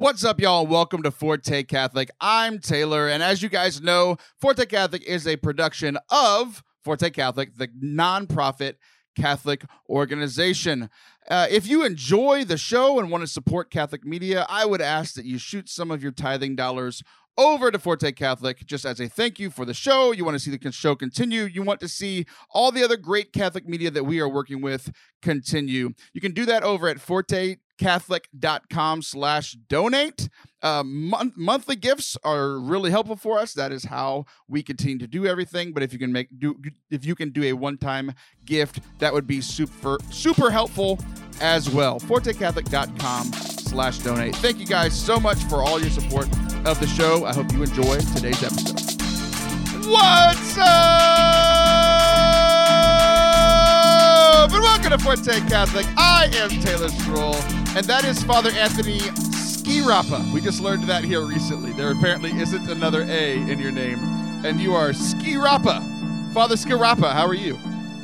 What's 0.00 0.22
up, 0.22 0.40
y'all? 0.40 0.64
Welcome 0.64 1.02
to 1.02 1.10
Forte 1.10 1.64
Catholic. 1.64 2.08
I'm 2.20 2.60
Taylor, 2.60 3.08
and 3.08 3.20
as 3.20 3.42
you 3.42 3.48
guys 3.48 3.80
know, 3.80 4.16
Forte 4.40 4.64
Catholic 4.66 5.02
is 5.02 5.26
a 5.26 5.34
production 5.34 5.98
of 6.08 6.62
Forte 6.84 7.10
Catholic, 7.10 7.56
the 7.56 7.66
nonprofit 7.66 8.74
Catholic 9.16 9.64
organization. 9.88 10.88
Uh, 11.28 11.48
if 11.50 11.66
you 11.66 11.84
enjoy 11.84 12.44
the 12.44 12.56
show 12.56 13.00
and 13.00 13.10
want 13.10 13.22
to 13.22 13.26
support 13.26 13.72
Catholic 13.72 14.04
media, 14.04 14.46
I 14.48 14.66
would 14.66 14.80
ask 14.80 15.16
that 15.16 15.24
you 15.24 15.36
shoot 15.36 15.68
some 15.68 15.90
of 15.90 16.00
your 16.00 16.12
tithing 16.12 16.54
dollars 16.54 17.02
over 17.38 17.70
to 17.70 17.78
Forte 17.78 18.12
Catholic 18.12 18.66
just 18.66 18.84
as 18.84 19.00
a 19.00 19.08
thank 19.08 19.38
you 19.38 19.48
for 19.48 19.64
the 19.64 19.72
show. 19.72 20.12
You 20.12 20.24
want 20.24 20.34
to 20.34 20.40
see 20.40 20.54
the 20.54 20.72
show 20.72 20.94
continue. 20.94 21.44
You 21.44 21.62
want 21.62 21.80
to 21.80 21.88
see 21.88 22.26
all 22.50 22.72
the 22.72 22.82
other 22.82 22.96
great 22.96 23.32
Catholic 23.32 23.66
media 23.66 23.90
that 23.92 24.04
we 24.04 24.20
are 24.20 24.28
working 24.28 24.60
with 24.60 24.90
continue. 25.22 25.94
You 26.12 26.20
can 26.20 26.32
do 26.32 26.44
that 26.46 26.64
over 26.64 26.88
at 26.88 27.00
Forte 27.00 27.56
catholic.com 27.78 29.02
slash 29.02 29.52
donate 29.68 30.28
uh, 30.62 30.82
mon- 30.84 31.32
monthly 31.36 31.76
gifts 31.76 32.16
are 32.24 32.58
really 32.58 32.90
helpful 32.90 33.14
for 33.14 33.38
us 33.38 33.54
that 33.54 33.70
is 33.70 33.84
how 33.84 34.24
we 34.48 34.62
continue 34.64 34.98
to 34.98 35.06
do 35.06 35.26
everything 35.26 35.72
but 35.72 35.82
if 35.82 35.92
you 35.92 35.98
can 35.98 36.12
make 36.12 36.26
do 36.40 36.60
if 36.90 37.06
you 37.06 37.14
can 37.14 37.30
do 37.30 37.44
a 37.44 37.52
one-time 37.52 38.12
gift 38.44 38.80
that 38.98 39.14
would 39.14 39.28
be 39.28 39.40
super 39.40 39.96
super 40.10 40.50
helpful 40.50 40.98
as 41.40 41.70
well 41.70 42.00
fortecatholic.com 42.00 43.32
slash 43.32 43.98
donate 43.98 44.34
thank 44.36 44.58
you 44.58 44.66
guys 44.66 44.98
so 44.98 45.20
much 45.20 45.38
for 45.44 45.62
all 45.62 45.80
your 45.80 45.90
support 45.90 46.26
of 46.68 46.78
the 46.80 46.86
show 46.86 47.24
i 47.24 47.32
hope 47.32 47.50
you 47.52 47.62
enjoy 47.62 47.98
today's 48.14 48.42
episode 48.42 48.80
what's 49.86 50.58
up 50.58 50.66
and 54.52 54.62
welcome 54.62 54.90
to 54.90 54.98
forte 54.98 55.40
catholic 55.48 55.86
i 55.96 56.28
am 56.34 56.50
taylor 56.60 56.88
schroll 56.88 57.34
and 57.76 57.86
that 57.86 58.04
is 58.04 58.22
Father 58.24 58.50
Anthony 58.50 58.98
Sciarappa. 58.98 60.32
We 60.32 60.40
just 60.40 60.60
learned 60.60 60.84
that 60.84 61.04
here 61.04 61.20
recently. 61.20 61.72
There 61.72 61.92
apparently 61.92 62.30
isn't 62.32 62.68
another 62.68 63.02
A 63.02 63.36
in 63.36 63.58
your 63.60 63.70
name, 63.70 63.98
and 64.44 64.58
you 64.58 64.74
are 64.74 64.90
Sciarappa. 64.90 66.32
Father 66.32 66.56
Sciarappa, 66.56 67.12
how 67.12 67.26
are 67.26 67.34
you? 67.34 67.56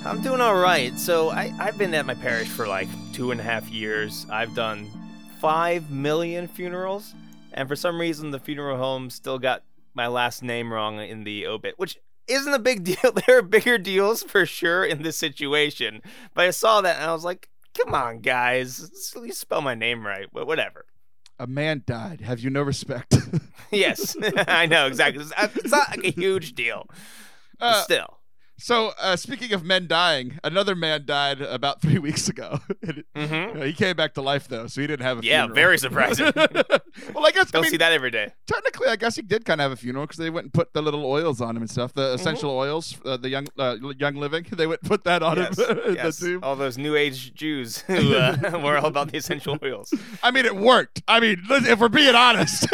I'm 0.05 0.21
doing 0.21 0.41
all 0.41 0.57
right. 0.57 0.97
So 0.99 1.31
I, 1.31 1.53
I've 1.59 1.79
been 1.79 1.95
at 1.95 2.05
my 2.05 2.15
parish 2.15 2.49
for 2.49 2.69
like 2.69 2.89
two 3.15 3.31
and 3.31 3.41
a 3.41 3.43
half 3.43 3.69
years. 3.71 4.27
I've 4.31 4.55
done 4.55 4.87
five 5.41 5.91
million 5.91 6.47
funerals, 6.47 7.15
and 7.55 7.69
for 7.69 7.77
some 7.77 8.01
reason, 8.01 8.31
the 8.31 8.39
funeral 8.39 8.77
home 8.77 9.09
still 9.11 9.39
got 9.39 9.63
my 9.95 10.07
last 10.09 10.43
name 10.43 10.73
wrong 10.73 11.01
in 11.01 11.25
the 11.25 11.47
obit, 11.47 11.79
which 11.79 11.99
isn't 12.27 12.53
a 12.53 12.59
big 12.59 12.85
deal. 12.85 13.13
There 13.13 13.39
are 13.39 13.43
bigger 13.43 13.79
deals 13.79 14.23
for 14.23 14.45
sure 14.45 14.85
in 14.85 15.03
this 15.03 15.17
situation. 15.17 16.03
But 16.35 16.47
I 16.47 16.51
saw 16.51 16.81
that 16.83 16.97
and 16.97 17.05
I 17.09 17.13
was 17.13 17.25
like, 17.25 17.49
Come 17.75 17.95
on, 17.95 18.21
guys. 18.21 19.13
You 19.17 19.33
spell 19.33 19.61
my 19.61 19.75
name 19.75 20.07
right, 20.07 20.29
but 20.33 20.47
whatever. 20.47 20.87
A 21.39 21.47
man 21.47 21.83
died. 21.85 22.21
Have 22.21 22.39
you 22.39 22.51
no 22.51 22.63
respect? 22.63 23.17
yes, 23.73 24.17
I 24.47 24.67
know 24.67 24.87
exactly. 24.87 25.25
It's 25.25 25.71
not 25.71 25.91
like 25.91 26.05
a 26.05 26.11
huge 26.11 26.55
deal. 26.55 26.89
Uh, 27.61 27.83
still. 27.83 28.14
So, 28.57 28.93
uh, 29.01 29.17
speaking 29.17 29.53
of 29.53 29.65
men 29.65 29.89
dying, 29.89 30.39
another 30.45 30.77
man 30.77 31.05
died 31.07 31.41
about 31.41 31.81
three 31.83 31.99
weeks 31.99 32.29
ago. 32.29 32.61
mm-hmm. 33.17 33.63
he 33.63 33.73
came 33.73 33.97
back 33.97 34.15
to 34.15 34.23
life 34.23 34.49
though, 34.49 34.69
so 34.69 34.81
he 34.81 34.87
didn't 34.87 35.05
have 35.05 35.19
a 35.19 35.25
yeah, 35.25 35.43
funeral. 35.43 35.55
very 35.55 35.79
surprising. 35.79 36.33
well, 36.37 37.27
I 37.27 37.31
guess 37.33 37.51
don't 37.51 37.57
I 37.57 37.61
mean, 37.63 37.71
see 37.71 37.77
that 37.79 37.93
every 37.93 38.11
day. 38.11 38.33
Technically, 38.47 38.89
I 38.89 38.97
guess 38.97 39.17
he 39.17 39.23
did 39.23 39.45
kind 39.45 39.61
of 39.61 39.65
have 39.65 39.73
a 39.73 39.77
funeral 39.77 40.07
because 40.07 40.19
they 40.19 40.31
went 40.31 40.45
and 40.45 40.53
put 40.53 40.73
the 40.73 40.83
little 40.83 41.05
oils 41.05 41.41
on 41.41 41.57
him 41.57 41.63
and 41.63 41.71
stuff, 41.71 41.93
the 41.93 42.03
mm-hmm. 42.03 42.15
essential 42.15 42.51
oils, 42.51 42.97
uh, 43.05 43.17
the 43.17 43.29
young 43.29 43.47
uh, 43.59 43.77
young 43.99 44.15
living. 44.15 44.47
They 44.51 44.67
went 44.67 44.83
and 44.83 44.89
put 44.89 45.05
that 45.05 45.23
on 45.23 45.37
yes. 45.37 45.59
him. 45.59 45.79
yes. 45.95 46.25
All 46.43 46.55
those 46.55 46.79
New 46.79 46.95
Age 46.95 47.35
Jews 47.35 47.79
who 47.79 48.15
uh, 48.15 48.61
were 48.63 48.79
all 48.79 48.87
about 48.87 49.11
the 49.11 49.19
essential 49.19 49.59
oils. 49.63 49.93
I 50.23 50.31
mean, 50.31 50.45
it 50.45 50.55
worked. 50.55 51.03
I 51.09 51.19
mean, 51.19 51.43
if 51.51 51.81
we're 51.81 51.89
being 51.89 52.15
honest, 52.15 52.67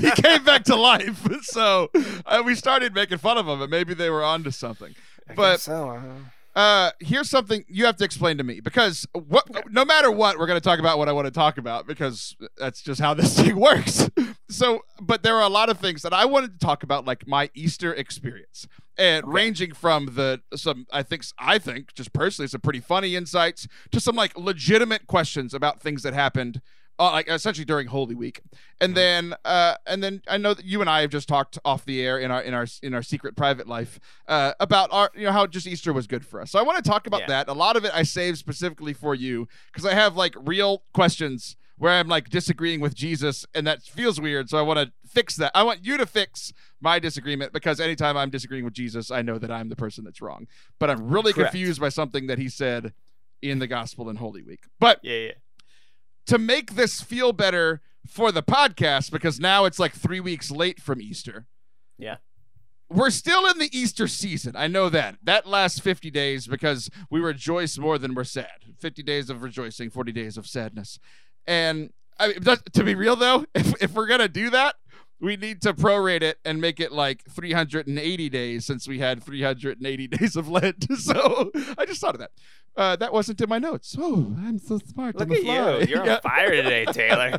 he 0.00 0.10
came 0.12 0.44
back 0.44 0.64
to 0.64 0.76
life. 0.76 1.26
So 1.42 1.90
uh, 2.24 2.42
we 2.44 2.54
started 2.54 2.94
making 2.94 3.18
fun 3.18 3.36
of 3.36 3.46
him, 3.46 3.60
and 3.60 3.70
maybe 3.70 3.92
they 3.92 4.08
were 4.08 4.24
onto 4.24 4.50
something 4.50 4.94
but 5.36 5.60
so. 5.60 5.90
Uh-huh. 5.90 6.08
Uh, 6.54 6.90
here's 6.98 7.30
something 7.30 7.64
you 7.68 7.84
have 7.84 7.96
to 7.96 8.04
explain 8.04 8.36
to 8.36 8.42
me 8.42 8.58
because 8.58 9.06
what, 9.12 9.46
no 9.72 9.84
matter 9.84 10.10
what, 10.10 10.36
we're 10.36 10.48
going 10.48 10.56
to 10.56 10.64
talk 10.64 10.80
about 10.80 10.98
what 10.98 11.08
I 11.08 11.12
want 11.12 11.26
to 11.26 11.30
talk 11.30 11.58
about 11.58 11.86
because 11.86 12.36
that's 12.58 12.82
just 12.82 13.00
how 13.00 13.14
this 13.14 13.36
thing 13.40 13.54
works. 13.56 14.10
so, 14.48 14.80
but 15.00 15.22
there 15.22 15.36
are 15.36 15.44
a 15.44 15.48
lot 15.48 15.68
of 15.68 15.78
things 15.78 16.02
that 16.02 16.12
I 16.12 16.24
wanted 16.24 16.58
to 16.58 16.58
talk 16.58 16.82
about, 16.82 17.04
like 17.04 17.26
my 17.26 17.50
Easter 17.54 17.94
experience, 17.94 18.66
and 18.98 19.24
okay. 19.24 19.32
ranging 19.32 19.72
from 19.72 20.14
the 20.16 20.40
some 20.56 20.86
I 20.92 21.04
think 21.04 21.24
I 21.38 21.58
think 21.58 21.94
just 21.94 22.12
personally 22.12 22.48
some 22.48 22.60
pretty 22.60 22.80
funny 22.80 23.14
insights 23.14 23.68
to 23.92 24.00
some 24.00 24.16
like 24.16 24.36
legitimate 24.36 25.06
questions 25.06 25.54
about 25.54 25.80
things 25.80 26.02
that 26.02 26.14
happened 26.14 26.60
uh, 27.00 27.12
like 27.12 27.30
essentially 27.30 27.64
during 27.64 27.86
Holy 27.86 28.14
Week, 28.14 28.42
and 28.78 28.90
mm-hmm. 28.90 28.94
then 28.94 29.34
uh, 29.46 29.74
and 29.86 30.02
then 30.02 30.20
I 30.28 30.36
know 30.36 30.52
that 30.52 30.66
you 30.66 30.82
and 30.82 30.90
I 30.90 31.00
have 31.00 31.10
just 31.10 31.28
talked 31.28 31.58
off 31.64 31.86
the 31.86 32.02
air 32.02 32.18
in 32.18 32.30
our 32.30 32.42
in 32.42 32.52
our 32.52 32.66
in 32.82 32.92
our 32.92 33.02
secret 33.02 33.36
private 33.36 33.66
life 33.66 33.98
uh, 34.28 34.52
about 34.60 34.90
our 34.92 35.10
you 35.14 35.24
know 35.24 35.32
how 35.32 35.46
just 35.46 35.66
Easter 35.66 35.94
was 35.94 36.06
good 36.06 36.26
for 36.26 36.42
us. 36.42 36.50
So 36.50 36.58
I 36.58 36.62
want 36.62 36.76
to 36.84 36.88
talk 36.88 37.06
about 37.06 37.22
yeah. 37.22 37.28
that. 37.28 37.48
A 37.48 37.54
lot 37.54 37.76
of 37.76 37.86
it 37.86 37.90
I 37.94 38.02
saved 38.02 38.36
specifically 38.36 38.92
for 38.92 39.14
you 39.14 39.48
because 39.72 39.86
I 39.86 39.94
have 39.94 40.14
like 40.14 40.34
real 40.36 40.82
questions 40.92 41.56
where 41.78 41.92
I'm 41.92 42.08
like 42.08 42.28
disagreeing 42.28 42.80
with 42.80 42.94
Jesus, 42.94 43.46
and 43.54 43.66
that 43.66 43.82
feels 43.82 44.20
weird. 44.20 44.50
So 44.50 44.58
I 44.58 44.62
want 44.62 44.78
to 44.80 44.92
fix 45.08 45.36
that. 45.36 45.52
I 45.54 45.62
want 45.62 45.82
you 45.82 45.96
to 45.96 46.04
fix 46.04 46.52
my 46.82 46.98
disagreement 46.98 47.54
because 47.54 47.80
anytime 47.80 48.18
I'm 48.18 48.28
disagreeing 48.28 48.66
with 48.66 48.74
Jesus, 48.74 49.10
I 49.10 49.22
know 49.22 49.38
that 49.38 49.50
I'm 49.50 49.70
the 49.70 49.76
person 49.76 50.04
that's 50.04 50.20
wrong. 50.20 50.46
But 50.78 50.90
I'm 50.90 51.08
really 51.08 51.32
Correct. 51.32 51.52
confused 51.52 51.80
by 51.80 51.88
something 51.88 52.26
that 52.26 52.38
he 52.38 52.50
said 52.50 52.92
in 53.40 53.58
the 53.58 53.66
Gospel 53.66 54.10
in 54.10 54.16
Holy 54.16 54.42
Week. 54.42 54.64
But 54.78 55.00
yeah, 55.02 55.16
yeah 55.16 55.32
to 56.30 56.38
make 56.38 56.76
this 56.76 57.00
feel 57.00 57.32
better 57.32 57.80
for 58.06 58.30
the 58.30 58.42
podcast 58.42 59.10
because 59.10 59.40
now 59.40 59.64
it's 59.64 59.80
like 59.80 59.92
three 59.92 60.20
weeks 60.20 60.48
late 60.48 60.80
from 60.80 61.00
Easter. 61.00 61.46
Yeah. 61.98 62.18
We're 62.88 63.10
still 63.10 63.50
in 63.50 63.58
the 63.58 63.68
Easter 63.76 64.06
season. 64.06 64.54
I 64.54 64.68
know 64.68 64.88
that. 64.90 65.16
That 65.24 65.44
lasts 65.44 65.80
50 65.80 66.08
days 66.12 66.46
because 66.46 66.88
we 67.10 67.18
rejoice 67.18 67.78
more 67.78 67.98
than 67.98 68.14
we're 68.14 68.22
sad. 68.22 68.46
50 68.78 69.02
days 69.02 69.28
of 69.28 69.42
rejoicing, 69.42 69.90
40 69.90 70.12
days 70.12 70.36
of 70.36 70.46
sadness. 70.46 71.00
And 71.48 71.90
I 72.20 72.28
mean, 72.28 72.38
to 72.74 72.84
be 72.84 72.94
real 72.94 73.16
though, 73.16 73.44
if, 73.56 73.82
if 73.82 73.92
we're 73.92 74.06
going 74.06 74.20
to 74.20 74.28
do 74.28 74.50
that, 74.50 74.76
we 75.20 75.36
need 75.36 75.60
to 75.62 75.74
prorate 75.74 76.22
it 76.22 76.38
and 76.44 76.60
make 76.60 76.80
it 76.80 76.92
like 76.92 77.24
380 77.30 78.28
days 78.28 78.64
since 78.64 78.88
we 78.88 78.98
had 78.98 79.22
380 79.22 80.06
days 80.08 80.36
of 80.36 80.48
Lent. 80.48 80.86
So 81.00 81.50
I 81.78 81.86
just 81.86 82.00
thought 82.00 82.14
of 82.14 82.20
that. 82.20 82.30
Uh, 82.76 82.94
that 82.96 83.12
wasn't 83.12 83.40
in 83.40 83.48
my 83.48 83.58
notes. 83.58 83.96
Oh, 83.98 84.34
I'm 84.38 84.58
so 84.58 84.78
smart. 84.78 85.16
Look 85.16 85.30
at 85.30 85.38
fly. 85.38 85.78
you. 85.78 85.86
You're 85.86 86.04
yeah. 86.06 86.16
on 86.16 86.20
fire 86.20 86.50
today, 86.50 86.84
Taylor. 86.86 87.30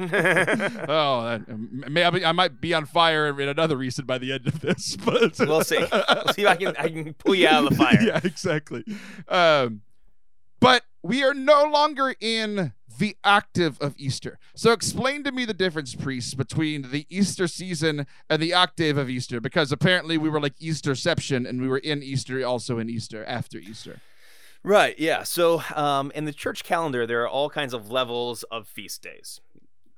oh, 0.89 1.23
that, 1.23 1.41
maybe 1.89 2.25
I 2.25 2.31
might 2.31 2.59
be 2.59 2.73
on 2.73 2.85
fire 2.85 3.27
in 3.39 3.47
another 3.47 3.77
reason 3.77 4.05
by 4.05 4.17
the 4.17 4.33
end 4.33 4.47
of 4.47 4.59
this. 4.61 4.97
But 4.97 5.39
we'll 5.39 5.63
see. 5.63 5.77
We'll 5.79 6.33
see 6.33 6.41
if 6.41 6.47
I 6.47 6.55
can 6.55 6.75
I 6.77 6.89
can 6.89 7.13
pull 7.13 7.35
you 7.35 7.47
out 7.47 7.63
of 7.63 7.69
the 7.69 7.75
fire. 7.75 8.01
yeah, 8.01 8.19
exactly. 8.23 8.83
Um, 9.27 9.81
but 10.59 10.83
we 11.01 11.23
are 11.23 11.33
no 11.33 11.63
longer 11.65 12.13
in 12.19 12.73
the 13.01 13.17
octave 13.23 13.79
of 13.81 13.95
Easter. 13.97 14.37
So 14.55 14.71
explain 14.71 15.23
to 15.23 15.31
me 15.31 15.43
the 15.43 15.55
difference, 15.55 15.95
priest, 15.95 16.37
between 16.37 16.91
the 16.91 17.07
Easter 17.09 17.47
season 17.47 18.05
and 18.29 18.39
the 18.39 18.53
octave 18.53 18.95
of 18.95 19.09
Easter, 19.09 19.41
because 19.41 19.71
apparently 19.71 20.19
we 20.19 20.29
were 20.29 20.39
like 20.39 20.55
Easterception 20.59 21.49
and 21.49 21.59
we 21.59 21.67
were 21.67 21.79
in 21.79 22.03
Easter 22.03 22.45
also 22.45 22.77
in 22.77 22.91
Easter 22.91 23.25
after 23.25 23.57
Easter. 23.57 24.01
Right. 24.63 24.97
Yeah. 24.99 25.23
So 25.23 25.63
um, 25.75 26.11
in 26.13 26.25
the 26.25 26.31
church 26.31 26.63
calendar, 26.63 27.07
there 27.07 27.23
are 27.23 27.27
all 27.27 27.49
kinds 27.49 27.73
of 27.73 27.89
levels 27.89 28.43
of 28.43 28.67
feast 28.67 29.01
days, 29.01 29.41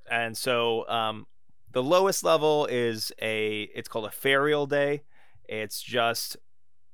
and 0.09 0.38
so 0.38 0.88
um, 0.88 1.28
the 1.74 1.84
lowest 1.84 2.24
level 2.24 2.66
is 2.68 3.12
a. 3.22 3.63
It's 3.75 3.90
called 3.90 4.06
a 4.06 4.12
ferial 4.12 4.69
day. 4.69 5.03
It's 5.50 5.81
just 5.81 6.38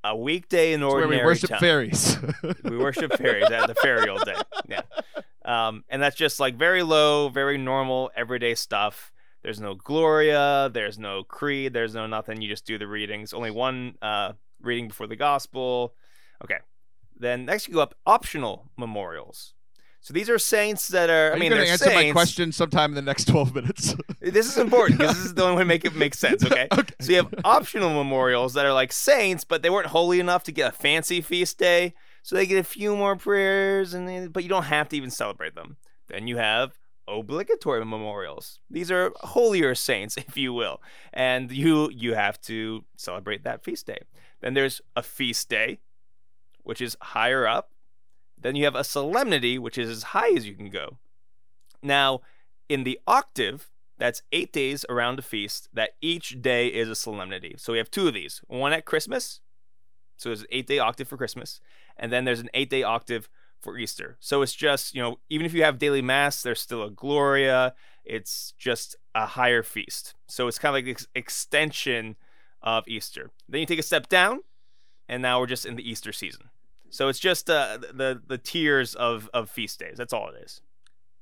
a 0.03 0.17
weekday 0.17 0.73
in 0.73 0.81
ordinary 0.81 1.17
where 1.17 1.25
we 1.25 1.29
worship 1.29 1.51
time. 1.51 1.59
fairies. 1.59 2.17
we 2.63 2.77
worship 2.77 3.13
fairies 3.15 3.51
at 3.51 3.67
the 3.67 3.75
ferial 3.75 4.19
day. 4.25 4.33
Yeah. 4.67 4.81
Um, 5.49 5.83
and 5.89 5.99
that's 5.99 6.15
just 6.15 6.39
like 6.39 6.55
very 6.55 6.83
low, 6.83 7.27
very 7.29 7.57
normal, 7.57 8.11
everyday 8.15 8.53
stuff. 8.53 9.11
There's 9.41 9.59
no 9.59 9.73
Gloria, 9.73 10.69
there's 10.71 10.99
no 10.99 11.23
Creed, 11.23 11.73
there's 11.73 11.95
no 11.95 12.05
nothing. 12.05 12.39
You 12.39 12.47
just 12.47 12.65
do 12.65 12.77
the 12.77 12.85
readings. 12.85 13.33
Only 13.33 13.49
one 13.49 13.95
uh, 13.99 14.33
reading 14.61 14.89
before 14.89 15.07
the 15.07 15.15
Gospel. 15.15 15.95
Okay, 16.43 16.59
then 17.17 17.45
next 17.45 17.67
you 17.67 17.73
go 17.73 17.79
up 17.79 17.95
optional 18.05 18.69
memorials. 18.77 19.55
So 20.01 20.13
these 20.13 20.29
are 20.29 20.37
saints 20.37 20.89
that 20.89 21.09
are. 21.09 21.31
are 21.31 21.33
I 21.33 21.39
mean, 21.39 21.49
going 21.49 21.63
to 21.63 21.71
answer 21.71 21.85
saints. 21.85 21.95
my 21.95 22.11
question 22.11 22.51
sometime 22.51 22.91
in 22.91 22.95
the 22.95 23.01
next 23.01 23.25
twelve 23.27 23.55
minutes. 23.55 23.95
this 24.21 24.45
is 24.45 24.57
important 24.59 24.99
because 24.99 25.15
this 25.15 25.25
is 25.25 25.33
the 25.33 25.43
only 25.43 25.55
way 25.55 25.61
to 25.63 25.65
make 25.65 25.83
it 25.83 25.95
make 25.95 26.13
sense. 26.25 26.45
Okay? 26.45 26.67
okay. 26.71 26.93
So 27.01 27.11
you 27.11 27.17
have 27.17 27.33
optional 27.43 27.89
memorials 27.91 28.53
that 28.53 28.67
are 28.67 28.73
like 28.73 28.91
saints, 28.91 29.45
but 29.45 29.63
they 29.63 29.71
weren't 29.71 29.87
holy 29.87 30.19
enough 30.19 30.43
to 30.43 30.51
get 30.51 30.69
a 30.69 30.71
fancy 30.71 31.21
feast 31.21 31.57
day, 31.57 31.95
so 32.29 32.35
they 32.35 32.45
get 32.45 32.59
a 32.59 32.63
few 32.63 32.95
more 32.95 33.15
prayers, 33.15 33.95
and 33.95 34.07
they, 34.07 34.27
but 34.27 34.43
you 34.43 34.49
don't 34.49 34.65
have 34.65 34.87
to 34.89 34.95
even 34.95 35.09
celebrate 35.09 35.55
them. 35.55 35.77
Then 36.09 36.27
you 36.27 36.37
have 36.37 36.77
obligatory 37.07 37.83
memorials. 37.83 38.59
These 38.69 38.91
are 38.91 39.11
holier 39.21 39.73
saints, 39.73 40.15
if 40.27 40.37
you 40.37 40.53
will, 40.53 40.79
and 41.11 41.51
you 41.51 41.89
you 41.89 42.13
have 42.13 42.39
to 42.41 42.83
celebrate 42.95 43.43
that 43.45 43.63
feast 43.63 43.87
day. 43.87 44.01
Then 44.41 44.53
there's 44.53 44.79
a 44.95 45.01
feast 45.01 45.49
day, 45.49 45.79
which 46.61 46.81
is 46.81 46.95
higher 47.01 47.47
up. 47.47 47.71
Then 48.39 48.55
you 48.55 48.63
have 48.65 48.75
a 48.75 48.83
solemnity, 48.83 49.57
which 49.57 49.79
is 49.79 49.89
as 49.89 50.03
high 50.03 50.29
as 50.29 50.45
you 50.45 50.53
can 50.53 50.69
go. 50.69 50.99
Now, 51.81 52.21
in 52.67 52.83
the 52.83 52.99
octave, 53.07 53.71
That's 53.97 54.21
eight 54.31 54.53
days 54.53 54.85
around 54.87 55.17
a 55.17 55.23
feast 55.23 55.67
that 55.73 55.95
each 55.99 56.41
day 56.43 56.67
is 56.67 56.89
a 56.89 56.95
solemnity. 56.95 57.55
So 57.57 57.73
we 57.73 57.79
have 57.79 57.89
two 57.89 58.07
of 58.07 58.13
these 58.13 58.41
one 58.47 58.71
at 58.71 58.85
Christmas. 58.85 59.41
So 60.15 60.29
there's 60.29 60.41
an 60.41 60.47
eight 60.51 60.67
day 60.67 60.79
octave 60.79 61.07
for 61.07 61.17
Christmas. 61.17 61.59
And 61.99 62.11
then 62.11 62.25
there's 62.25 62.39
an 62.39 62.49
eight 62.53 62.69
day 62.69 62.83
octave 62.83 63.29
for 63.59 63.77
Easter. 63.77 64.17
So 64.19 64.41
it's 64.41 64.55
just, 64.55 64.95
you 64.95 65.01
know, 65.01 65.19
even 65.29 65.45
if 65.45 65.53
you 65.53 65.63
have 65.63 65.77
daily 65.77 66.01
mass, 66.01 66.41
there's 66.41 66.61
still 66.61 66.83
a 66.83 66.89
Gloria. 66.89 67.73
It's 68.05 68.53
just 68.57 68.95
a 69.13 69.25
higher 69.25 69.63
feast. 69.63 70.15
So 70.27 70.47
it's 70.47 70.57
kind 70.57 70.71
of 70.71 70.75
like 70.75 70.85
the 70.85 70.91
ex- 70.91 71.07
extension 71.13 72.15
of 72.61 72.87
Easter. 72.87 73.31
Then 73.47 73.59
you 73.61 73.65
take 73.65 73.79
a 73.79 73.83
step 73.83 74.09
down, 74.09 74.41
and 75.07 75.21
now 75.21 75.39
we're 75.39 75.47
just 75.47 75.65
in 75.65 75.75
the 75.75 75.87
Easter 75.87 76.11
season. 76.11 76.49
So 76.89 77.07
it's 77.07 77.19
just 77.19 77.49
uh, 77.49 77.77
the 77.77 78.21
the 78.25 78.37
tiers 78.37 78.95
of 78.95 79.29
of 79.33 79.49
feast 79.49 79.79
days. 79.79 79.95
That's 79.97 80.13
all 80.13 80.29
it 80.29 80.41
is. 80.43 80.61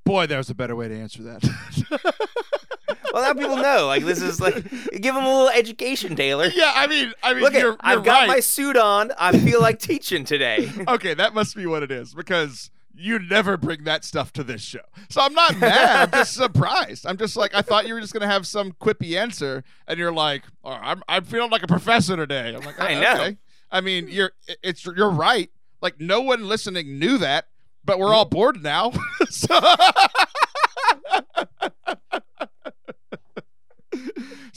Boy, 0.05 0.25
there's 0.25 0.49
a 0.49 0.55
better 0.55 0.75
way 0.75 0.87
to 0.87 0.97
answer 0.97 1.23
that. 1.23 1.43
Well, 3.13 3.23
now 3.23 3.33
people 3.39 3.57
know. 3.57 3.87
Like 3.87 4.03
this 4.03 4.21
is 4.21 4.39
like 4.39 4.55
give 4.55 5.15
them 5.15 5.23
a 5.23 5.27
little 5.27 5.49
education, 5.49 6.15
Taylor. 6.15 6.47
yeah, 6.53 6.73
I 6.75 6.87
mean, 6.87 7.13
I 7.23 7.33
mean, 7.33 7.43
Look 7.43 7.53
you're, 7.53 7.77
I've 7.79 8.03
got 8.03 8.21
right. 8.21 8.27
my 8.27 8.39
suit 8.39 8.77
on. 8.77 9.11
I 9.17 9.37
feel 9.37 9.61
like 9.61 9.79
teaching 9.79 10.23
today. 10.25 10.69
okay, 10.87 11.13
that 11.13 11.33
must 11.33 11.55
be 11.55 11.65
what 11.65 11.83
it 11.83 11.91
is 11.91 12.13
because 12.13 12.69
you 12.93 13.19
never 13.19 13.57
bring 13.57 13.83
that 13.83 14.03
stuff 14.03 14.33
to 14.33 14.43
this 14.43 14.61
show. 14.61 14.81
So 15.09 15.21
I'm 15.21 15.33
not 15.33 15.57
mad. 15.57 16.09
I'm 16.13 16.19
just 16.19 16.33
surprised. 16.35 17.05
I'm 17.05 17.17
just 17.17 17.37
like 17.37 17.53
I 17.53 17.61
thought 17.61 17.87
you 17.87 17.93
were 17.93 18.01
just 18.01 18.13
gonna 18.13 18.27
have 18.27 18.47
some 18.47 18.73
quippy 18.73 19.17
answer, 19.17 19.63
and 19.87 19.99
you're 19.99 20.13
like, 20.13 20.43
oh, 20.63 20.71
I'm 20.71 21.03
I'm 21.07 21.23
feeling 21.23 21.51
like 21.51 21.63
a 21.63 21.67
professor 21.67 22.15
today. 22.15 22.55
I'm 22.55 22.63
like, 22.63 22.79
I 22.79 22.95
"Oh, 22.95 23.01
know. 23.01 23.13
okay." 23.13 23.37
I 23.71 23.81
mean, 23.81 24.07
you're 24.09 24.31
it's 24.63 24.85
you're 24.85 25.09
right. 25.09 25.49
Like 25.81 25.99
no 25.99 26.21
one 26.21 26.47
listening 26.47 26.97
knew 26.99 27.17
that, 27.19 27.47
but 27.85 27.99
we're 27.99 28.07
mm. 28.07 28.15
all 28.15 28.25
bored 28.25 28.63
now. 28.63 28.91
so, 29.29 29.59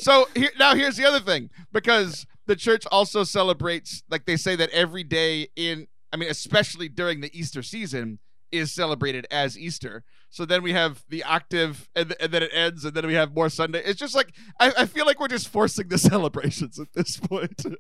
so 0.01 0.29
here, 0.35 0.51
now 0.59 0.75
here's 0.75 0.97
the 0.97 1.05
other 1.05 1.21
thing 1.21 1.51
because 1.73 2.27
the 2.47 2.57
church 2.57 2.85
also 2.91 3.25
celebrates 3.25 4.03
like 4.11 4.27
they 4.27 4.37
say 4.37 4.57
that 4.57 4.71
every 4.71 5.05
day 5.05 5.49
in 5.57 5.87
I 6.13 6.17
mean 6.17 6.31
especially 6.31 6.89
during 6.89 7.21
the 7.21 7.31
Easter 7.39 7.63
season 7.63 8.19
is 8.53 8.73
celebrated 8.73 9.27
as 9.31 9.57
Easter. 9.59 10.03
So 10.33 10.45
then 10.45 10.63
we 10.63 10.73
have 10.73 11.05
the 11.09 11.25
octave 11.25 11.89
and, 11.95 12.09
th- 12.09 12.19
and 12.21 12.33
then 12.33 12.43
it 12.43 12.51
ends 12.53 12.85
and 12.85 12.95
then 12.95 13.07
we 13.07 13.15
have 13.15 13.35
more 13.35 13.49
Sunday. 13.49 13.83
It's 13.85 13.99
just 13.99 14.15
like 14.15 14.33
I, 14.59 14.73
I 14.79 14.87
feel 14.87 15.07
like 15.07 15.21
we're 15.21 15.29
just 15.29 15.49
forcing 15.49 15.89
the 15.89 15.99
celebrations 16.11 16.79
at 16.79 16.93
this 16.93 17.17
point. 17.19 17.65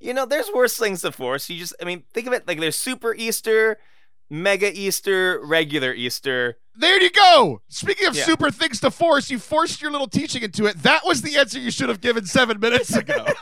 You 0.00 0.14
know, 0.14 0.24
there's 0.24 0.48
worse 0.54 0.76
things 0.76 1.02
to 1.02 1.10
force. 1.10 1.50
You 1.50 1.58
just, 1.58 1.74
I 1.82 1.84
mean, 1.84 2.04
think 2.12 2.28
of 2.28 2.32
it 2.32 2.46
like 2.46 2.60
there's 2.60 2.76
Super 2.76 3.12
Easter, 3.12 3.78
Mega 4.30 4.70
Easter, 4.72 5.40
regular 5.44 5.92
Easter. 5.92 6.58
There 6.76 7.00
you 7.00 7.10
go. 7.10 7.60
Speaking 7.68 8.06
of 8.08 8.16
Yeah. 8.16 8.24
super 8.24 8.50
things 8.50 8.80
to 8.80 8.90
force, 8.90 9.30
you 9.30 9.38
forced 9.38 9.80
your 9.82 9.90
little 9.90 10.08
teaching 10.08 10.42
into 10.42 10.66
it. 10.66 10.82
That 10.82 11.04
was 11.04 11.22
the 11.22 11.36
answer 11.36 11.58
you 11.58 11.70
should 11.70 11.88
have 11.88 12.00
given 12.00 12.26
seven 12.26 12.58
minutes 12.60 12.94
ago. 12.94 13.26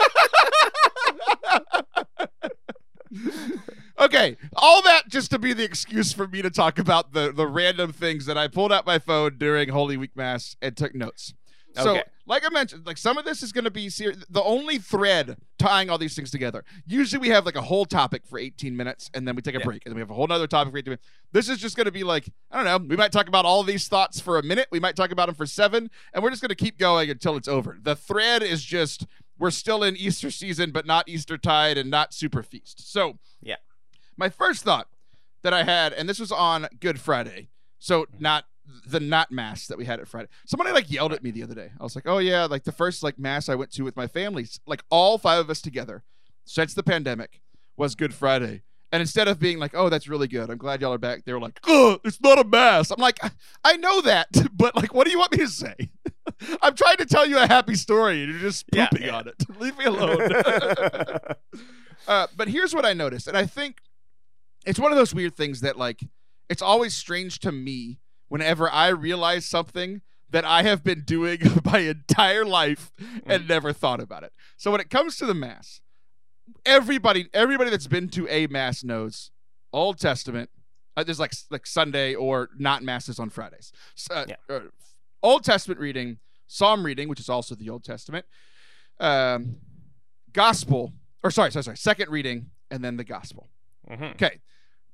okay, 4.00 4.36
all 4.56 4.82
that 4.82 5.08
just 5.08 5.30
to 5.30 5.38
be 5.38 5.52
the 5.52 5.64
excuse 5.64 6.12
for 6.12 6.26
me 6.26 6.42
to 6.42 6.50
talk 6.50 6.78
about 6.78 7.12
the 7.12 7.32
the 7.32 7.46
random 7.46 7.92
things 7.92 8.26
that 8.26 8.38
I 8.38 8.48
pulled 8.48 8.72
out 8.72 8.86
my 8.86 8.98
phone 8.98 9.36
during 9.38 9.68
Holy 9.68 9.96
Week 9.96 10.16
Mass 10.16 10.56
and 10.62 10.76
took 10.76 10.94
notes. 10.94 11.34
So, 11.74 11.92
Okay. 11.92 12.02
like 12.26 12.44
I 12.46 12.50
mentioned, 12.50 12.86
like 12.86 12.98
some 12.98 13.16
of 13.18 13.24
this 13.24 13.42
is 13.42 13.52
going 13.52 13.64
to 13.64 13.70
be 13.70 13.88
ser- 13.88 14.14
the 14.28 14.42
only 14.42 14.78
thread 14.78 15.36
tying 15.58 15.88
all 15.90 15.98
these 15.98 16.14
things 16.14 16.30
together. 16.30 16.64
Usually, 16.86 17.18
we 17.20 17.28
have 17.28 17.46
like 17.46 17.56
a 17.56 17.62
whole 17.62 17.84
topic 17.86 18.26
for 18.26 18.38
18 18.38 18.76
minutes, 18.76 19.10
and 19.14 19.26
then 19.26 19.34
we 19.36 19.42
take 19.42 19.54
a 19.54 19.58
Yeah. 19.58 19.64
break, 19.64 19.82
and 19.86 19.92
then 19.92 19.96
we 19.96 20.00
have 20.00 20.10
a 20.10 20.14
whole 20.14 20.30
other 20.30 20.46
topic 20.46 20.72
for 20.72 20.78
18 20.78 20.90
minutes. 20.90 21.06
This 21.32 21.48
is 21.48 21.58
just 21.58 21.76
going 21.76 21.86
to 21.86 21.92
be 21.92 22.04
like 22.04 22.28
I 22.50 22.56
don't 22.56 22.64
know. 22.64 22.88
We 22.88 22.96
might 22.96 23.12
talk 23.12 23.28
about 23.28 23.44
all 23.44 23.62
these 23.62 23.88
thoughts 23.88 24.20
for 24.20 24.38
a 24.38 24.42
minute. 24.42 24.68
We 24.70 24.80
might 24.80 24.96
talk 24.96 25.10
about 25.12 25.26
them 25.26 25.34
for 25.34 25.46
seven, 25.46 25.90
and 26.12 26.22
we're 26.22 26.30
just 26.30 26.42
going 26.42 26.50
to 26.50 26.54
keep 26.54 26.78
going 26.78 27.08
until 27.10 27.36
it's 27.36 27.48
over. 27.48 27.78
The 27.80 27.96
thread 27.96 28.42
is 28.42 28.62
just 28.64 29.06
we're 29.38 29.50
still 29.50 29.82
in 29.82 29.96
Easter 29.96 30.30
season, 30.30 30.70
but 30.70 30.86
not 30.86 31.08
Easter 31.08 31.36
tide 31.36 31.76
and 31.78 31.90
not 31.90 32.14
super 32.14 32.42
feast. 32.42 32.92
So, 32.92 33.18
Yeah. 33.40 33.56
my 34.16 34.28
first 34.28 34.62
thought 34.62 34.88
that 35.42 35.52
I 35.52 35.64
had, 35.64 35.92
and 35.92 36.08
this 36.08 36.20
was 36.20 36.30
on 36.30 36.68
Good 36.78 37.00
Friday, 37.00 37.48
so 37.78 38.02
mm-hmm. 38.02 38.22
not 38.22 38.44
the 38.86 39.00
not 39.00 39.30
mass 39.30 39.66
that 39.66 39.78
we 39.78 39.84
had 39.84 40.00
at 40.00 40.08
Friday. 40.08 40.28
Somebody 40.46 40.72
like 40.72 40.90
yelled 40.90 41.12
at 41.12 41.22
me 41.22 41.30
the 41.30 41.42
other 41.42 41.54
day. 41.54 41.70
I 41.78 41.82
was 41.82 41.94
like, 41.94 42.06
"Oh 42.06 42.18
yeah, 42.18 42.44
like 42.44 42.64
the 42.64 42.72
first 42.72 43.02
like 43.02 43.18
mass 43.18 43.48
I 43.48 43.54
went 43.54 43.70
to 43.72 43.82
with 43.82 43.96
my 43.96 44.06
family, 44.06 44.46
like 44.66 44.82
all 44.90 45.18
five 45.18 45.40
of 45.40 45.50
us 45.50 45.60
together 45.60 46.02
since 46.44 46.74
the 46.74 46.82
pandemic 46.82 47.40
was 47.76 47.94
Good 47.94 48.14
Friday." 48.14 48.62
And 48.94 49.00
instead 49.00 49.26
of 49.26 49.38
being 49.38 49.58
like, 49.58 49.72
"Oh, 49.74 49.88
that's 49.88 50.06
really 50.06 50.28
good. 50.28 50.50
I'm 50.50 50.58
glad 50.58 50.80
y'all 50.82 50.92
are 50.92 50.98
back." 50.98 51.24
They 51.24 51.32
were 51.32 51.40
like, 51.40 51.58
"Oh, 51.66 51.98
it's 52.04 52.20
not 52.20 52.38
a 52.38 52.44
mass." 52.44 52.90
I'm 52.90 53.00
like, 53.00 53.18
"I- 53.24 53.30
"I 53.64 53.76
know 53.78 54.00
that, 54.02 54.28
but 54.56 54.76
like 54.76 54.92
what 54.94 55.06
do 55.06 55.10
you 55.12 55.18
want 55.18 55.32
me 55.32 55.38
to 55.38 55.48
say?" 55.48 55.74
I'm 56.62 56.74
trying 56.74 56.96
to 56.98 57.06
tell 57.06 57.26
you 57.26 57.38
a 57.38 57.46
happy 57.46 57.74
story 57.74 58.22
and 58.22 58.30
you're 58.32 58.40
just 58.40 58.64
Yeah, 58.72 58.88
pooping 58.88 59.06
yeah. 59.06 59.16
on 59.16 59.28
it. 59.28 59.36
Leave 59.60 59.76
me 59.78 59.84
alone. 59.86 60.20
Uh, 62.08 62.26
but 62.36 62.48
here's 62.48 62.74
what 62.74 62.84
I 62.84 62.92
noticed, 62.94 63.28
and 63.28 63.36
I 63.36 63.46
think 63.46 63.78
it's 64.66 64.78
one 64.78 64.90
of 64.92 64.98
those 64.98 65.14
weird 65.14 65.36
things 65.36 65.60
that 65.60 65.78
like 65.78 66.00
it's 66.48 66.62
always 66.62 66.94
strange 66.94 67.38
to 67.40 67.52
me 67.52 67.98
whenever 68.32 68.70
I 68.70 68.88
realize 68.88 69.44
something 69.44 70.00
that 70.30 70.42
I 70.46 70.62
have 70.62 70.82
been 70.82 71.02
doing 71.02 71.38
my 71.66 71.80
entire 71.80 72.46
life 72.46 72.90
and 73.26 73.46
never 73.46 73.74
thought 73.74 74.00
about 74.00 74.22
it. 74.24 74.32
So 74.56 74.70
when 74.70 74.80
it 74.80 74.88
comes 74.88 75.18
to 75.18 75.26
the 75.26 75.34
mass, 75.34 75.82
everybody 76.64 77.28
everybody 77.34 77.68
that's 77.68 77.86
been 77.86 78.08
to 78.10 78.26
a 78.28 78.46
mass 78.46 78.82
knows 78.82 79.30
Old 79.70 79.98
Testament. 79.98 80.48
Uh, 80.96 81.04
there's 81.04 81.20
like 81.20 81.32
like 81.50 81.66
Sunday 81.66 82.14
or 82.14 82.48
not 82.58 82.82
masses 82.82 83.18
on 83.18 83.28
Fridays. 83.28 83.70
Uh, 84.10 84.24
Yeah. 84.28 84.36
uh, 84.48 84.60
Old 85.22 85.44
Testament 85.44 85.78
reading, 85.78 86.18
Psalm 86.46 86.84
reading, 86.86 87.08
which 87.10 87.20
is 87.20 87.28
also 87.28 87.54
the 87.54 87.68
Old 87.68 87.84
Testament, 87.84 88.24
um, 88.98 89.56
Gospel, 90.32 90.92
or 91.22 91.30
sorry, 91.30 91.52
sorry, 91.52 91.64
sorry, 91.64 91.76
second 91.76 92.10
reading, 92.10 92.50
and 92.70 92.82
then 92.82 92.96
the 92.96 93.04
Gospel. 93.04 93.50
Mhm. 93.90 94.12
Okay. 94.14 94.40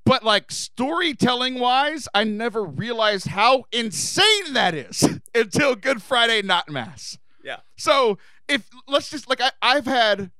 But 0.08 0.24
like 0.24 0.50
storytelling 0.50 1.58
wise, 1.58 2.08
I 2.14 2.24
never 2.24 2.64
realized 2.64 3.26
how 3.26 3.64
insane 3.70 4.54
that 4.54 4.74
is 4.74 5.06
until 5.34 5.74
Good 5.74 6.02
Friday, 6.02 6.40
not 6.40 6.70
Mass. 6.70 7.18
Yeah. 7.44 7.58
So 7.76 8.16
if 8.48 8.70
let's 8.86 9.10
just 9.10 9.28
like 9.28 9.42
I, 9.42 9.50
I've 9.60 9.84
had 9.84 10.30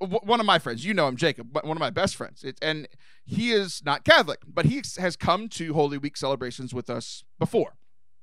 w- 0.00 0.20
one 0.22 0.40
of 0.40 0.46
my 0.46 0.58
friends, 0.58 0.86
you 0.86 0.94
know 0.94 1.08
him, 1.08 1.16
Jacob, 1.16 1.48
but 1.52 1.66
one 1.66 1.76
of 1.76 1.80
my 1.80 1.90
best 1.90 2.16
friends, 2.16 2.42
it, 2.42 2.56
and 2.62 2.88
he 3.26 3.52
is 3.52 3.82
not 3.84 4.02
Catholic, 4.02 4.38
but 4.48 4.64
he 4.64 4.80
has 4.98 5.16
come 5.18 5.50
to 5.50 5.74
Holy 5.74 5.98
Week 5.98 6.16
celebrations 6.16 6.72
with 6.72 6.88
us 6.88 7.22
before. 7.38 7.74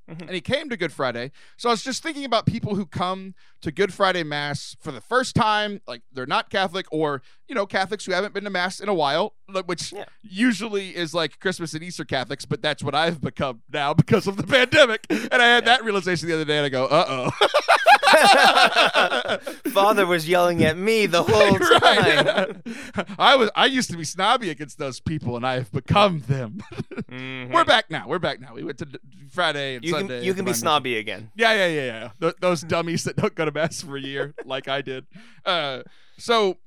Mhm. 0.09 0.21
And 0.21 0.29
he 0.31 0.41
came 0.41 0.69
to 0.69 0.77
Good 0.77 0.91
Friday. 0.91 1.31
So 1.57 1.69
I 1.69 1.73
was 1.73 1.83
just 1.83 2.01
thinking 2.01 2.25
about 2.25 2.45
people 2.45 2.75
who 2.75 2.85
come 2.85 3.35
to 3.61 3.71
Good 3.71 3.93
Friday 3.93 4.23
Mass 4.23 4.75
for 4.81 4.91
the 4.91 5.01
first 5.01 5.35
time, 5.35 5.81
like 5.87 6.01
they're 6.11 6.25
not 6.25 6.49
Catholic, 6.49 6.87
or, 6.91 7.21
you 7.47 7.53
know, 7.55 7.65
Catholics 7.65 8.05
who 8.05 8.13
haven't 8.13 8.33
been 8.33 8.43
to 8.45 8.49
Mass 8.49 8.79
in 8.79 8.89
a 8.89 8.93
while, 8.93 9.35
which 9.65 9.91
Yeah. 9.91 10.05
usually 10.21 10.95
is 10.95 11.13
like 11.13 11.39
Christmas 11.39 11.73
and 11.73 11.83
Easter 11.83 12.05
Catholics, 12.05 12.45
but 12.45 12.61
that's 12.61 12.81
what 12.83 12.95
I've 12.95 13.21
become 13.21 13.61
now 13.71 13.93
because 14.03 14.25
of 14.27 14.37
the 14.37 14.43
pandemic. 14.47 15.05
And 15.09 15.33
I 15.41 15.45
had 15.45 15.63
Yeah. 15.65 15.77
that 15.77 15.83
realization 15.83 16.27
the 16.27 16.33
other 16.35 16.45
day, 16.45 16.57
and 16.57 16.65
I 16.65 16.69
go, 16.69 16.85
uh 16.85 17.05
oh. 17.07 17.47
Father 19.71 20.05
was 20.05 20.27
yelling 20.27 20.63
at 20.63 20.77
me 20.77 21.05
the 21.05 21.23
whole 21.23 21.59
time. 21.59 22.61
right. 22.65 23.07
I 23.19 23.35
was 23.35 23.49
I 23.55 23.65
used 23.67 23.89
to 23.91 23.97
be 23.97 24.03
snobby 24.03 24.49
against 24.49 24.77
those 24.77 24.99
people, 24.99 25.35
and 25.35 25.45
I 25.45 25.55
have 25.55 25.71
become 25.71 26.19
them. 26.27 26.61
Mhm. 27.09 27.51
We're 27.53 27.65
back 27.65 27.89
now. 27.89 28.07
We're 28.07 28.19
back 28.19 28.39
now. 28.39 28.53
We 28.53 28.63
went 28.63 28.77
to 28.79 28.87
Friday 29.31 29.75
and 29.75 29.85
you 29.85 29.91
Sunday. 29.91 30.17
can 30.19 30.25
you 30.25 30.33
can 30.33 30.45
be 30.45 30.53
snobby 30.53 30.97
again. 30.97 31.31
Yeah, 31.35 31.53
yeah, 31.53 31.67
yeah, 31.67 31.85
yeah. 31.85 32.09
Th- 32.19 32.35
those 32.39 32.61
dummies 32.61 33.03
that 33.05 33.15
don't 33.15 33.35
go 33.35 33.45
to 33.45 33.51
mass 33.51 33.81
for 33.81 33.97
a 33.97 34.01
year, 34.01 34.33
like 34.45 34.67
I 34.67 34.81
did. 34.81 35.05
Uh, 35.45 35.81
so, 36.17 36.57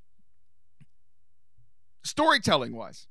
storytelling 2.05 2.75
wise, 2.75 3.07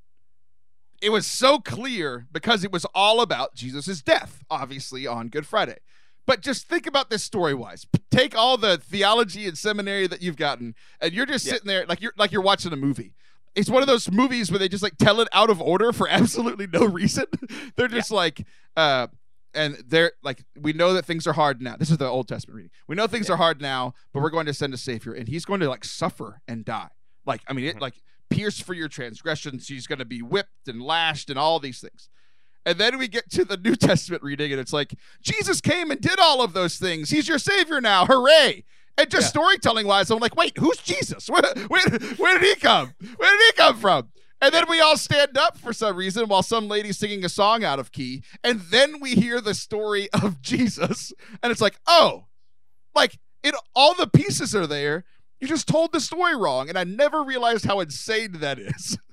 it 1.01 1.09
was 1.11 1.25
so 1.25 1.59
clear 1.59 2.27
because 2.31 2.63
it 2.63 2.71
was 2.71 2.85
all 2.93 3.21
about 3.21 3.55
Jesus' 3.55 4.01
death, 4.01 4.43
obviously 4.49 5.07
on 5.07 5.29
Good 5.29 5.45
Friday. 5.45 5.77
But 6.25 6.41
just 6.41 6.67
think 6.67 6.85
about 6.87 7.09
this 7.09 7.23
story 7.23 7.53
wise. 7.53 7.85
Take 8.11 8.37
all 8.37 8.57
the 8.57 8.77
theology 8.77 9.47
and 9.47 9.57
seminary 9.57 10.07
that 10.07 10.21
you've 10.21 10.37
gotten, 10.37 10.75
and 11.01 11.13
you're 11.13 11.25
just 11.25 11.45
Yeah. 11.45 11.53
sitting 11.53 11.67
there 11.67 11.85
like 11.87 12.01
you're 12.01 12.13
like 12.17 12.31
you're 12.31 12.41
watching 12.41 12.71
a 12.71 12.75
movie. 12.77 13.15
It's 13.55 13.69
one 13.69 13.81
of 13.81 13.87
those 13.87 14.09
movies 14.11 14.49
where 14.51 14.59
they 14.59 14.69
just 14.69 14.83
like 14.83 14.97
tell 14.97 15.19
it 15.19 15.27
out 15.33 15.49
of 15.49 15.59
order 15.61 15.91
for 15.91 16.07
absolutely 16.09 16.67
no 16.67 16.85
reason. 16.85 17.25
They're 17.75 17.87
just 17.89 18.09
like, 18.11 18.45
uh, 18.77 19.07
and 19.53 19.75
they're 19.85 20.13
like, 20.23 20.45
we 20.57 20.71
know 20.71 20.93
that 20.93 21.03
things 21.05 21.27
are 21.27 21.33
hard 21.33 21.61
now. 21.61 21.75
This 21.75 21.89
is 21.89 21.97
the 21.97 22.07
Old 22.07 22.29
Testament 22.29 22.55
reading. 22.55 22.71
We 22.87 22.95
know 22.95 23.07
things 23.07 23.27
Yeah. 23.27 23.33
are 23.33 23.37
hard 23.37 23.59
now, 23.61 23.93
but 24.13 24.21
we're 24.21 24.29
going 24.29 24.45
to 24.45 24.53
send 24.53 24.73
a 24.73 24.77
savior, 24.77 25.11
and 25.13 25.27
he's 25.27 25.43
going 25.43 25.59
to 25.59 25.67
like 25.67 25.83
suffer 25.83 26.39
and 26.47 26.63
die. 26.63 26.87
Like, 27.25 27.41
I 27.47 27.53
mean, 27.53 27.65
it 27.65 27.75
Mhm. 27.75 27.81
like 27.81 28.01
pierced 28.29 28.63
for 28.63 28.73
your 28.73 28.87
transgressions. 28.87 29.67
He's 29.67 29.87
going 29.87 29.99
to 29.99 30.05
be 30.05 30.21
whipped 30.21 30.69
and 30.69 30.81
lashed 30.81 31.29
and 31.29 31.37
all 31.37 31.59
these 31.59 31.81
things. 31.81 32.07
And 32.65 32.77
then 32.77 32.97
we 32.97 33.07
get 33.07 33.29
to 33.31 33.43
the 33.45 33.57
New 33.57 33.75
Testament 33.75 34.21
reading, 34.23 34.51
and 34.51 34.59
it's 34.61 34.73
like 34.73 34.93
Jesus 35.21 35.61
came 35.61 35.89
and 35.91 35.99
did 35.99 36.19
all 36.19 36.41
of 36.43 36.53
those 36.53 36.77
things. 36.77 37.09
He's 37.09 37.27
your 37.27 37.39
savior 37.39 37.81
now. 37.81 38.05
Hooray! 38.05 38.65
And 38.97 39.09
just 39.09 39.25
Yeah. 39.25 39.41
storytelling 39.41 39.87
wise, 39.87 40.11
I'm 40.11 40.19
like, 40.19 40.35
wait, 40.35 40.57
who's 40.57 40.77
Jesus? 40.77 41.27
Where, 41.29 41.41
where, 41.69 41.81
where 42.17 42.37
did 42.37 42.47
he 42.47 42.55
come? 42.61 42.93
Where 43.17 43.31
did 43.37 43.45
he 43.47 43.51
come 43.53 43.77
from? 43.77 44.09
And 44.43 44.53
then 44.53 44.65
we 44.69 44.79
all 44.81 44.97
stand 44.97 45.37
up 45.37 45.57
for 45.57 45.71
some 45.71 45.95
reason 45.95 46.27
while 46.27 46.41
some 46.43 46.67
lady's 46.67 46.97
singing 46.97 47.23
a 47.23 47.29
song 47.29 47.63
out 47.63 47.77
of 47.79 47.91
key. 47.91 48.23
And 48.43 48.59
then 48.59 48.99
we 48.99 49.11
hear 49.15 49.39
the 49.39 49.53
story 49.53 50.09
of 50.13 50.41
Jesus. 50.41 51.13
And 51.41 51.51
it's 51.51 51.61
like, 51.61 51.79
oh, 51.87 52.25
like 52.95 53.17
it 53.43 53.55
all 53.75 53.93
the 53.95 54.07
pieces 54.07 54.55
are 54.55 54.67
there. 54.67 55.03
You 55.39 55.47
just 55.47 55.67
told 55.67 55.91
the 55.91 55.99
story 55.99 56.35
wrong, 56.35 56.69
and 56.69 56.77
I 56.77 56.83
never 56.83 57.23
realized 57.23 57.65
how 57.65 57.79
insane 57.79 58.33
that 58.41 58.59
is. 58.59 58.97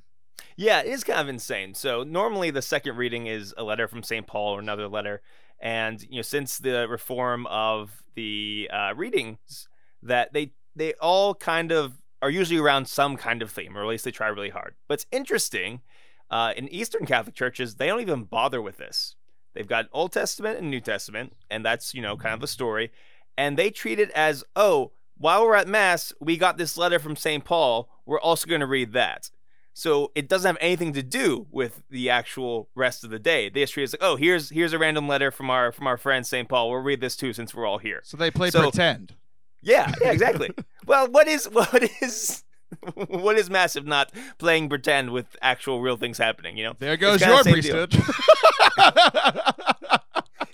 Yeah, 0.58 0.80
it 0.80 0.88
is 0.88 1.04
kind 1.04 1.20
of 1.20 1.28
insane. 1.28 1.74
So 1.74 2.02
normally 2.02 2.50
the 2.50 2.62
second 2.62 2.96
reading 2.96 3.28
is 3.28 3.54
a 3.56 3.62
letter 3.62 3.86
from 3.86 4.02
St. 4.02 4.26
Paul 4.26 4.56
or 4.56 4.58
another 4.58 4.88
letter, 4.88 5.22
and 5.60 6.02
you 6.10 6.16
know 6.16 6.22
since 6.22 6.58
the 6.58 6.88
reform 6.88 7.46
of 7.46 8.02
the 8.16 8.68
uh, 8.72 8.92
readings, 8.96 9.68
that 10.02 10.32
they 10.32 10.50
they 10.74 10.94
all 10.94 11.36
kind 11.36 11.70
of 11.70 12.02
are 12.20 12.28
usually 12.28 12.58
around 12.58 12.88
some 12.88 13.16
kind 13.16 13.40
of 13.40 13.52
theme, 13.52 13.78
or 13.78 13.82
at 13.82 13.88
least 13.88 14.04
they 14.04 14.10
try 14.10 14.26
really 14.26 14.50
hard. 14.50 14.74
But 14.88 14.94
it's 14.94 15.06
interesting. 15.12 15.80
Uh, 16.28 16.52
in 16.56 16.68
Eastern 16.68 17.06
Catholic 17.06 17.36
churches, 17.36 17.76
they 17.76 17.86
don't 17.86 18.00
even 18.00 18.24
bother 18.24 18.60
with 18.60 18.78
this. 18.78 19.14
They've 19.54 19.66
got 19.66 19.86
Old 19.92 20.10
Testament 20.10 20.58
and 20.58 20.68
New 20.68 20.80
Testament, 20.80 21.34
and 21.48 21.64
that's 21.64 21.94
you 21.94 22.02
know 22.02 22.16
kind 22.16 22.34
of 22.34 22.42
a 22.42 22.48
story, 22.48 22.90
and 23.36 23.56
they 23.56 23.70
treat 23.70 24.00
it 24.00 24.10
as 24.10 24.42
oh, 24.56 24.90
while 25.16 25.46
we're 25.46 25.54
at 25.54 25.68
Mass, 25.68 26.12
we 26.20 26.36
got 26.36 26.58
this 26.58 26.76
letter 26.76 26.98
from 26.98 27.14
St. 27.14 27.44
Paul. 27.44 27.88
We're 28.04 28.20
also 28.20 28.48
going 28.48 28.60
to 28.60 28.66
read 28.66 28.92
that. 28.94 29.30
So 29.78 30.10
it 30.16 30.28
doesn't 30.28 30.48
have 30.48 30.58
anything 30.60 30.92
to 30.94 31.04
do 31.04 31.46
with 31.52 31.84
the 31.88 32.10
actual 32.10 32.68
rest 32.74 33.04
of 33.04 33.10
the 33.10 33.20
day. 33.20 33.48
The 33.48 33.60
history 33.60 33.84
is 33.84 33.92
like, 33.92 34.02
oh, 34.02 34.16
here's 34.16 34.50
here's 34.50 34.72
a 34.72 34.78
random 34.78 35.06
letter 35.06 35.30
from 35.30 35.50
our 35.50 35.70
from 35.70 35.86
our 35.86 35.96
friend 35.96 36.26
St. 36.26 36.48
Paul. 36.48 36.68
We'll 36.68 36.80
read 36.80 37.00
this 37.00 37.14
too 37.14 37.32
since 37.32 37.54
we're 37.54 37.64
all 37.64 37.78
here. 37.78 38.00
So 38.02 38.16
they 38.16 38.32
play 38.32 38.50
So- 38.50 38.62
pretend. 38.62 39.14
Yeah, 39.62 39.92
yeah, 40.00 40.10
exactly. 40.10 40.50
well, 40.86 41.06
what 41.08 41.28
is 41.28 41.46
what 41.46 41.88
is 42.02 42.42
what 42.94 43.38
is 43.38 43.50
massive 43.50 43.86
not 43.86 44.10
playing 44.38 44.68
pretend 44.68 45.10
with 45.10 45.26
actual 45.42 45.80
real 45.80 45.96
things 45.96 46.18
happening, 46.18 46.56
you 46.56 46.64
know? 46.64 46.74
There 46.76 46.96
goes 46.96 47.20
your 47.20 47.44
priesthood. 47.44 47.94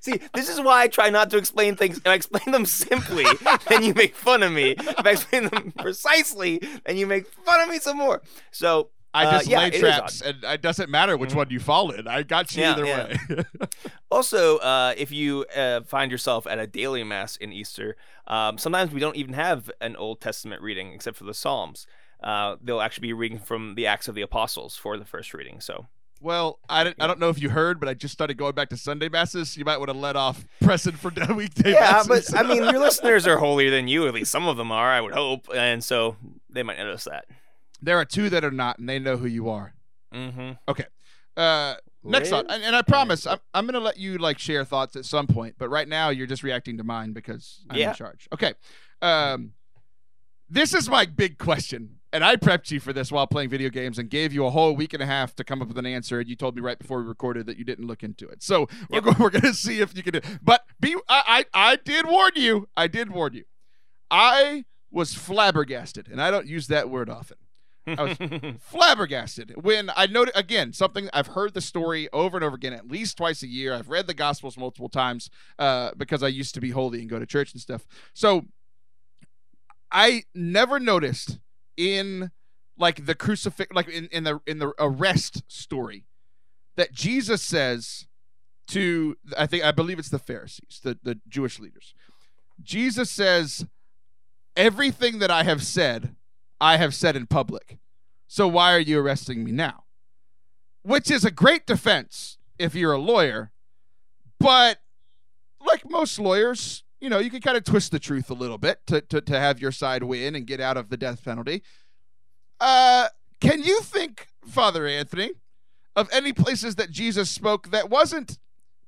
See, 0.03 0.21
this 0.35 0.51
is 0.51 0.61
why 0.61 0.83
I 0.83 0.89
try 0.89 1.09
not 1.09 1.31
to 1.31 1.39
explain 1.39 1.77
things. 1.77 1.97
If 1.97 2.07
I 2.07 2.13
explain 2.13 2.53
them 2.53 2.67
simply, 2.67 3.25
then 3.71 3.83
you 3.83 3.95
make 3.95 4.15
fun 4.15 4.43
of 4.43 4.53
me. 4.53 4.73
If 4.79 5.07
I 5.07 5.13
explain 5.13 5.49
them 5.49 5.73
precisely, 5.79 6.61
then 6.85 6.99
you 6.99 7.07
make 7.07 7.27
fun 7.27 7.63
of 7.63 7.71
me 7.71 7.79
some 7.79 7.97
more. 7.97 8.21
So 8.51 8.91
I 9.15 9.25
Uh, 9.27 9.31
just 9.33 9.47
yeah, 9.47 9.59
lay 9.61 9.67
it 9.69 9.75
is 9.75 9.81
traps, 9.81 10.21
and 10.21 10.43
it 10.43 10.61
doesn't 10.61 10.91
matter 10.91 11.17
which 11.17 11.31
Mhm. 11.31 11.37
one 11.37 11.51
you 11.51 11.61
fall 11.61 11.93
in. 11.93 12.09
I 12.09 12.23
got 12.25 12.55
you 12.57 12.63
Yeah, 12.63 12.73
either 12.73 12.85
yeah. 12.87 13.17
way. 13.31 13.45
Also, 14.11 14.59
uh, 14.59 14.95
if 14.97 15.11
you 15.11 15.45
uh, 15.57 15.81
find 15.83 16.11
yourself 16.11 16.47
at 16.47 16.59
a 16.59 16.67
daily 16.67 17.03
mass 17.03 17.37
in 17.37 17.53
Easter, 17.53 17.97
um, 18.27 18.59
sometimes 18.59 18.93
we 18.93 19.01
don't 19.01 19.17
even 19.17 19.35
have 19.35 19.71
an 19.81 19.97
Old 19.97 20.21
Testament 20.21 20.63
reading 20.63 20.93
except 20.93 21.17
for 21.17 21.25
the 21.25 21.35
Psalms. 21.35 21.87
Uh, 22.23 22.57
they'll 22.63 22.81
actually 22.81 23.09
be 23.09 23.13
reading 23.13 23.39
from 23.39 23.75
the 23.75 23.87
Acts 23.87 24.07
of 24.09 24.15
the 24.15 24.23
Apostles 24.23 24.77
for 24.77 24.97
the 24.97 25.05
first 25.05 25.35
reading. 25.35 25.61
So, 25.61 25.87
well, 26.21 26.59
I 26.69 26.85
don't, 26.85 26.97
I 27.01 27.07
don't 27.07 27.19
know 27.19 27.29
if 27.29 27.41
you 27.43 27.51
heard, 27.51 27.81
but 27.81 27.89
I 27.89 27.95
just 27.95 28.15
started 28.15 28.37
going 28.39 28.55
back 28.55 28.69
to 28.71 28.77
Sunday 28.77 29.09
masses. 29.09 29.57
You 29.57 29.65
might 29.65 29.79
want 29.79 29.91
to 29.91 29.97
let 29.97 30.17
off 30.17 30.45
pressing 30.63 30.93
for 30.95 31.11
weekday 31.35 31.73
yeah, 31.73 32.03
but. 32.07 32.25
I 32.35 32.43
mean, 32.45 32.63
your 32.65 32.79
listeners 32.79 33.27
are 33.27 33.39
holier 33.39 33.71
than 33.71 33.89
you. 33.89 34.07
At 34.07 34.15
least 34.15 34.31
some 34.31 34.47
of 34.47 34.57
them 34.57 34.71
are, 34.73 34.91
I 34.91 35.01
would 35.01 35.13
hope, 35.13 35.49
and 35.55 35.83
so 35.85 36.17
they 36.49 36.63
might 36.63 36.79
notice 36.79 37.05
that. 37.05 37.27
There 37.83 37.99
are 37.99 38.05
two 38.05 38.31
that 38.31 38.45
are 38.45 38.51
not, 38.51 38.79
and 38.79 38.89
they 38.89 38.99
know 38.99 39.17
who 39.17 39.27
you 39.27 39.49
are. 39.51 39.75
Mm-hmm. 40.15 40.53
Okay. 40.69 40.87
Uh, 41.37 41.75
next 42.05 42.31
thought, 42.31 42.47
and, 42.49 42.63
and 42.63 42.77
I 42.77 42.83
promise 42.83 43.27
I'm, 43.27 43.39
I'm 43.53 43.67
gonna 43.67 43.81
let 43.81 43.97
you 43.99 44.19
like 44.19 44.39
share 44.39 44.65
thoughts 44.65 44.95
at 44.97 45.05
some 45.05 45.27
point, 45.27 45.57
but 45.59 45.69
right 45.69 45.89
now 45.89 46.11
you're 46.11 46.27
just 46.29 46.43
reacting 46.43 46.77
to 46.79 46.85
mine 46.85 47.13
because 47.13 47.65
I'm 47.69 47.79
Yeah. 47.79 47.91
in 47.91 47.95
charge. 47.97 48.29
Okay. 48.33 48.55
Um, 49.03 49.53
this 50.49 50.73
is 50.75 50.89
my 50.89 51.07
big 51.07 51.39
question, 51.39 51.97
and 52.13 52.23
I 52.25 52.37
prepped 52.37 52.71
you 52.71 52.79
for 52.79 52.93
this 52.93 53.11
while 53.11 53.27
playing 53.27 53.49
video 53.49 53.71
games 53.71 53.99
and 53.99 54.09
gave 54.09 54.33
you 54.33 54.47
a 54.47 54.51
whole 54.51 54.77
week 54.77 54.93
and 54.95 55.03
a 55.03 55.07
half 55.07 55.35
to 55.37 55.45
come 55.45 55.61
up 55.61 55.69
with 55.69 55.79
an 55.79 55.87
answer, 55.87 56.21
and 56.21 56.29
you 56.29 56.37
told 56.37 56.55
me 56.55 56.61
right 56.63 56.79
before 56.79 57.01
we 57.01 57.09
recorded 57.09 57.47
that 57.47 57.57
you 57.57 57.65
didn't 57.65 57.87
look 57.87 58.03
into 58.05 58.29
it. 58.29 58.43
So 58.43 58.69
we're 58.91 58.97
Yep. 58.99 59.05
go- 59.05 59.15
we're 59.19 59.31
gonna 59.31 59.55
see 59.55 59.81
if 59.81 59.97
you 59.97 60.03
can 60.05 60.13
do. 60.13 60.21
But 60.43 60.63
be 60.79 60.95
I, 61.09 61.45
I 61.55 61.71
I 61.73 61.77
did 61.77 62.07
warn 62.07 62.33
you. 62.37 62.69
I 62.77 62.87
did 62.87 63.11
warn 63.11 63.33
you. 63.35 63.45
I 64.11 64.65
was 64.93 65.15
flabbergasted, 65.15 66.07
and 66.09 66.23
I 66.23 66.31
don't 66.31 66.47
use 66.47 66.69
that 66.69 66.89
word 66.89 67.11
often 67.11 67.39
was- 67.87 68.19
flabbergasted 68.61 69.55
when 69.63 69.91
I 69.97 70.07
noted 70.07 70.37
again 70.37 70.73
something 70.73 71.09
I've 71.13 71.29
heard 71.29 71.55
the 71.55 71.61
story 71.61 72.09
over 72.13 72.37
and 72.37 72.45
over 72.45 72.57
again 72.57 72.73
at 72.73 72.89
least 72.89 73.17
twice 73.17 73.43
a 73.43 73.47
year. 73.47 73.75
I've 73.75 73.89
read 73.89 74.07
the 74.07 74.15
Gospels 74.15 74.57
multiple 74.57 74.89
times 74.89 75.31
uh, 75.59 75.91
because 75.97 76.23
I 76.23 76.29
used 76.29 76.55
to 76.55 76.61
be 76.61 76.71
holy 76.71 77.01
and 77.01 77.09
go 77.09 77.19
to 77.19 77.27
church 77.27 77.53
and 77.53 77.61
stuff. 77.61 77.87
So 78.13 78.47
I 79.91 80.25
never 80.35 80.81
noticed 80.81 81.39
in 81.77 82.31
like 82.77 83.07
the 83.07 83.15
crucifix, 83.15 83.73
like 83.75 83.89
in, 83.89 84.07
in 84.07 84.25
the 84.25 84.41
in 84.47 84.59
the 84.59 84.73
arrest 84.79 85.43
story, 85.47 86.05
that 86.77 86.93
Jesus 86.93 87.43
says 87.43 88.07
to 88.69 89.17
I 89.39 89.47
think 89.47 89.65
I 89.65 89.71
believe 89.71 89.99
it's 89.99 90.09
the 90.09 90.19
Pharisees, 90.19 90.81
the 90.83 90.99
the 91.03 91.21
Jewish 91.29 91.61
leaders. 91.61 91.95
Jesus 92.63 93.11
says, 93.11 93.67
"Everything 94.57 95.19
that 95.21 95.31
I 95.31 95.45
have 95.45 95.63
said." 95.63 96.17
I 96.65 96.79
have 96.79 96.95
said 96.95 97.15
in 97.15 97.27
public. 97.27 97.77
So 98.27 98.49
why 98.49 98.73
are 98.73 98.81
you 98.81 98.99
arresting 98.99 99.45
me 99.45 99.53
now? 99.53 99.85
Which 100.81 101.11
is 101.11 101.23
a 101.23 101.31
great 101.31 101.67
defense 101.67 102.39
if 102.59 102.75
you're 102.75 102.95
a 102.95 102.99
lawyer, 102.99 103.53
but 104.41 104.79
like 105.61 105.89
most 105.91 106.19
lawyers, 106.19 106.83
you 107.03 107.11
know, 107.11 107.19
you 107.19 107.29
can 107.29 107.43
kind 107.43 107.59
of 107.59 107.65
twist 107.65 107.93
the 107.93 107.99
truth 107.99 108.31
a 108.31 108.35
little 108.35 108.57
bit 108.57 108.79
to, 108.87 109.03
to, 109.03 109.21
to 109.21 109.39
have 109.39 109.61
your 109.61 109.73
side 109.73 110.05
win 110.05 110.35
and 110.35 110.47
get 110.47 110.59
out 110.59 110.79
of 110.79 110.89
the 110.89 110.97
death 110.97 111.23
penalty. 111.23 111.63
Uh, 112.59 113.09
can 113.41 113.63
you 113.63 113.83
think, 113.83 114.29
Father 114.47 114.87
Anthony, 114.87 115.33
of 115.95 116.09
any 116.13 116.33
places 116.33 116.77
that 116.77 116.91
Jesus 116.91 117.31
spoke 117.31 117.73
that 117.73 117.91
wasn't 117.91 118.39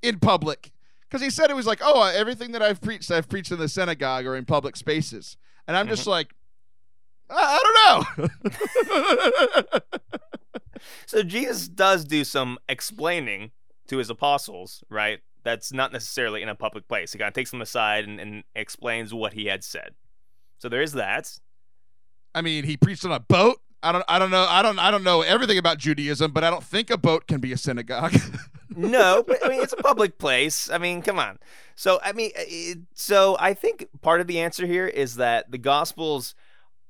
in 0.00 0.18
public? 0.18 0.72
Because 1.02 1.20
he 1.20 1.28
said 1.28 1.50
it 1.50 1.56
was 1.56 1.66
like, 1.66 1.82
oh, 1.82 2.04
everything 2.04 2.52
that 2.52 2.62
I've 2.62 2.80
preached, 2.80 3.10
I've 3.10 3.28
preached 3.28 3.52
in 3.52 3.58
the 3.58 3.68
synagogue 3.68 4.24
or 4.24 4.34
in 4.34 4.46
public 4.46 4.76
spaces. 4.76 5.36
And 5.68 5.76
I'm 5.76 5.88
just 5.88 6.06
like, 6.06 6.32
I 7.30 7.58
I 7.58 8.04
don't 8.06 8.28
know. 9.68 9.78
so 11.06 11.22
Jesus 11.22 11.68
does 11.68 12.04
do 12.04 12.24
some 12.24 12.58
explaining 12.68 13.50
to 13.88 13.98
his 13.98 14.10
apostles, 14.10 14.82
right? 14.88 15.20
That's 15.42 15.72
not 15.72 15.92
necessarily 15.92 16.42
in 16.42 16.48
a 16.48 16.54
public 16.54 16.88
place. 16.88 17.12
He 17.12 17.18
kind 17.18 17.28
of 17.28 17.34
takes 17.34 17.50
them 17.50 17.62
aside 17.62 18.04
and, 18.04 18.18
and 18.20 18.44
explains 18.54 19.14
what 19.14 19.32
he 19.32 19.46
had 19.46 19.62
said. 19.62 19.94
So 20.58 20.68
there 20.68 20.82
is 20.82 20.92
that. 20.92 21.38
I 22.34 22.42
mean, 22.42 22.64
he 22.64 22.76
preached 22.76 23.04
on 23.04 23.12
a 23.12 23.20
boat. 23.20 23.60
I 23.82 23.92
don't. 23.92 24.04
I 24.08 24.18
don't 24.18 24.30
know. 24.30 24.46
I 24.48 24.62
don't. 24.62 24.78
I 24.78 24.90
don't 24.90 25.04
know 25.04 25.22
everything 25.22 25.58
about 25.58 25.78
Judaism, 25.78 26.32
but 26.32 26.42
I 26.42 26.50
don't 26.50 26.64
think 26.64 26.90
a 26.90 26.98
boat 26.98 27.26
can 27.26 27.40
be 27.40 27.52
a 27.52 27.56
synagogue. 27.56 28.14
no, 28.76 29.22
but 29.26 29.44
I 29.44 29.48
mean 29.48 29.62
it's 29.62 29.72
a 29.72 29.76
public 29.76 30.18
place. 30.18 30.68
I 30.70 30.78
mean, 30.78 31.02
come 31.02 31.18
on. 31.18 31.38
So 31.76 32.00
I 32.02 32.12
mean, 32.12 32.32
uh, 32.36 32.42
it, 32.46 32.78
so 32.94 33.36
I 33.38 33.54
think 33.54 33.86
part 34.00 34.20
of 34.20 34.26
the 34.26 34.40
answer 34.40 34.66
here 34.66 34.86
is 34.86 35.16
that 35.16 35.50
the 35.50 35.58
Gospels 35.58 36.34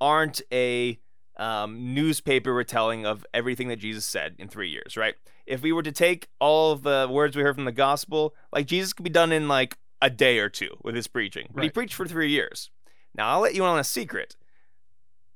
aren't 0.00 0.42
a 0.52 0.98
um, 1.36 1.94
newspaper 1.94 2.52
retelling 2.52 3.06
of 3.06 3.26
everything 3.34 3.68
that 3.68 3.76
Jesus 3.76 4.04
said 4.04 4.34
in 4.38 4.48
three 4.48 4.70
years, 4.70 4.96
right? 4.96 5.14
If 5.46 5.62
we 5.62 5.72
were 5.72 5.82
to 5.82 5.92
take 5.92 6.28
all 6.40 6.72
of 6.72 6.82
the 6.82 7.08
words 7.10 7.36
we 7.36 7.42
heard 7.42 7.54
from 7.54 7.66
the 7.66 7.72
Gospel, 7.72 8.34
like 8.52 8.66
Jesus 8.66 8.92
could 8.92 9.04
be 9.04 9.10
done 9.10 9.32
in 9.32 9.48
like 9.48 9.76
a 10.02 10.10
day 10.10 10.38
or 10.38 10.48
two 10.48 10.76
with 10.82 10.94
his 10.94 11.06
preaching, 11.06 11.48
but 11.54 11.64
he 11.64 11.70
preached 11.70 11.94
for 11.94 12.06
three 12.06 12.30
years. 12.30 12.70
Now 13.14 13.30
I'll 13.30 13.40
let 13.40 13.54
you 13.54 13.62
in 13.64 13.70
on 13.70 13.78
a 13.78 13.84
secret. 13.84 14.36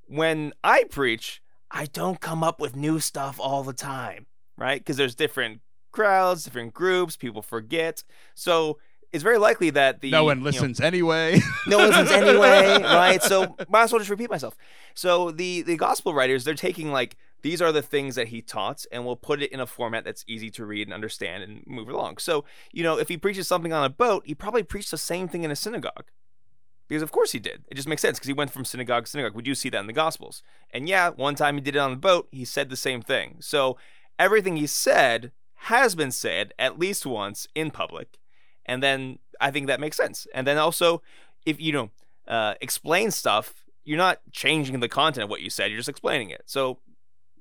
When 0.07 0.53
I 0.63 0.83
preach, 0.85 1.41
I 1.69 1.85
don't 1.85 2.19
come 2.19 2.43
up 2.43 2.59
with 2.59 2.75
new 2.75 2.99
stuff 2.99 3.39
all 3.39 3.63
the 3.63 3.73
time, 3.73 4.25
right? 4.57 4.79
Because 4.79 4.97
there's 4.97 5.15
different 5.15 5.61
crowds, 5.91 6.43
different 6.43 6.73
groups, 6.73 7.15
people 7.15 7.41
forget. 7.41 8.03
So 8.35 8.77
it's 9.11 9.23
very 9.23 9.37
likely 9.37 9.69
that 9.71 10.01
the 10.01 10.11
no 10.11 10.23
one 10.23 10.37
you 10.37 10.43
know, 10.43 10.45
listens 10.45 10.79
anyway. 10.79 11.39
no 11.67 11.77
one 11.79 11.89
listens 11.89 12.11
anyway, 12.11 12.81
right? 12.81 13.21
So 13.21 13.55
might 13.69 13.83
as 13.83 13.91
well 13.91 13.99
just 13.99 14.09
repeat 14.09 14.29
myself. 14.29 14.55
So 14.93 15.31
the 15.31 15.61
the 15.61 15.75
gospel 15.75 16.13
writers, 16.13 16.43
they're 16.43 16.53
taking 16.53 16.91
like 16.91 17.17
these 17.41 17.61
are 17.61 17.71
the 17.71 17.81
things 17.81 18.15
that 18.15 18.29
he 18.29 18.41
taught, 18.41 18.85
and 18.91 19.05
we'll 19.05 19.15
put 19.15 19.41
it 19.41 19.51
in 19.51 19.59
a 19.59 19.65
format 19.65 20.05
that's 20.05 20.23
easy 20.27 20.49
to 20.51 20.65
read 20.65 20.87
and 20.87 20.93
understand 20.93 21.43
and 21.43 21.63
move 21.67 21.89
along. 21.89 22.19
So 22.19 22.45
you 22.71 22.83
know, 22.83 22.97
if 22.97 23.09
he 23.09 23.17
preaches 23.17 23.47
something 23.47 23.73
on 23.73 23.83
a 23.83 23.89
boat, 23.89 24.23
he 24.25 24.33
probably 24.33 24.63
preached 24.63 24.91
the 24.91 24.97
same 24.97 25.27
thing 25.27 25.43
in 25.43 25.51
a 25.51 25.55
synagogue. 25.55 26.05
Because 26.87 27.03
of 27.03 27.11
course 27.11 27.31
he 27.31 27.39
did. 27.39 27.63
It 27.69 27.75
just 27.75 27.87
makes 27.87 28.01
sense 28.01 28.17
because 28.17 28.27
he 28.27 28.33
went 28.33 28.51
from 28.51 28.65
synagogue 28.65 29.05
to 29.05 29.11
synagogue. 29.11 29.33
We 29.33 29.43
do 29.43 29.55
see 29.55 29.69
that 29.69 29.79
in 29.79 29.87
the 29.87 29.93
Gospels. 29.93 30.43
And 30.71 30.89
yeah, 30.89 31.09
one 31.09 31.35
time 31.35 31.55
he 31.55 31.61
did 31.61 31.77
it 31.77 31.79
on 31.79 31.91
the 31.91 31.97
boat, 31.97 32.27
he 32.31 32.43
said 32.43 32.69
the 32.69 32.75
same 32.75 33.01
thing. 33.01 33.37
So 33.39 33.77
everything 34.19 34.57
he 34.57 34.67
said 34.67 35.31
has 35.55 35.95
been 35.95 36.11
said 36.11 36.53
at 36.59 36.77
least 36.77 37.05
once 37.05 37.47
in 37.55 37.71
public. 37.71 38.17
And 38.65 38.81
then 38.81 39.19
I 39.39 39.51
think 39.51 39.67
that 39.67 39.79
makes 39.79 39.97
sense. 39.97 40.27
And 40.33 40.45
then 40.45 40.57
also, 40.57 41.01
if 41.45 41.59
you 41.59 41.71
know, 41.71 41.89
uh, 42.27 42.53
explain 42.61 43.11
stuff, 43.11 43.65
you're 43.83 43.97
not 43.97 44.19
changing 44.31 44.79
the 44.79 44.87
content 44.87 45.23
of 45.23 45.29
what 45.29 45.41
you 45.41 45.49
said, 45.49 45.71
you're 45.71 45.79
just 45.79 45.89
explaining 45.89 46.29
it. 46.29 46.43
So 46.45 46.77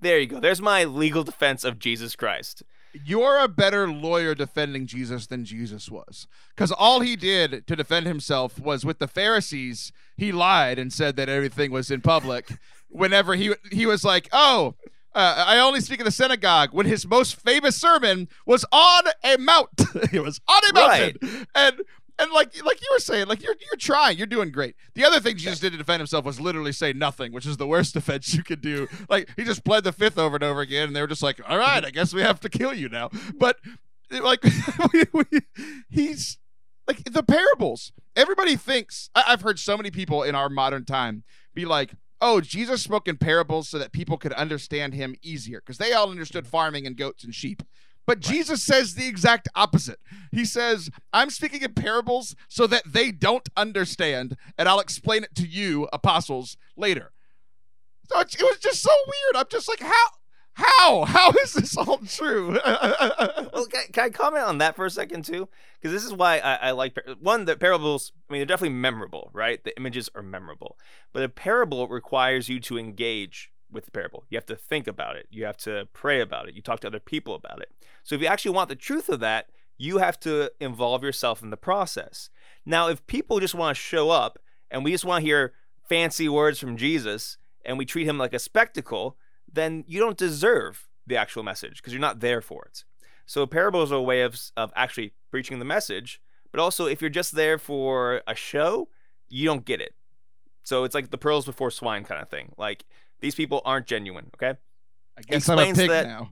there 0.00 0.18
you 0.18 0.26
go. 0.26 0.40
There's 0.40 0.62
my 0.62 0.84
legal 0.84 1.22
defense 1.22 1.64
of 1.64 1.78
Jesus 1.78 2.16
Christ. 2.16 2.62
You're 2.92 3.38
a 3.38 3.46
better 3.46 3.88
lawyer 3.88 4.34
defending 4.34 4.86
Jesus 4.86 5.26
than 5.26 5.44
Jesus 5.44 5.90
was. 5.90 6.26
Because 6.54 6.72
all 6.72 7.00
he 7.00 7.14
did 7.14 7.66
to 7.68 7.76
defend 7.76 8.06
himself 8.06 8.58
was 8.58 8.84
with 8.84 8.98
the 8.98 9.06
Pharisees, 9.06 9.92
he 10.16 10.32
lied 10.32 10.78
and 10.78 10.92
said 10.92 11.16
that 11.16 11.28
everything 11.28 11.70
was 11.70 11.90
in 11.90 12.00
public. 12.00 12.58
Whenever 12.88 13.36
he 13.36 13.54
he 13.70 13.86
was 13.86 14.02
like, 14.02 14.28
oh, 14.32 14.74
uh, 15.14 15.44
I 15.46 15.58
only 15.58 15.80
speak 15.80 16.00
in 16.00 16.04
the 16.04 16.10
synagogue, 16.10 16.70
when 16.72 16.86
his 16.86 17.06
most 17.06 17.36
famous 17.36 17.76
sermon 17.76 18.28
was 18.46 18.64
on 18.72 19.04
a 19.24 19.36
mount. 19.38 19.70
it 20.12 20.22
was 20.22 20.40
on 20.48 20.60
a 20.70 20.72
mountain. 20.74 21.46
And 21.54 21.82
And 22.18 22.30
like 22.32 22.52
like 22.64 22.80
you 22.82 22.88
were 22.92 23.00
saying, 23.00 23.28
like 23.28 23.42
you're 23.42 23.54
you're 23.60 23.78
trying, 23.78 24.18
you're 24.18 24.26
doing 24.26 24.50
great. 24.50 24.76
The 24.94 25.04
other 25.04 25.20
thing 25.20 25.36
Jesus 25.36 25.58
did 25.58 25.72
to 25.72 25.78
defend 25.78 26.00
himself 26.00 26.24
was 26.26 26.38
literally 26.38 26.72
say 26.72 26.92
nothing, 26.92 27.32
which 27.32 27.46
is 27.46 27.56
the 27.56 27.66
worst 27.66 27.94
defense 27.98 28.34
you 28.34 28.42
could 28.42 28.60
do. 28.60 28.88
Like 29.08 29.30
he 29.36 29.44
just 29.44 29.64
pled 29.64 29.84
the 29.84 29.92
fifth 29.92 30.18
over 30.18 30.36
and 30.36 30.44
over 30.44 30.60
again, 30.60 30.88
and 30.88 30.94
they 30.94 31.00
were 31.00 31.06
just 31.06 31.22
like, 31.22 31.40
"All 31.48 31.56
right, 31.56 31.82
I 31.84 31.90
guess 31.90 32.12
we 32.12 32.20
have 32.20 32.38
to 32.40 32.50
kill 32.50 32.74
you 32.74 32.88
now." 32.90 33.08
But 33.34 33.56
like 34.10 34.44
we, 34.92 35.04
we, 35.12 35.24
he's 35.88 36.38
like 36.86 37.04
the 37.04 37.22
parables. 37.22 37.92
Everybody 38.14 38.56
thinks 38.56 39.08
I, 39.14 39.24
I've 39.28 39.40
heard 39.40 39.58
so 39.58 39.76
many 39.78 39.90
people 39.90 40.22
in 40.22 40.34
our 40.34 40.50
modern 40.50 40.84
time 40.84 41.22
be 41.54 41.64
like, 41.64 41.94
"Oh, 42.20 42.40
Jesus 42.40 42.82
spoke 42.82 43.08
in 43.08 43.16
parables 43.16 43.68
so 43.68 43.78
that 43.78 43.92
people 43.92 44.18
could 44.18 44.32
understand 44.32 44.94
him 44.94 45.16
easier," 45.22 45.60
because 45.60 45.78
they 45.78 45.92
all 45.92 46.10
understood 46.10 46.44
mm. 46.44 46.48
farming 46.48 46.86
and 46.86 46.96
goats 46.96 47.24
and 47.24 47.34
sheep. 47.34 47.62
But 48.06 48.20
Jesus 48.20 48.62
says 48.62 48.94
the 48.94 49.06
exact 49.06 49.48
opposite. 49.54 50.00
He 50.32 50.44
says, 50.44 50.90
I'm 51.12 51.30
speaking 51.30 51.62
in 51.62 51.74
parables 51.74 52.34
so 52.48 52.66
that 52.66 52.82
they 52.84 53.12
don't 53.12 53.48
understand, 53.56 54.36
and 54.58 54.68
I'll 54.68 54.80
explain 54.80 55.22
it 55.22 55.34
to 55.36 55.46
you, 55.46 55.88
apostles, 55.92 56.56
later. 56.76 57.12
So 58.10 58.18
it, 58.18 58.34
it 58.34 58.42
was 58.42 58.58
just 58.58 58.82
so 58.82 58.90
weird. 59.06 59.36
I'm 59.36 59.46
just 59.48 59.68
like, 59.68 59.80
how? 59.80 60.06
How? 60.60 61.04
How 61.04 61.30
is 61.42 61.54
this 61.54 61.76
all 61.76 61.98
true? 61.98 62.58
well, 62.64 63.66
can, 63.66 63.84
can, 63.92 64.04
I 64.04 64.10
comment 64.10 64.44
on 64.44 64.58
that 64.58 64.76
for 64.76 64.86
a 64.86 64.90
second 64.90 65.24
too? 65.24 65.48
Because 65.80 65.92
this 65.92 66.04
is 66.04 66.12
why 66.12 66.38
I, 66.38 66.54
I 66.54 66.70
like 66.72 66.94
par- 66.94 67.14
one. 67.20 67.44
The 67.44 67.56
parables, 67.56 68.12
I 68.28 68.32
mean, 68.32 68.40
they're 68.40 68.46
definitely 68.46 68.76
memorable, 68.76 69.30
right? 69.32 69.62
The 69.62 69.76
images 69.76 70.10
are 70.14 70.22
memorable, 70.22 70.78
but 71.12 71.22
a 71.22 71.28
parable 71.28 71.88
requires 71.88 72.48
you 72.48 72.60
to 72.60 72.78
engage 72.78 73.52
with 73.70 73.84
the 73.84 73.90
parable. 73.90 74.24
You 74.28 74.36
have 74.36 74.46
to 74.46 74.56
think 74.56 74.86
about 74.86 75.16
it. 75.16 75.26
You 75.30 75.44
have 75.44 75.56
to 75.58 75.88
pray 75.92 76.20
about 76.20 76.48
it. 76.48 76.54
You 76.54 76.62
talk 76.62 76.80
to 76.80 76.88
other 76.88 77.00
people 77.00 77.34
about 77.34 77.60
it. 77.60 77.70
So 78.02 78.14
if 78.14 78.20
you 78.20 78.26
actually 78.26 78.54
want 78.54 78.68
the 78.68 78.76
truth 78.76 79.08
of 79.08 79.20
that, 79.20 79.46
you 79.78 79.98
have 79.98 80.20
to 80.20 80.50
involve 80.60 81.02
yourself 81.02 81.42
in 81.42 81.50
the 81.50 81.56
process. 81.56 82.28
Now, 82.66 82.88
if 82.88 83.06
people 83.06 83.40
just 83.40 83.54
want 83.54 83.76
to 83.76 83.82
show 83.82 84.10
up 84.10 84.38
and 84.70 84.84
we 84.84 84.90
just 84.90 85.04
want 85.04 85.22
to 85.22 85.26
hear 85.26 85.54
fancy 85.88 86.28
words 86.28 86.58
from 86.58 86.76
Jesus 86.76 87.38
and 87.64 87.78
we 87.78 87.86
treat 87.86 88.06
him 88.06 88.18
like 88.18 88.34
a 88.34 88.38
spectacle, 88.38 89.16
then 89.52 89.85
you 89.87 90.00
don't 90.00 90.16
deserve 90.16 90.88
the 91.07 91.16
actual 91.16 91.42
message 91.42 91.76
because 91.76 91.92
you're 91.92 92.00
not 92.00 92.21
there 92.21 92.40
for 92.40 92.64
it. 92.64 92.85
So 93.26 93.47
parables 93.47 93.92
are 93.92 93.97
a 93.97 94.02
way 94.02 94.23
of, 94.23 94.38
of 94.57 94.73
actually 94.75 95.12
preaching 95.30 95.59
the 95.59 95.64
message, 95.64 96.21
but 96.50 96.61
also 96.61 96.87
if 96.87 97.00
you're 97.00 97.11
just 97.11 97.35
there 97.35 97.59
for 97.59 98.23
a 98.26 98.35
show, 98.35 98.88
you 99.28 99.45
don't 99.45 99.64
get 99.64 99.80
it. 99.80 99.95
So 100.62 100.85
it's 100.85 100.95
like 100.95 101.11
the 101.11 101.19
pearls 101.19 101.47
before 101.47 101.71
swine 101.71 102.04
kind 102.04 102.21
of 102.21 102.28
thing. 102.28 102.52
Like 102.57 102.85
these 103.21 103.35
people 103.35 103.62
aren't 103.64 103.87
genuine. 103.87 104.30
Okay. 104.35 104.59
I 105.16 105.23
guess 105.23 105.49
I'm 105.49 105.59
a 105.59 105.73
pig 105.73 105.88
that, 105.90 106.07
now. 106.07 106.30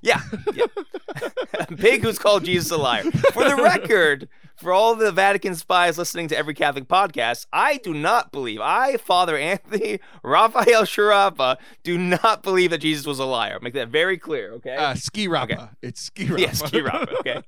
Yeah, 0.00 0.20
yeah. 0.54 0.66
a 1.58 1.66
pig 1.66 2.02
who's 2.02 2.18
called 2.18 2.44
Jesus 2.44 2.70
a 2.70 2.76
liar. 2.76 3.04
For 3.32 3.48
the 3.48 3.56
record, 3.56 4.28
for 4.56 4.72
all 4.72 4.94
the 4.94 5.12
Vatican 5.12 5.54
spies 5.54 5.98
listening 5.98 6.28
to 6.28 6.36
every 6.36 6.54
Catholic 6.54 6.88
podcast, 6.88 7.46
I 7.52 7.78
do 7.78 7.94
not 7.94 8.32
believe, 8.32 8.60
I, 8.60 8.96
Father 8.96 9.36
Anthony 9.36 10.00
Raphael 10.22 10.82
Sciarappa, 10.82 11.56
do 11.82 11.96
not 11.96 12.42
believe 12.42 12.70
that 12.70 12.78
Jesus 12.78 13.06
was 13.06 13.18
a 13.18 13.24
liar. 13.24 13.58
Make 13.60 13.74
that 13.74 13.88
very 13.88 14.18
clear, 14.18 14.52
okay? 14.54 14.74
Uh, 14.74 14.94
ski 14.94 15.28
Rappa. 15.28 15.54
Okay. 15.54 15.68
It's 15.82 16.00
ski 16.02 16.26
Rappa. 16.26 16.40
Yeah, 16.42 16.52
ski 16.52 16.80
Rappa, 16.80 17.18
okay. 17.18 17.42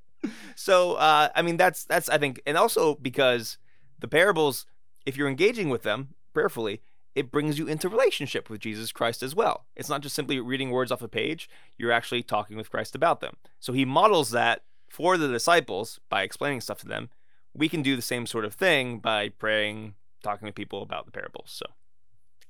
so, 0.56 0.94
uh, 0.94 1.28
I 1.34 1.42
mean, 1.42 1.56
that's, 1.56 1.84
that's, 1.84 2.08
I 2.08 2.18
think, 2.18 2.40
and 2.46 2.56
also 2.56 2.94
because 2.94 3.58
the 3.98 4.08
parables, 4.08 4.66
if 5.04 5.16
you're 5.16 5.28
engaging 5.28 5.68
with 5.68 5.82
them 5.82 6.10
prayerfully, 6.32 6.80
it 7.14 7.30
brings 7.30 7.58
you 7.58 7.66
into 7.66 7.88
relationship 7.88 8.48
with 8.48 8.60
Jesus 8.60 8.92
Christ 8.92 9.22
as 9.22 9.34
well. 9.34 9.66
It's 9.76 9.88
not 9.88 10.00
just 10.00 10.14
simply 10.14 10.40
reading 10.40 10.70
words 10.70 10.90
off 10.90 11.02
a 11.02 11.08
page, 11.08 11.48
you're 11.76 11.92
actually 11.92 12.22
talking 12.22 12.56
with 12.56 12.70
Christ 12.70 12.94
about 12.94 13.20
them. 13.20 13.36
So 13.60 13.72
he 13.72 13.84
models 13.84 14.30
that 14.30 14.62
for 14.88 15.16
the 15.16 15.28
disciples 15.28 16.00
by 16.08 16.22
explaining 16.22 16.60
stuff 16.60 16.78
to 16.80 16.88
them. 16.88 17.10
We 17.54 17.68
can 17.68 17.82
do 17.82 17.96
the 17.96 18.02
same 18.02 18.26
sort 18.26 18.44
of 18.44 18.54
thing 18.54 18.98
by 18.98 19.28
praying, 19.28 19.94
talking 20.22 20.46
to 20.46 20.52
people 20.52 20.82
about 20.82 21.04
the 21.04 21.12
parables. 21.12 21.50
So 21.50 21.66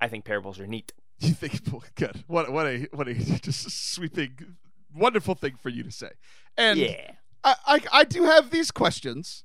I 0.00 0.08
think 0.08 0.24
parables 0.24 0.60
are 0.60 0.66
neat. 0.66 0.92
You 1.22 1.34
think 1.34 1.62
good. 1.94 2.24
What 2.26 2.50
what 2.50 2.66
a 2.66 2.88
what 2.90 3.06
a 3.06 3.14
just 3.14 3.64
a 3.64 3.70
sweeping 3.70 4.56
wonderful 4.92 5.36
thing 5.36 5.54
for 5.62 5.68
you 5.68 5.84
to 5.84 5.90
say. 5.92 6.10
And 6.56 6.80
yeah. 6.80 7.12
I, 7.44 7.54
I, 7.64 7.80
I 7.92 8.04
do 8.04 8.24
have 8.24 8.50
these 8.50 8.72
questions, 8.72 9.44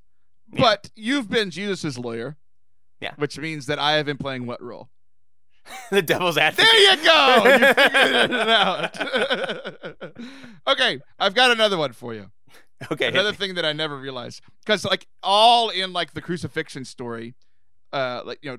yeah. 0.51 0.59
but 0.59 0.89
you've 0.95 1.29
been 1.29 1.51
Jesus's 1.51 1.99
lawyer. 1.99 2.37
Yeah. 2.99 3.13
Which 3.17 3.37
means 3.37 3.67
that 3.67 3.77
I 3.77 3.93
have 3.93 4.07
been 4.07 4.17
playing 4.17 4.47
what 4.47 4.59
role? 4.59 4.89
the 5.91 6.01
devil's 6.01 6.37
advocate. 6.37 6.69
There 6.71 6.95
you 6.95 7.03
go. 7.03 7.43
You 7.45 7.73
figured 7.73 8.31
it 8.31 8.49
out. 8.49 8.97
okay, 10.67 10.99
I've 11.19 11.33
got 11.33 11.51
another 11.51 11.77
one 11.77 11.93
for 11.93 12.13
you. 12.13 12.31
Okay. 12.91 13.07
Another 13.07 13.33
thing 13.33 13.55
that 13.55 13.65
I 13.65 13.73
never 13.73 13.97
realized, 13.97 14.41
because 14.63 14.85
like 14.85 15.07
all 15.23 15.69
in 15.69 15.93
like 15.93 16.13
the 16.13 16.21
crucifixion 16.21 16.85
story, 16.85 17.33
uh, 17.91 18.21
like 18.23 18.39
you 18.43 18.51
know, 18.51 18.57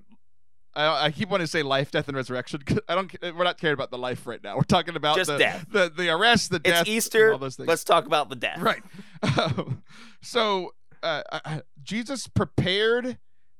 I, 0.74 1.06
I 1.06 1.10
keep 1.12 1.28
wanting 1.28 1.46
to 1.46 1.50
say 1.50 1.62
life, 1.62 1.90
death, 1.92 2.08
and 2.08 2.16
resurrection. 2.16 2.62
I 2.88 2.96
don't. 2.96 3.14
We're 3.22 3.44
not 3.44 3.58
caring 3.58 3.74
about 3.74 3.90
the 3.90 3.98
life 3.98 4.26
right 4.26 4.42
now. 4.42 4.56
We're 4.56 4.62
talking 4.62 4.96
about 4.96 5.16
Just 5.16 5.30
the, 5.30 5.38
death. 5.38 5.66
the 5.70 5.92
the 5.94 6.08
arrest, 6.08 6.50
the 6.50 6.58
death, 6.58 6.82
it's 6.82 6.90
Easter. 6.90 7.32
all 7.32 7.38
those 7.38 7.56
things. 7.56 7.68
Let's 7.68 7.84
talk 7.84 8.06
about 8.06 8.28
the 8.28 8.36
death. 8.36 8.60
Right. 8.60 8.82
Um, 9.38 9.82
so 10.20 10.74
uh, 11.02 11.22
Jesus 11.82 12.26
prepared 12.26 13.18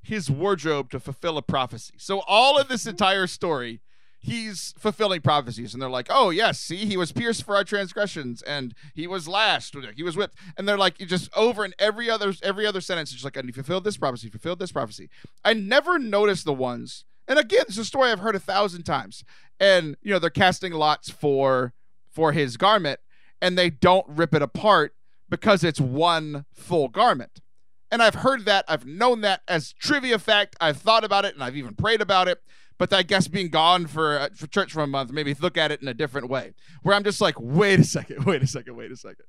his 0.08 0.30
wardrobe 0.30 0.90
to 0.90 0.98
fulfill 0.98 1.36
a 1.36 1.42
prophecy. 1.42 1.94
So 1.98 2.20
all 2.26 2.58
of 2.58 2.68
this 2.68 2.86
entire 2.86 3.26
story, 3.26 3.80
he's 4.18 4.74
fulfilling 4.78 5.20
prophecies, 5.20 5.74
and 5.74 5.82
they're 5.82 5.90
like, 5.90 6.08
"Oh 6.10 6.30
yes, 6.30 6.58
see, 6.58 6.86
he 6.86 6.96
was 6.96 7.12
pierced 7.12 7.44
for 7.44 7.54
our 7.54 7.64
transgressions, 7.64 8.40
and 8.42 8.74
he 8.94 9.06
was 9.06 9.28
lashed, 9.28 9.76
he 9.94 10.02
was 10.02 10.16
whipped," 10.16 10.36
and 10.56 10.66
they're 10.66 10.78
like, 10.78 10.96
just 10.98 11.30
over 11.36 11.62
in 11.64 11.74
every 11.78 12.08
other 12.08 12.32
every 12.42 12.66
other 12.66 12.80
sentence, 12.80 13.10
it's 13.10 13.16
just 13.16 13.24
like, 13.24 13.36
"And 13.36 13.48
he 13.48 13.52
fulfilled 13.52 13.84
this 13.84 13.98
prophecy, 13.98 14.30
fulfilled 14.30 14.58
this 14.58 14.72
prophecy." 14.72 15.10
I 15.44 15.52
never 15.52 15.98
noticed 15.98 16.46
the 16.46 16.54
ones, 16.54 17.04
and 17.28 17.38
again, 17.38 17.64
it's 17.68 17.78
a 17.78 17.84
story 17.84 18.10
I've 18.10 18.20
heard 18.20 18.34
a 18.34 18.40
thousand 18.40 18.84
times, 18.84 19.24
and 19.60 19.96
you 20.02 20.10
know 20.10 20.18
they're 20.18 20.30
casting 20.30 20.72
lots 20.72 21.10
for 21.10 21.74
for 22.10 22.32
his 22.32 22.56
garment, 22.56 23.00
and 23.42 23.58
they 23.58 23.68
don't 23.68 24.06
rip 24.08 24.34
it 24.34 24.42
apart 24.42 24.94
because 25.28 25.62
it's 25.62 25.80
one 25.80 26.46
full 26.54 26.88
garment. 26.88 27.42
And 27.90 28.02
I've 28.02 28.16
heard 28.16 28.44
that, 28.44 28.64
I've 28.68 28.86
known 28.86 29.22
that 29.22 29.42
as 29.48 29.72
trivia 29.72 30.18
fact. 30.18 30.56
I've 30.60 30.76
thought 30.76 31.04
about 31.04 31.24
it 31.24 31.34
and 31.34 31.42
I've 31.42 31.56
even 31.56 31.74
prayed 31.74 32.00
about 32.00 32.28
it. 32.28 32.42
But 32.76 32.92
I 32.92 33.02
guess 33.02 33.26
being 33.26 33.48
gone 33.48 33.86
for 33.88 34.18
uh, 34.18 34.28
for 34.34 34.46
church 34.46 34.72
for 34.72 34.82
a 34.82 34.86
month 34.86 35.10
maybe 35.10 35.34
look 35.34 35.58
at 35.58 35.72
it 35.72 35.82
in 35.82 35.88
a 35.88 35.94
different 35.94 36.28
way. 36.28 36.54
Where 36.82 36.94
I'm 36.94 37.02
just 37.02 37.20
like, 37.20 37.34
wait 37.38 37.80
a 37.80 37.84
second, 37.84 38.24
wait 38.26 38.42
a 38.42 38.46
second, 38.46 38.76
wait 38.76 38.92
a 38.92 38.96
second. 38.96 39.24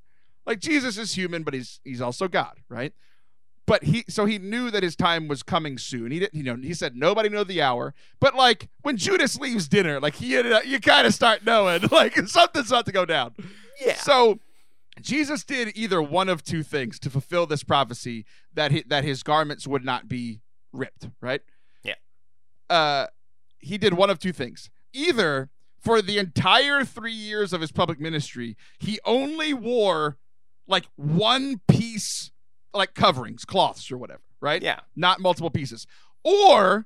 Like 0.45 0.59
Jesus 0.59 0.97
is 0.97 1.15
human, 1.15 1.43
but 1.43 1.53
he's 1.53 1.79
he's 1.83 1.99
also 1.99 2.27
God, 2.27 2.59
right? 2.69 2.93
But 3.65 3.83
he 3.83 4.03
so 4.07 4.25
he 4.25 4.37
knew 4.37 4.71
that 4.71 4.83
his 4.83 4.95
time 4.95 5.27
was 5.27 5.41
coming 5.41 5.77
soon. 5.77 6.11
He 6.11 6.19
didn't, 6.19 6.35
you 6.35 6.43
know, 6.43 6.55
he 6.55 6.73
said 6.73 6.95
nobody 6.95 7.29
know 7.29 7.43
the 7.43 7.61
hour. 7.61 7.93
But 8.19 8.35
like 8.35 8.69
when 8.81 8.97
Judas 8.97 9.39
leaves 9.39 9.67
dinner, 9.67 9.99
like 9.99 10.15
he 10.15 10.35
you 10.35 10.79
kind 10.79 11.07
of 11.07 11.13
start 11.13 11.43
knowing 11.43 11.83
like 11.91 12.15
something's 12.27 12.71
about 12.71 12.85
to 12.85 12.91
go 12.91 13.05
down. 13.05 13.33
Yeah. 13.83 13.95
So 13.95 14.39
Jesus 15.01 15.43
did 15.43 15.71
either 15.75 16.01
one 16.01 16.29
of 16.29 16.43
two 16.43 16.63
things 16.63 16.99
to 16.99 17.09
fulfill 17.09 17.45
this 17.45 17.63
prophecy 17.63 18.25
that 18.53 18.71
he, 18.71 18.83
that 18.87 19.03
his 19.03 19.23
garments 19.23 19.67
would 19.67 19.83
not 19.83 20.07
be 20.07 20.41
ripped, 20.71 21.09
right? 21.21 21.41
Yeah. 21.83 21.95
Uh, 22.69 23.07
he 23.59 23.77
did 23.77 23.93
one 23.93 24.09
of 24.09 24.19
two 24.19 24.33
things. 24.33 24.69
Either 24.93 25.49
for 25.79 26.01
the 26.01 26.17
entire 26.17 26.83
three 26.83 27.13
years 27.13 27.53
of 27.53 27.61
his 27.61 27.71
public 27.71 27.99
ministry, 27.99 28.57
he 28.77 28.99
only 29.05 29.53
wore 29.53 30.17
like 30.67 30.85
one 30.95 31.61
piece, 31.67 32.31
like 32.73 32.93
coverings, 32.93 33.45
cloths, 33.45 33.91
or 33.91 33.97
whatever, 33.97 34.21
right? 34.41 34.61
Yeah. 34.61 34.79
Not 34.95 35.19
multiple 35.19 35.49
pieces. 35.49 35.87
Or 36.23 36.85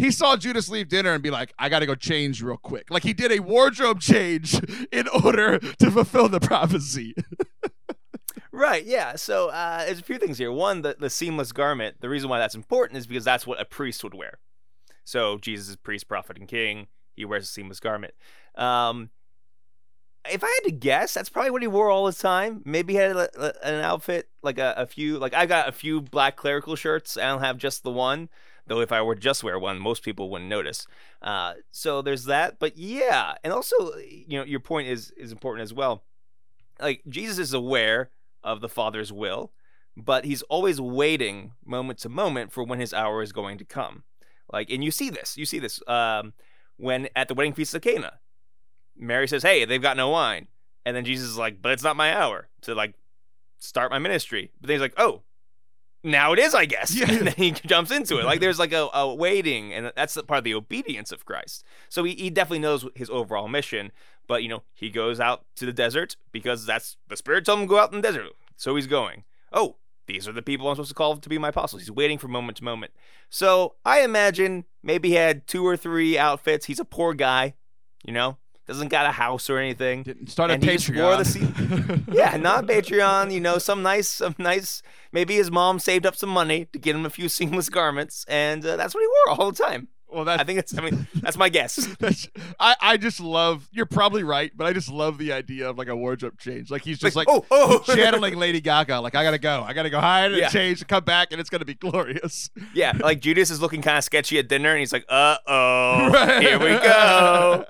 he 0.00 0.10
saw 0.10 0.36
Judas 0.36 0.68
leave 0.68 0.88
dinner 0.88 1.12
and 1.12 1.22
be 1.22 1.30
like, 1.30 1.52
I 1.58 1.68
got 1.68 1.80
to 1.80 1.86
go 1.86 1.94
change 1.94 2.42
real 2.42 2.56
quick. 2.56 2.90
Like 2.90 3.02
he 3.02 3.12
did 3.12 3.30
a 3.32 3.40
wardrobe 3.40 4.00
change 4.00 4.54
in 4.92 5.08
order 5.08 5.58
to 5.58 5.90
fulfill 5.90 6.28
the 6.28 6.40
prophecy. 6.40 7.14
right. 8.52 8.84
Yeah. 8.84 9.16
So 9.16 9.48
uh, 9.48 9.84
there's 9.84 10.00
a 10.00 10.02
few 10.02 10.18
things 10.18 10.38
here. 10.38 10.52
One, 10.52 10.82
the, 10.82 10.96
the 10.98 11.10
seamless 11.10 11.52
garment. 11.52 12.00
The 12.00 12.08
reason 12.08 12.28
why 12.30 12.38
that's 12.38 12.54
important 12.54 12.98
is 12.98 13.06
because 13.06 13.24
that's 13.24 13.46
what 13.46 13.60
a 13.60 13.64
priest 13.64 14.02
would 14.02 14.14
wear. 14.14 14.38
So 15.04 15.38
Jesus 15.38 15.68
is 15.68 15.76
priest, 15.76 16.08
prophet, 16.08 16.38
and 16.38 16.48
king. 16.48 16.86
He 17.16 17.24
wears 17.24 17.44
a 17.44 17.48
seamless 17.48 17.80
garment. 17.80 18.14
Um, 18.54 19.10
if 20.30 20.44
I 20.44 20.46
had 20.46 20.68
to 20.68 20.72
guess, 20.72 21.14
that's 21.14 21.28
probably 21.28 21.50
what 21.50 21.62
he 21.62 21.68
wore 21.68 21.90
all 21.90 22.06
the 22.06 22.12
time. 22.12 22.62
Maybe 22.64 22.94
he 22.94 22.98
had 22.98 23.16
a, 23.16 23.28
a, 23.38 23.66
an 23.66 23.80
outfit 23.82 24.28
like 24.42 24.58
a, 24.58 24.74
a 24.76 24.86
few, 24.86 25.18
like 25.18 25.34
I 25.34 25.46
got 25.46 25.68
a 25.68 25.72
few 25.72 26.00
black 26.00 26.36
clerical 26.36 26.76
shirts. 26.76 27.16
I 27.16 27.22
don't 27.22 27.40
have 27.40 27.58
just 27.58 27.82
the 27.82 27.90
one. 27.90 28.28
Though 28.70 28.80
if 28.80 28.92
I 28.92 29.02
were 29.02 29.16
just 29.16 29.42
wear 29.42 29.58
one, 29.58 29.80
most 29.80 30.04
people 30.04 30.30
wouldn't 30.30 30.48
notice. 30.48 30.86
Uh, 31.20 31.54
so 31.72 32.02
there's 32.02 32.26
that. 32.26 32.60
But 32.60 32.78
yeah, 32.78 33.34
and 33.42 33.52
also 33.52 33.96
you 33.98 34.38
know 34.38 34.44
your 34.44 34.60
point 34.60 34.86
is 34.86 35.10
is 35.16 35.32
important 35.32 35.64
as 35.64 35.74
well. 35.74 36.04
Like 36.80 37.02
Jesus 37.08 37.40
is 37.40 37.52
aware 37.52 38.10
of 38.44 38.60
the 38.60 38.68
Father's 38.68 39.12
will, 39.12 39.50
but 39.96 40.24
he's 40.24 40.42
always 40.42 40.80
waiting 40.80 41.50
moment 41.66 41.98
to 41.98 42.08
moment 42.08 42.52
for 42.52 42.62
when 42.62 42.78
his 42.78 42.94
hour 42.94 43.22
is 43.22 43.32
going 43.32 43.58
to 43.58 43.64
come. 43.64 44.04
Like, 44.52 44.70
and 44.70 44.84
you 44.84 44.92
see 44.92 45.10
this, 45.10 45.36
you 45.36 45.46
see 45.46 45.58
this 45.58 45.82
um, 45.88 46.32
when 46.76 47.08
at 47.16 47.26
the 47.26 47.34
wedding 47.34 47.54
feast 47.54 47.74
of 47.74 47.82
Cana, 47.82 48.20
Mary 48.96 49.26
says, 49.26 49.42
"Hey, 49.42 49.64
they've 49.64 49.82
got 49.82 49.96
no 49.96 50.10
wine," 50.10 50.46
and 50.86 50.94
then 50.94 51.04
Jesus 51.04 51.28
is 51.28 51.36
like, 51.36 51.60
"But 51.60 51.72
it's 51.72 51.82
not 51.82 51.96
my 51.96 52.14
hour 52.14 52.46
to 52.60 52.76
like 52.76 52.94
start 53.58 53.90
my 53.90 53.98
ministry." 53.98 54.52
But 54.60 54.68
then 54.68 54.74
he's 54.74 54.80
like, 54.80 54.94
"Oh, 54.96 55.22
now 56.02 56.32
it 56.32 56.38
is, 56.38 56.54
I 56.54 56.64
guess. 56.64 56.94
Yeah. 56.94 57.10
And 57.10 57.26
then 57.26 57.34
he 57.36 57.50
jumps 57.52 57.90
into 57.90 58.18
it. 58.18 58.24
Like 58.24 58.40
there's 58.40 58.58
like 58.58 58.72
a, 58.72 58.88
a 58.92 59.14
waiting, 59.14 59.72
and 59.72 59.92
that's 59.96 60.14
the 60.14 60.22
part 60.22 60.38
of 60.38 60.44
the 60.44 60.54
obedience 60.54 61.12
of 61.12 61.24
Christ. 61.24 61.64
So 61.88 62.04
he, 62.04 62.14
he 62.14 62.30
definitely 62.30 62.60
knows 62.60 62.86
his 62.94 63.10
overall 63.10 63.48
mission. 63.48 63.92
But 64.26 64.42
you 64.42 64.48
know, 64.48 64.62
he 64.72 64.90
goes 64.90 65.20
out 65.20 65.44
to 65.56 65.66
the 65.66 65.72
desert 65.72 66.16
because 66.32 66.66
that's 66.66 66.96
the 67.08 67.16
Spirit 67.16 67.44
told 67.44 67.60
him 67.60 67.66
to 67.66 67.70
go 67.70 67.78
out 67.78 67.92
in 67.92 68.00
the 68.00 68.06
desert. 68.06 68.28
So 68.56 68.76
he's 68.76 68.86
going. 68.86 69.24
Oh, 69.52 69.76
these 70.06 70.26
are 70.26 70.32
the 70.32 70.42
people 70.42 70.68
I'm 70.68 70.74
supposed 70.74 70.90
to 70.90 70.94
call 70.94 71.16
to 71.16 71.28
be 71.28 71.38
my 71.38 71.48
apostles. 71.48 71.82
He's 71.82 71.90
waiting 71.90 72.18
from 72.18 72.32
moment 72.32 72.58
to 72.58 72.64
moment. 72.64 72.92
So 73.28 73.74
I 73.84 74.02
imagine 74.02 74.64
maybe 74.82 75.10
he 75.10 75.14
had 75.14 75.46
two 75.46 75.66
or 75.66 75.76
three 75.76 76.18
outfits. 76.18 76.66
He's 76.66 76.80
a 76.80 76.84
poor 76.84 77.14
guy, 77.14 77.54
you 78.04 78.12
know, 78.12 78.36
doesn't 78.70 78.88
got 78.88 79.04
a 79.04 79.10
house 79.10 79.50
or 79.50 79.58
anything. 79.58 80.04
Didn't 80.04 80.28
start 80.28 80.50
a 80.50 80.54
And 80.54 80.62
he 80.62 80.76
just 80.76 80.94
wore 80.94 81.16
the 81.16 81.24
Patreon. 81.24 82.04
Yeah, 82.14 82.36
not 82.36 82.66
Patreon. 82.66 83.32
You 83.32 83.40
know, 83.40 83.58
some 83.58 83.82
nice, 83.82 84.08
some 84.08 84.36
nice. 84.38 84.80
Maybe 85.10 85.34
his 85.34 85.50
mom 85.50 85.80
saved 85.80 86.06
up 86.06 86.14
some 86.14 86.30
money 86.30 86.66
to 86.66 86.78
get 86.78 86.94
him 86.94 87.04
a 87.04 87.10
few 87.10 87.28
seamless 87.28 87.68
garments, 87.68 88.24
and 88.28 88.64
uh, 88.64 88.76
that's 88.76 88.94
what 88.94 89.00
he 89.00 89.08
wore 89.08 89.38
all 89.38 89.50
the 89.50 89.60
time. 89.60 89.88
Well, 90.12 90.24
that's 90.24 90.40
I 90.40 90.44
think 90.44 90.58
it's. 90.58 90.76
I 90.76 90.82
mean, 90.82 91.06
that's 91.14 91.36
my 91.36 91.48
guess. 91.48 91.76
That's, 91.98 92.28
I, 92.58 92.74
I 92.80 92.96
just 92.96 93.20
love 93.20 93.68
you're 93.72 93.86
probably 93.86 94.22
right, 94.22 94.50
but 94.56 94.66
I 94.66 94.72
just 94.72 94.88
love 94.90 95.18
the 95.18 95.32
idea 95.32 95.68
of 95.68 95.76
like 95.78 95.88
a 95.88 95.96
wardrobe 95.96 96.38
change. 96.38 96.70
Like 96.70 96.82
he's 96.82 96.98
just 96.98 97.16
like, 97.16 97.28
oh, 97.30 97.44
oh, 97.50 97.78
channeling 97.86 98.36
Lady 98.36 98.60
Gaga. 98.60 99.00
Like 99.00 99.14
I 99.14 99.22
gotta 99.24 99.38
go, 99.38 99.62
I 99.66 99.72
gotta 99.72 99.90
go 99.90 100.00
hide 100.00 100.32
and 100.32 100.36
Yeah. 100.40 100.48
change, 100.48 100.86
come 100.86 101.04
back, 101.04 101.28
and 101.32 101.40
it's 101.40 101.50
gonna 101.50 101.64
be 101.64 101.74
glorious. 101.74 102.50
yeah, 102.74 102.92
like 103.00 103.20
Judas 103.20 103.50
is 103.50 103.60
looking 103.60 103.82
kind 103.82 103.98
of 103.98 104.04
sketchy 104.04 104.38
at 104.38 104.48
dinner, 104.48 104.70
and 104.70 104.78
he's 104.80 104.92
like, 104.92 105.04
"Uh 105.08 105.36
oh, 105.46 106.38
here 106.40 106.58
we 106.58 106.70
go. 106.80 107.64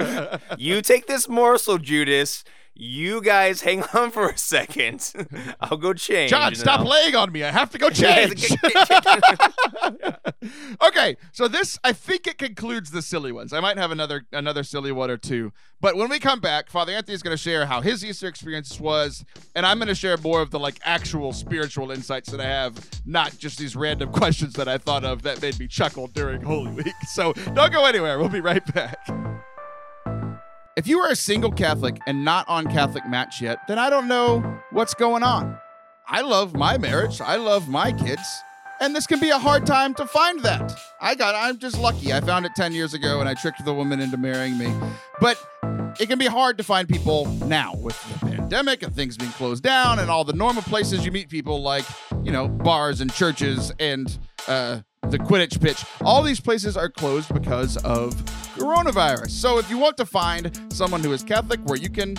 You 0.58 0.82
take 0.82 1.06
this 1.06 1.28
morsel, 1.28 1.78
Judas. 1.78 2.44
You 2.80 3.20
guys 3.22 3.60
hang 3.62 3.82
on 3.94 4.10
for 4.10 4.28
a 4.28 4.38
second. 4.38 5.12
I'll 5.60 5.76
go 5.76 5.92
change." 5.92 6.30
John, 6.30 6.54
stop 6.54 6.80
I'll- 6.80 6.86
laying 6.88 7.14
on 7.14 7.30
me. 7.30 7.44
I 7.44 7.50
have 7.50 7.70
to 7.70 7.78
go 7.78 7.90
change. 7.90 8.50
okay, 10.82 11.16
so 11.32 11.48
this 11.48 11.78
I 11.84 11.92
think 11.92 12.26
it 12.26 12.38
concludes 12.38 12.90
the 12.90 13.02
silly 13.02 13.32
ones. 13.32 13.52
I 13.52 13.60
might 13.60 13.76
have 13.76 13.90
another 13.90 14.22
another 14.32 14.62
silly 14.62 14.92
one 14.92 15.10
or 15.10 15.16
two, 15.16 15.52
but 15.80 15.96
when 15.96 16.08
we 16.08 16.18
come 16.18 16.40
back, 16.40 16.70
Father 16.70 16.92
Anthony 16.92 17.14
is 17.14 17.22
going 17.22 17.36
to 17.36 17.42
share 17.42 17.66
how 17.66 17.80
his 17.80 18.04
Easter 18.04 18.26
experience 18.28 18.80
was, 18.80 19.24
and 19.54 19.66
I'm 19.66 19.78
going 19.78 19.88
to 19.88 19.94
share 19.94 20.16
more 20.18 20.40
of 20.40 20.50
the 20.50 20.58
like 20.58 20.78
actual 20.84 21.32
spiritual 21.32 21.90
insights 21.90 22.30
that 22.30 22.40
I 22.40 22.44
have, 22.46 22.74
not 23.04 23.36
just 23.38 23.58
these 23.58 23.76
random 23.76 24.10
questions 24.12 24.54
that 24.54 24.68
I 24.68 24.78
thought 24.78 25.04
of 25.04 25.22
that 25.22 25.42
made 25.42 25.58
me 25.58 25.66
chuckle 25.66 26.06
during 26.08 26.42
Holy 26.42 26.72
Week. 26.72 26.94
So 27.12 27.32
don't 27.54 27.72
go 27.72 27.84
anywhere. 27.84 28.18
We'll 28.18 28.28
be 28.28 28.40
right 28.40 28.64
back. 28.74 28.98
If 30.80 30.86
you 30.86 30.98
are 31.00 31.10
a 31.10 31.16
single 31.16 31.52
Catholic 31.52 32.00
and 32.06 32.24
not 32.24 32.48
on 32.48 32.64
Catholic 32.64 33.06
Match 33.06 33.42
yet, 33.42 33.68
then 33.68 33.78
I 33.78 33.90
don't 33.90 34.08
know 34.08 34.40
what's 34.70 34.94
going 34.94 35.22
on. 35.22 35.58
I 36.08 36.22
love 36.22 36.54
my 36.54 36.78
marriage. 36.78 37.20
I 37.20 37.36
love 37.36 37.68
my 37.68 37.92
kids. 37.92 38.22
And 38.80 38.96
this 38.96 39.06
can 39.06 39.20
be 39.20 39.28
a 39.28 39.38
hard 39.38 39.66
time 39.66 39.92
to 39.96 40.06
find 40.06 40.40
that. 40.40 40.72
I 40.98 41.16
got 41.16 41.34
I'm 41.34 41.58
just 41.58 41.78
lucky. 41.78 42.14
I 42.14 42.22
found 42.22 42.46
it 42.46 42.52
10 42.56 42.72
years 42.72 42.94
ago 42.94 43.20
and 43.20 43.28
I 43.28 43.34
tricked 43.34 43.62
the 43.62 43.74
woman 43.74 44.00
into 44.00 44.16
marrying 44.16 44.56
me. 44.56 44.72
But 45.20 45.36
it 46.00 46.08
can 46.08 46.18
be 46.18 46.24
hard 46.24 46.56
to 46.56 46.64
find 46.64 46.88
people 46.88 47.26
now 47.44 47.74
with 47.74 48.02
the 48.14 48.26
pandemic 48.26 48.82
and 48.82 48.96
things 48.96 49.18
being 49.18 49.32
closed 49.32 49.62
down 49.62 49.98
and 49.98 50.10
all 50.10 50.24
the 50.24 50.32
normal 50.32 50.62
places 50.62 51.04
you 51.04 51.12
meet 51.12 51.28
people 51.28 51.60
like, 51.60 51.84
you 52.22 52.32
know, 52.32 52.48
bars 52.48 53.02
and 53.02 53.12
churches 53.12 53.70
and 53.78 54.18
uh 54.48 54.80
the 55.08 55.18
Quidditch 55.18 55.60
pitch. 55.60 55.84
All 56.02 56.22
these 56.22 56.40
places 56.40 56.76
are 56.76 56.88
closed 56.88 57.32
because 57.32 57.76
of 57.78 58.14
coronavirus. 58.54 59.30
So 59.30 59.58
if 59.58 59.68
you 59.70 59.78
want 59.78 59.96
to 59.96 60.06
find 60.06 60.58
someone 60.72 61.02
who 61.02 61.12
is 61.12 61.22
Catholic 61.22 61.60
where 61.64 61.78
you 61.78 61.90
can 61.90 62.16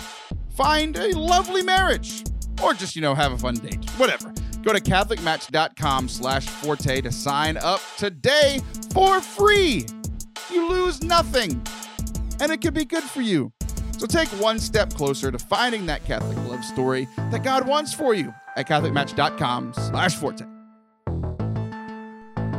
find 0.54 0.96
a 0.96 1.16
lovely 1.18 1.62
marriage 1.62 2.24
or 2.62 2.74
just, 2.74 2.94
you 2.94 3.02
know, 3.02 3.14
have 3.14 3.32
a 3.32 3.38
fun 3.38 3.54
date, 3.54 3.88
whatever. 3.90 4.32
Go 4.62 4.72
to 4.72 4.80
catholicmatch.com 4.80 6.08
slash 6.08 6.46
forte 6.46 7.00
to 7.00 7.10
sign 7.10 7.56
up 7.56 7.80
today 7.96 8.60
for 8.92 9.20
free. 9.20 9.86
You 10.52 10.68
lose 10.68 11.02
nothing, 11.02 11.62
and 12.40 12.52
it 12.52 12.60
could 12.60 12.74
be 12.74 12.84
good 12.84 13.02
for 13.02 13.22
you. 13.22 13.52
So 13.98 14.06
take 14.06 14.28
one 14.40 14.58
step 14.58 14.92
closer 14.94 15.30
to 15.30 15.38
finding 15.38 15.86
that 15.86 16.04
Catholic 16.04 16.36
love 16.48 16.64
story 16.64 17.08
that 17.30 17.42
God 17.42 17.66
wants 17.66 17.92
for 17.92 18.14
you 18.14 18.32
at 18.56 18.68
catholicmatch.com 18.68 19.74
slash 19.74 20.14
forte. 20.16 20.51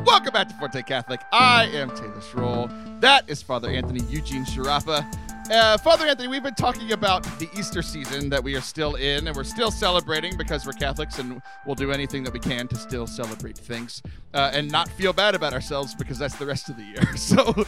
Welcome 0.05 0.33
back 0.33 0.49
to 0.49 0.53
Forte 0.55 0.81
Catholic. 0.83 1.21
I 1.31 1.65
am 1.67 1.89
Taylor 1.91 2.19
Schroll. 2.19 2.99
That 2.99 3.29
is 3.29 3.41
Father 3.41 3.69
Anthony 3.69 4.01
Eugene 4.09 4.43
Sharapa. 4.43 5.05
Uh, 5.51 5.77
Father 5.77 6.05
Anthony, 6.05 6.29
we've 6.29 6.41
been 6.41 6.55
talking 6.55 6.93
about 6.93 7.23
the 7.37 7.49
Easter 7.57 7.81
season 7.81 8.29
that 8.29 8.41
we 8.41 8.55
are 8.55 8.61
still 8.61 8.95
in, 8.95 9.27
and 9.27 9.35
we're 9.35 9.43
still 9.43 9.71
celebrating 9.71 10.37
because 10.37 10.65
we're 10.65 10.71
Catholics, 10.71 11.19
and 11.19 11.41
we'll 11.65 11.75
do 11.75 11.91
anything 11.91 12.23
that 12.23 12.31
we 12.31 12.39
can 12.39 12.65
to 12.69 12.77
still 12.77 13.05
celebrate 13.05 13.57
things 13.57 14.01
uh, 14.33 14.51
and 14.53 14.71
not 14.71 14.87
feel 14.89 15.11
bad 15.11 15.35
about 15.35 15.53
ourselves 15.53 15.95
because 15.95 16.17
that's 16.17 16.35
the 16.35 16.45
rest 16.45 16.69
of 16.69 16.77
the 16.77 16.83
year. 16.83 17.03
So, 17.23 17.53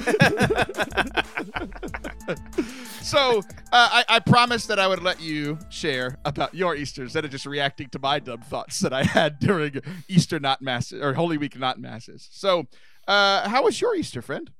so 3.01 3.39
uh, 3.71 3.73
I, 3.91 4.03
I 4.09 4.19
promised 4.19 4.67
that 4.67 4.79
I 4.79 4.87
would 4.87 5.01
let 5.01 5.21
you 5.21 5.57
share 5.69 6.17
about 6.25 6.53
your 6.53 6.75
Easter 6.75 7.03
instead 7.03 7.25
of 7.25 7.31
just 7.31 7.45
reacting 7.45 7.89
to 7.89 7.99
my 7.99 8.19
dumb 8.19 8.41
thoughts 8.41 8.79
that 8.79 8.93
I 8.93 9.03
had 9.03 9.39
during 9.39 9.79
Easter 10.07 10.39
not 10.39 10.61
masses 10.61 11.01
or 11.01 11.13
Holy 11.13 11.37
Week 11.37 11.57
not 11.57 11.79
masses. 11.79 12.27
So, 12.31 12.67
uh, 13.07 13.47
how 13.47 13.63
was 13.63 13.79
your 13.79 13.95
Easter, 13.95 14.21
friend? 14.21 14.51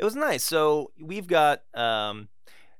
It 0.00 0.04
was 0.04 0.16
nice. 0.16 0.42
So 0.42 0.92
we've 0.98 1.26
got, 1.26 1.60
um, 1.74 2.28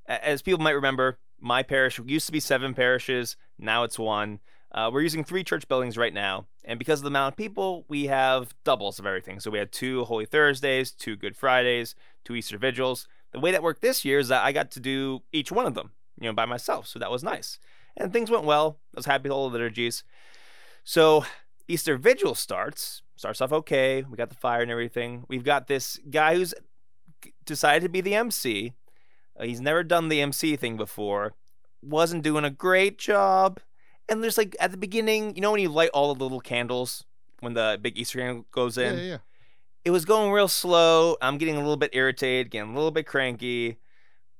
as 0.07 0.41
people 0.41 0.59
might 0.59 0.71
remember, 0.71 1.19
my 1.39 1.63
parish 1.63 2.01
used 2.07 2.25
to 2.25 2.33
be 2.33 2.41
seven 2.41 2.73
parishes. 2.73 3.37
Now 3.59 3.85
it's 3.85 3.99
one. 3.99 4.41
Uh, 4.73 4.89
we're 4.91 5.03
using 5.03 5.23
three 5.23 5.45
church 5.45 5.69
buildings 5.69 5.99
right 5.99 6.15
now, 6.15 6.47
and 6.65 6.79
because 6.79 7.01
of 7.01 7.03
the 7.03 7.09
amount 7.09 7.35
of 7.35 7.37
people, 7.37 7.85
we 7.89 8.07
have 8.07 8.55
doubles 8.65 8.99
of 8.99 9.05
everything. 9.05 9.39
So 9.39 9.51
we 9.51 9.59
had 9.59 9.71
two 9.71 10.05
Holy 10.05 10.25
Thursdays, 10.25 10.93
two 10.93 11.15
Good 11.15 11.37
Fridays, 11.37 11.95
two 12.25 12.37
Easter 12.37 12.57
Vigils. 12.57 13.07
The 13.33 13.41
way 13.41 13.51
that 13.51 13.63
worked 13.63 13.83
this 13.83 14.03
year 14.03 14.19
is 14.19 14.29
that 14.29 14.43
I 14.43 14.53
got 14.53 14.71
to 14.71 14.81
do 14.81 15.21
each 15.31 15.53
one 15.53 15.67
of 15.67 15.75
them, 15.75 15.91
you 16.19 16.27
know, 16.27 16.33
by 16.33 16.47
myself. 16.47 16.87
So 16.87 16.99
that 17.01 17.11
was 17.11 17.23
nice, 17.23 17.59
and 17.99 18.15
things 18.15 18.31
went 18.31 18.45
well. 18.45 18.79
I 18.95 18.99
was 18.99 19.07
happy 19.07 19.25
with 19.25 19.33
all 19.33 19.51
the 19.51 19.59
liturgies. 19.59 20.05
So 20.85 21.27
Easter 21.69 21.99
Vigil 21.99 22.35
starts 22.35 23.03
starts 23.17 23.43
off 23.43 23.53
okay. 23.53 24.03
We 24.09 24.17
got 24.17 24.31
the 24.31 24.37
fire 24.37 24.63
and 24.63 24.71
everything. 24.71 25.25
We've 25.29 25.45
got 25.45 25.67
this 25.67 25.99
guy 26.09 26.37
who's 26.37 26.55
decided 27.51 27.83
to 27.83 27.89
be 27.89 28.01
the 28.01 28.15
MC. 28.15 28.73
Uh, 29.39 29.45
he's 29.45 29.61
never 29.61 29.83
done 29.83 30.09
the 30.09 30.21
MC 30.21 30.57
thing 30.57 30.77
before. 30.77 31.35
Wasn't 31.83 32.23
doing 32.23 32.45
a 32.45 32.51
great 32.51 32.97
job. 32.97 33.59
And 34.09 34.23
there's 34.23 34.39
like 34.39 34.57
at 34.61 34.71
the 34.71 34.77
beginning, 34.77 35.35
you 35.35 35.43
know, 35.43 35.51
when 35.53 35.61
you 35.61 35.69
light 35.69 35.91
all 35.93 36.15
the 36.15 36.23
little 36.23 36.41
candles 36.41 37.05
when 37.41 37.55
the 37.55 37.79
big 37.83 37.99
Easter 37.99 38.19
candle 38.19 38.47
goes 38.53 38.79
in, 38.79 38.97
yeah, 38.99 39.05
yeah. 39.05 39.19
it 39.85 39.91
was 39.91 40.05
going 40.05 40.31
real 40.31 40.49
slow. 40.49 41.17
I'm 41.21 41.39
getting 41.39 41.57
a 41.57 41.61
little 41.61 41.77
bit 41.77 41.91
irritated, 41.93 42.51
getting 42.51 42.71
a 42.71 42.75
little 42.75 42.91
bit 42.91 43.07
cranky. 43.07 43.79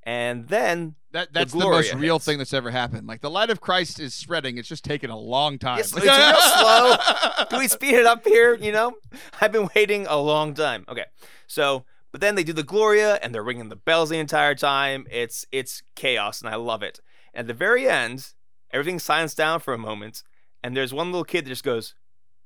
And 0.03 0.49
then, 0.49 0.95
That 1.13 1.33
that's 1.33 1.53
the, 1.53 1.59
Gloria 1.61 1.93
most 1.93 2.03
real 2.03 2.15
hits. 2.17 2.25
thing 2.25 2.39
that's 2.39 2.55
ever 2.55 2.71
happened. 2.71 3.07
Like 3.07 3.21
the 3.21 3.31
light 3.31 3.51
of 3.51 3.61
Christ 3.61 4.01
is 4.01 4.15
spreading. 4.15 4.57
It's 4.59 4.69
just 4.69 4.85
taking 4.85 5.11
a 5.11 5.19
long 5.19 5.59
time. 5.59 5.77
Yes, 5.79 5.93
it's 5.97 6.05
real 6.05 6.41
slow. 6.59 7.47
can 7.49 7.59
we 7.59 7.69
speed 7.69 7.95
it 7.95 8.07
up 8.07 8.27
here? 8.27 8.55
You 8.55 8.73
know, 8.73 8.95
I've 9.41 9.53
been 9.53 9.69
waiting 9.75 10.07
a 10.09 10.17
long 10.17 10.55
time. 10.55 10.85
Okay, 10.89 11.05
so 11.47 11.85
but 12.13 12.21
then 12.21 12.35
they 12.35 12.45
do 12.45 12.53
the 12.53 12.63
Gloria 12.63 13.19
and 13.23 13.35
they're 13.35 13.43
ringing 13.43 13.69
the 13.69 13.77
bells 13.77 14.11
the 14.11 14.19
entire 14.19 14.55
time. 14.55 15.07
It's 15.11 15.47
it's 15.53 15.83
chaos 15.95 16.41
and 16.41 16.51
I 16.51 16.57
love 16.57 16.83
it. 16.83 17.01
And 17.33 17.45
at 17.45 17.49
the 17.49 17.55
very 17.55 17.89
end, 17.89 18.33
everything 18.73 18.99
silence 18.99 19.35
down 19.35 19.61
for 19.61 19.75
a 19.75 19.79
moment, 19.79 20.23
and 20.63 20.77
there's 20.77 20.93
one 20.93 21.13
little 21.13 21.25
kid 21.25 21.45
that 21.45 21.51
just 21.51 21.65
goes, 21.65 21.95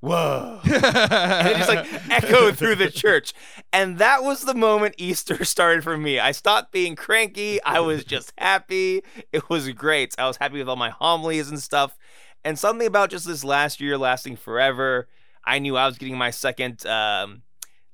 "Whoa!" 0.00 0.60
and 0.64 1.48
it 1.48 1.56
just 1.56 1.68
like 1.68 1.86
echoed 2.10 2.58
through 2.58 2.76
the 2.76 2.90
church. 2.90 3.32
And 3.72 3.98
that 3.98 4.22
was 4.22 4.42
the 4.42 4.54
moment 4.54 4.96
Easter 4.98 5.44
started 5.44 5.82
for 5.82 5.96
me. 5.96 6.18
I 6.18 6.32
stopped 6.32 6.72
being 6.72 6.96
cranky. 6.96 7.62
I 7.62 7.80
was 7.80 8.04
just 8.04 8.32
happy. 8.36 9.02
It 9.32 9.48
was 9.48 9.68
great. 9.70 10.14
I 10.18 10.26
was 10.26 10.36
happy 10.36 10.58
with 10.58 10.68
all 10.68 10.76
my 10.76 10.90
homilies 10.90 11.48
and 11.48 11.60
stuff. 11.60 11.96
And 12.44 12.58
something 12.58 12.86
about 12.86 13.08
just 13.08 13.26
this 13.26 13.42
last 13.42 13.80
year 13.80 13.96
lasting 13.96 14.36
forever. 14.36 15.08
I 15.46 15.58
knew 15.58 15.76
I 15.76 15.86
was 15.86 15.98
getting 15.98 16.16
my 16.16 16.30
second 16.30 16.86
um, 16.86 17.42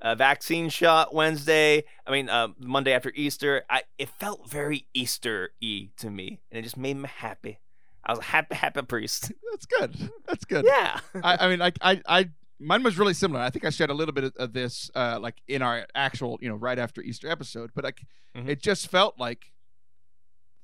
uh, 0.03 0.15
vaccine 0.15 0.69
shot 0.69 1.13
Wednesday. 1.15 1.85
I 2.07 2.11
mean, 2.11 2.29
uh, 2.29 2.49
Monday 2.59 2.93
after 2.93 3.13
Easter. 3.15 3.65
I 3.69 3.83
it 3.99 4.09
felt 4.09 4.49
very 4.51 4.87
Easter-y 4.95 5.91
to 5.99 6.11
me, 6.11 6.41
and 6.51 6.59
it 6.59 6.63
just 6.63 6.77
made 6.77 6.97
me 6.97 7.09
happy. 7.19 7.59
I 8.05 8.13
was 8.13 8.19
a 8.21 8.23
happy, 8.23 8.55
happy 8.55 8.83
priest. 8.83 9.31
That's 9.51 9.67
good. 9.67 10.11
That's 10.27 10.45
good. 10.45 10.65
yeah. 10.65 11.01
I, 11.23 11.47
I 11.47 11.49
mean, 11.49 11.61
I, 11.61 11.73
I, 11.83 12.01
I, 12.09 12.31
mine 12.59 12.83
was 12.83 12.99
really 12.99 13.13
similar. 13.13 13.43
I 13.43 13.51
think 13.51 13.65
I 13.67 13.71
shared 13.71 13.91
a 13.91 13.95
little 13.95 14.15
bit 14.15 14.25
of, 14.25 14.33
of 14.37 14.53
this, 14.55 14.91
uh, 14.95 15.19
like 15.21 15.37
in 15.47 15.61
our 15.61 15.87
actual, 15.95 16.39
you 16.41 16.49
know, 16.49 16.55
right 16.55 16.79
after 16.79 17.03
Easter 17.03 17.29
episode. 17.31 17.71
But 17.75 17.85
like, 17.85 18.01
Mhm. 18.37 18.49
it 18.49 18.63
just 18.63 18.89
felt 18.89 19.19
like 19.19 19.53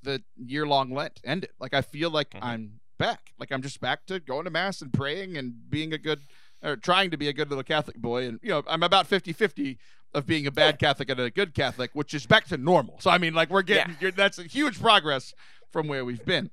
the 0.02 0.22
year-long 0.36 0.92
Lent 0.94 1.20
ended. 1.24 1.50
Like 1.60 1.74
I 1.74 1.82
feel 1.82 2.10
like 2.10 2.30
Mhm. 2.30 2.38
I'm 2.42 2.80
back. 2.98 3.32
Like 3.38 3.52
I'm 3.52 3.60
just 3.62 3.80
back 3.80 4.06
to 4.06 4.18
going 4.20 4.44
to 4.44 4.50
mass 4.50 4.80
and 4.80 4.92
praying 4.92 5.36
and 5.36 5.68
being 5.68 5.92
a 5.92 5.98
good, 5.98 6.22
or 6.66 6.76
trying 6.76 7.10
to 7.12 7.16
be 7.16 7.28
a 7.28 7.32
good 7.32 7.48
little 7.48 7.64
Catholic 7.64 7.96
boy. 7.96 8.26
And 8.26 8.40
you 8.42 8.50
know, 8.50 8.62
I'm 8.66 8.82
about 8.82 9.08
50-50 9.08 9.78
of 10.14 10.26
being 10.26 10.46
a 10.46 10.50
bad 10.50 10.78
Catholic 10.78 11.08
and 11.10 11.20
a 11.20 11.30
good 11.30 11.54
Catholic, 11.54 11.90
which 11.94 12.12
is 12.14 12.26
back 12.26 12.46
to 12.48 12.56
normal. 12.56 12.96
So 13.00 13.10
I 13.10 13.18
mean, 13.18 13.34
like 13.34 13.50
we're 13.50 13.62
getting 13.62 13.96
Yeah. 14.00 14.10
that's 14.14 14.38
a 14.38 14.44
huge 14.44 14.80
progress 14.80 15.32
from 15.70 15.88
where 15.88 16.04
we've 16.04 16.24
been. 16.24 16.50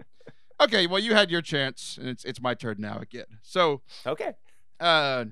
Okay, 0.61 0.85
well 0.87 0.99
you 0.99 1.13
had 1.13 1.31
your 1.31 1.41
chance, 1.41 1.97
and 1.99 2.07
it's 2.07 2.23
it's 2.23 2.39
my 2.41 2.53
turn 2.53 2.75
now 2.79 2.99
again. 2.99 3.25
So 3.41 3.81
Okay. 4.05 4.33
uh, 4.79 5.25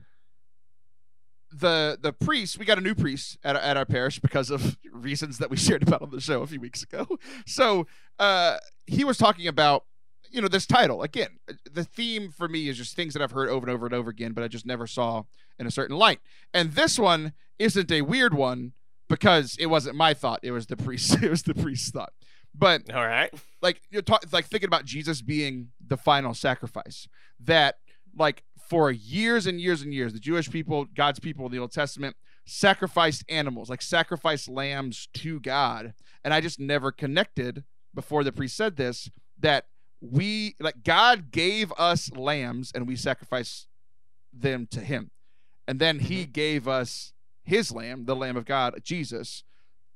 the 1.52 1.98
the 2.02 2.14
priest, 2.14 2.58
we 2.58 2.66
got 2.66 2.78
a 2.78 2.82
new 2.82 2.96
priest 2.96 3.38
at, 3.44 3.56
at 3.58 3.76
our 3.78 3.86
parish 3.86 4.20
because 4.20 4.50
of 4.50 4.78
reasons 4.92 5.38
that 5.40 5.50
we 5.50 5.58
shared 5.58 5.84
about 5.84 6.02
on 6.02 6.10
the 6.12 6.22
show 6.22 6.42
a 6.42 6.48
few 6.48 6.60
weeks 6.62 6.82
ago. 6.84 7.06
So 7.46 7.88
uh, 8.20 8.58
he 8.88 9.04
was 9.04 9.18
talking 9.18 9.48
about 9.48 9.84
you 10.32 10.42
know 10.42 10.48
this 10.48 10.66
title 10.66 11.02
again. 11.04 11.40
The 11.72 11.84
theme 11.84 12.32
for 12.32 12.48
me 12.48 12.68
is 12.70 12.78
just 12.78 12.96
things 12.96 13.14
that 13.14 13.22
I've 13.22 13.32
heard 13.32 13.50
over 13.50 13.68
and 13.68 13.74
over 13.74 13.86
and 13.86 13.96
over 13.96 14.10
again, 14.10 14.34
but 14.34 14.44
I 14.44 14.48
just 14.48 14.66
never 14.66 14.88
saw 14.88 15.24
in 15.60 15.68
a 15.68 15.72
certain 15.72 15.98
light. 15.98 16.20
And 16.54 16.74
this 16.74 16.98
one 16.98 17.34
isn't 17.60 17.92
a 17.92 18.02
weird 18.02 18.34
one 18.34 18.74
because 19.08 19.56
it 19.60 19.68
wasn't 19.68 19.96
my 19.96 20.14
thought; 20.14 20.40
it 20.44 20.52
was 20.52 20.68
the 20.68 20.78
priest. 20.78 21.18
It 21.24 21.30
was 21.30 21.44
the 21.44 21.54
priest's 21.54 21.92
thought. 21.92 22.14
But 22.54 22.94
All 22.94 23.06
right. 23.06 23.32
like 23.62 23.82
you're 23.92 24.02
talking 24.02 24.30
like 24.32 24.46
thinking 24.46 24.68
about 24.68 24.86
Jesus 24.86 25.22
being 25.22 25.70
the 25.86 25.98
final 25.98 26.34
sacrifice 26.34 27.08
that 27.40 27.78
like 28.18 28.44
for 28.70 28.92
years 28.92 29.48
and 29.48 29.60
years 29.60 29.82
and 29.82 29.94
years 29.94 30.14
the 30.14 30.20
Jewish 30.20 30.50
people 30.50 30.86
God's 30.86 31.20
people 31.20 31.46
in 31.46 31.52
the 31.52 31.60
Old 31.60 31.72
Testament 31.72 32.16
sacrificed 32.46 33.24
animals 33.30 33.70
like 33.70 33.82
sacrificed 33.82 34.50
lambs 34.50 35.08
to 35.14 35.40
God 35.40 35.94
and 36.24 36.34
I 36.34 36.42
just 36.42 36.60
never 36.60 36.92
connected 36.92 37.64
before 37.94 38.24
the 38.24 38.32
priest 38.32 38.58
said 38.58 38.76
this 38.76 39.10
that 39.40 39.66
we 40.02 40.56
like 40.60 40.84
God 40.84 41.32
gave 41.32 41.72
us 41.78 42.12
lambs 42.12 42.72
and 42.74 42.88
we 42.88 42.96
sacrifice 42.96 43.68
them 44.34 44.68
to 44.72 44.82
him 44.82 45.12
and 45.68 45.80
then 45.80 46.00
he 46.00 46.24
mm-hmm. 46.24 46.32
gave 46.32 46.68
us 46.68 47.14
his 47.44 47.72
lamb 47.72 48.06
the 48.06 48.16
lamb 48.16 48.36
of 48.36 48.46
God 48.46 48.76
Jesus 48.84 49.44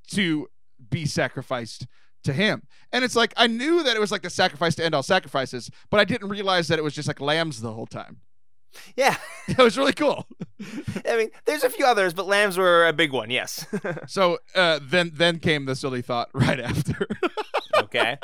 to 0.10 0.48
be 0.90 1.06
sacrificed 1.06 1.88
to 2.24 2.34
him. 2.34 2.64
And 2.92 3.04
it's 3.06 3.16
like 3.16 3.34
I 3.38 3.48
knew 3.48 3.84
that 3.84 3.96
it 3.96 4.00
was 4.00 4.12
like 4.12 4.22
the 4.22 4.30
sacrifice 4.30 4.76
to 4.76 4.86
end 4.86 4.94
all 4.94 5.04
sacrifices, 5.04 5.70
but 5.90 6.00
I 6.00 6.06
didn't 6.06 6.30
realize 6.30 6.68
that 6.68 6.80
it 6.80 6.84
was 6.84 6.94
just 6.94 7.08
like 7.08 7.22
lambs 7.22 7.62
the 7.62 7.72
whole 7.72 7.88
time. 7.88 8.22
Yeah. 8.96 9.16
That 9.48 9.60
was 9.60 9.78
really 9.78 9.94
cool. 9.94 10.26
I 11.08 11.18
mean, 11.18 11.30
there's 11.46 11.64
a 11.64 11.70
few 11.70 11.86
others, 11.86 12.16
but 12.16 12.26
lambs 12.26 12.58
were 12.58 12.88
a 12.88 12.94
big 12.94 13.12
one. 13.12 13.30
Yes. 13.30 13.66
So 14.08 14.40
uh, 14.56 14.80
then 14.82 15.12
then 15.14 15.38
came 15.40 15.66
the 15.66 15.76
silly 15.76 16.02
thought 16.02 16.30
right 16.34 16.60
after. 16.60 17.08
okay. 17.78 18.18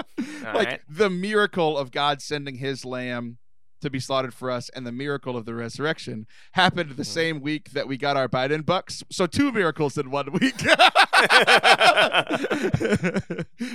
All 0.48 0.54
like 0.56 0.68
right. 0.68 0.82
the 0.90 1.10
miracle 1.12 1.78
of 1.78 1.92
God 1.92 2.22
sending 2.24 2.56
his 2.56 2.86
lamb 2.86 3.38
to 3.82 3.90
be 3.92 4.00
slaughtered 4.00 4.34
for 4.34 4.50
us 4.52 4.70
and 4.76 4.86
the 4.86 4.92
miracle 4.92 5.36
of 5.38 5.46
the 5.46 5.54
resurrection 5.56 6.26
happened 6.54 6.92
the 6.92 7.04
Mhm. 7.04 7.06
same 7.06 7.40
week 7.42 7.72
that 7.72 7.88
we 7.88 7.98
got 7.98 8.16
our 8.18 8.28
Biden 8.28 8.64
bucks. 8.66 9.04
So 9.12 9.26
two 9.28 9.52
miracles 9.52 9.98
in 9.98 10.10
one 10.12 10.32
week. 10.34 10.56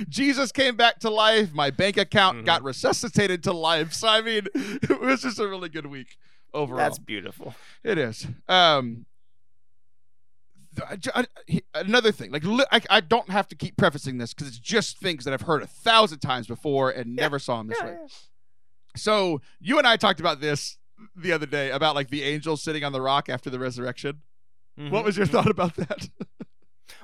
Jesus 0.09 0.51
came 0.51 0.75
back 0.75 0.99
to 0.99 1.09
life. 1.09 1.53
My 1.53 1.71
bank 1.71 1.97
account 1.97 2.39
Mhm. 2.39 2.45
got 2.45 2.63
resuscitated 2.63 3.43
to 3.43 3.53
life. 3.53 3.93
So 3.93 4.07
I 4.07 4.21
mean, 4.21 4.47
it 4.53 4.99
was 5.01 5.21
just 5.21 5.39
a 5.39 5.47
really 5.47 5.69
good 5.69 5.85
week 5.87 6.17
overall. 6.53 6.77
That's 6.77 6.99
beautiful. 6.99 7.53
It 7.83 7.97
is. 7.97 8.27
Um, 8.47 9.05
I 10.87 10.97
I- 11.49 11.61
another 11.73 12.11
thing, 12.11 12.31
like 12.31 12.43
li- 12.43 12.65
I, 12.71 12.81
I 12.89 13.01
don't 13.01 13.29
have 13.29 13.47
to 13.49 13.55
keep 13.55 13.77
prefacing 13.77 14.17
this 14.19 14.33
because 14.33 14.47
it's 14.47 14.59
just 14.59 14.99
things 14.99 15.25
that 15.25 15.33
I've 15.33 15.41
heard 15.41 15.63
a 15.63 15.67
thousand 15.67 16.19
times 16.19 16.45
before 16.47 16.91
and 16.91 17.15
Yeah. 17.15 17.21
never 17.21 17.39
saw 17.39 17.59
in 17.61 17.67
this 17.67 17.77
Yeah, 17.81 17.87
way. 17.87 17.97
yeah. 18.01 18.07
So 18.95 19.41
you 19.59 19.77
and 19.79 19.87
I 19.87 19.97
talked 19.97 20.19
about 20.19 20.39
this 20.39 20.77
the 21.15 21.31
other 21.31 21.45
day 21.45 21.71
about 21.71 21.95
like 21.95 22.09
the 22.09 22.23
angel 22.23 22.57
sitting 22.57 22.83
on 22.83 22.91
the 22.91 23.01
rock 23.01 23.27
after 23.29 23.49
the 23.49 23.59
resurrection. 23.59 24.21
What 24.75 25.01
Mhm. 25.01 25.05
was 25.05 25.17
your 25.17 25.25
thought 25.25 25.49
about 25.49 25.75
that? 25.75 26.09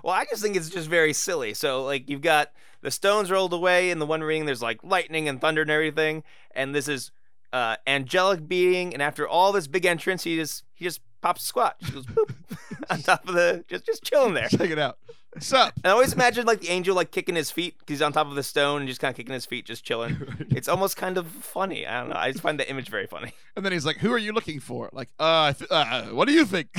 Well, 0.01 0.13
I 0.13 0.25
just 0.25 0.41
think 0.41 0.57
it's 0.57 0.69
just 0.69 0.89
very 0.89 1.13
silly. 1.13 1.53
So, 1.53 1.83
like, 1.85 2.09
you've 2.09 2.21
got 2.21 2.51
the 2.81 2.91
stones 2.91 3.31
rolled 3.31 3.53
away 3.53 3.89
in 3.89 3.99
the 3.99 4.05
one 4.05 4.21
ring. 4.21 4.45
There's 4.45 4.61
like 4.61 4.83
lightning 4.83 5.29
and 5.29 5.39
thunder 5.39 5.61
and 5.61 5.71
everything, 5.71 6.23
and 6.51 6.75
this 6.75 6.89
is 6.89 7.11
uh, 7.53 7.77
angelic 7.87 8.47
being. 8.47 8.93
And 8.93 9.01
after 9.01 9.27
all 9.27 9.51
this 9.53 9.67
big 9.67 9.85
entrance, 9.85 10.23
he 10.23 10.35
just 10.35 10.63
he 10.73 10.83
just 10.83 10.99
pops 11.21 11.43
a 11.43 11.45
squat, 11.45 11.79
just 11.79 11.93
goes 11.93 12.05
boop 12.05 12.33
on 12.89 13.01
top 13.01 13.25
of 13.27 13.35
the 13.35 13.63
just 13.69 13.85
just 13.85 14.03
chilling 14.03 14.33
there. 14.33 14.49
Check 14.49 14.71
it 14.71 14.79
out. 14.79 14.97
What's 15.31 15.51
up? 15.51 15.73
And 15.77 15.87
I 15.87 15.91
always 15.91 16.13
imagine 16.13 16.45
like 16.45 16.61
the 16.61 16.69
angel 16.69 16.95
like 16.95 17.09
kicking 17.11 17.33
his 17.33 17.49
feet 17.49 17.75
because 17.79 17.95
he's 17.95 18.01
on 18.03 18.13
top 18.13 18.27
of 18.27 18.35
the 18.35 18.43
stone 18.43 18.81
and 18.81 18.87
just 18.87 19.01
kind 19.01 19.11
of 19.11 19.17
kicking 19.17 19.33
his 19.33 19.47
feet, 19.47 19.65
just 19.65 19.83
chilling. 19.83 20.45
It's 20.51 20.67
almost 20.67 20.95
kind 20.95 21.17
of 21.17 21.25
funny. 21.27 21.87
I 21.87 22.01
don't 22.01 22.09
know. 22.09 22.15
I 22.15 22.31
just 22.31 22.43
find 22.43 22.59
the 22.59 22.69
image 22.69 22.89
very 22.89 23.07
funny. 23.07 23.33
And 23.55 23.63
then 23.65 23.71
he's 23.71 23.85
like, 23.85 23.97
"Who 23.97 24.11
are 24.11 24.17
you 24.17 24.33
looking 24.33 24.59
for?" 24.59 24.89
Like, 24.93 25.09
uh, 25.19 25.53
th- 25.53 25.69
uh 25.71 26.03
what 26.05 26.27
do 26.27 26.33
you 26.33 26.45
think? 26.45 26.69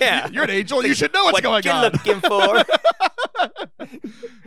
Yeah. 0.00 0.28
you're 0.28 0.44
an 0.44 0.50
angel. 0.50 0.84
You 0.86 0.94
should 0.94 1.12
know 1.12 1.24
what's 1.24 1.42
what 1.42 1.42
going 1.42 1.64
you 1.64 1.70
on. 1.70 1.92
looking 1.92 2.20
for? 2.20 2.64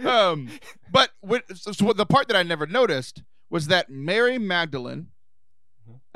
um, 0.07 0.49
but 0.91 1.11
what, 1.21 1.43
so, 1.57 1.71
so 1.71 1.93
the 1.93 2.05
part 2.05 2.27
that 2.27 2.37
I 2.37 2.43
never 2.43 2.65
noticed 2.65 3.23
was 3.49 3.67
that 3.67 3.89
Mary 3.89 4.37
Magdalene. 4.37 5.07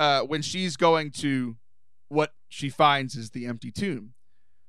Uh, 0.02 0.22
when 0.24 0.42
she's 0.42 0.76
going 0.78 1.12
to 1.12 1.56
what 2.08 2.34
she 2.50 2.70
finds 2.70 3.16
is 3.16 3.30
the 3.30 3.46
empty 3.46 3.72
tomb, 3.72 4.14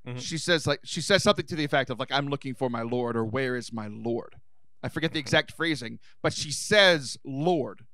Mhm. 0.07 0.21
she 0.21 0.37
says 0.37 0.67
like 0.67 0.81
she 0.85 1.01
says 1.01 1.23
something 1.23 1.47
to 1.47 1.57
the 1.57 1.65
effect 1.65 1.89
of 1.91 1.99
like 1.99 2.13
I'm 2.13 2.29
looking 2.29 2.55
for 2.55 2.69
my 2.69 2.83
Lord 2.83 3.17
or 3.17 3.25
where 3.25 3.57
is 3.57 3.73
my 3.73 3.87
Lord? 3.89 4.35
I 4.83 4.89
forget 4.89 5.13
the 5.13 5.19
Mhm. 5.19 5.27
exact 5.27 5.53
phrasing, 5.53 5.99
but 6.23 6.33
she 6.33 6.51
says 6.53 7.17
Lord, 7.25 7.87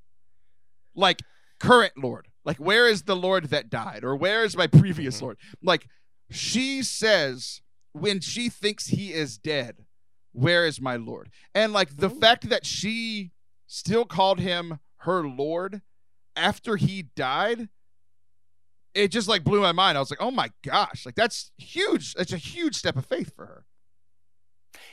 like 0.94 1.22
current 1.60 1.96
Lord, 1.96 2.28
like 2.44 2.56
where 2.58 2.88
is 2.88 3.02
the 3.02 3.16
Lord 3.16 3.44
that 3.50 3.70
died 3.70 4.02
or 4.04 4.16
where 4.16 4.44
is 4.44 4.56
my 4.56 4.66
previous 4.66 5.18
Mhm. 5.18 5.22
Lord? 5.22 5.38
Like 5.62 5.86
she 6.30 6.82
says 6.82 7.62
when 7.92 8.20
she 8.20 8.48
thinks 8.48 8.88
he 8.88 9.12
is 9.12 9.38
dead, 9.38 9.86
where 10.32 10.66
is 10.66 10.80
my 10.80 10.96
Lord? 10.96 11.30
And 11.54 11.72
like 11.72 11.96
the 11.96 12.10
Ooh. 12.10 12.20
fact 12.20 12.48
that 12.48 12.66
she 12.66 13.32
still 13.66 14.04
called 14.04 14.40
him 14.40 14.78
her 15.02 15.26
Lord 15.26 15.82
after 16.38 16.76
he 16.76 17.02
died, 17.14 17.68
it 18.94 19.08
just 19.08 19.28
like 19.28 19.44
blew 19.44 19.60
my 19.60 19.72
mind. 19.72 19.96
I 19.96 20.00
was 20.00 20.10
like, 20.10 20.22
oh 20.22 20.30
my 20.30 20.50
gosh, 20.64 21.04
like 21.04 21.14
that's 21.14 21.50
huge. 21.56 22.14
That's 22.14 22.32
a 22.32 22.38
huge 22.38 22.74
step 22.74 22.96
of 22.96 23.06
faith 23.06 23.34
for 23.34 23.46
her. 23.46 23.64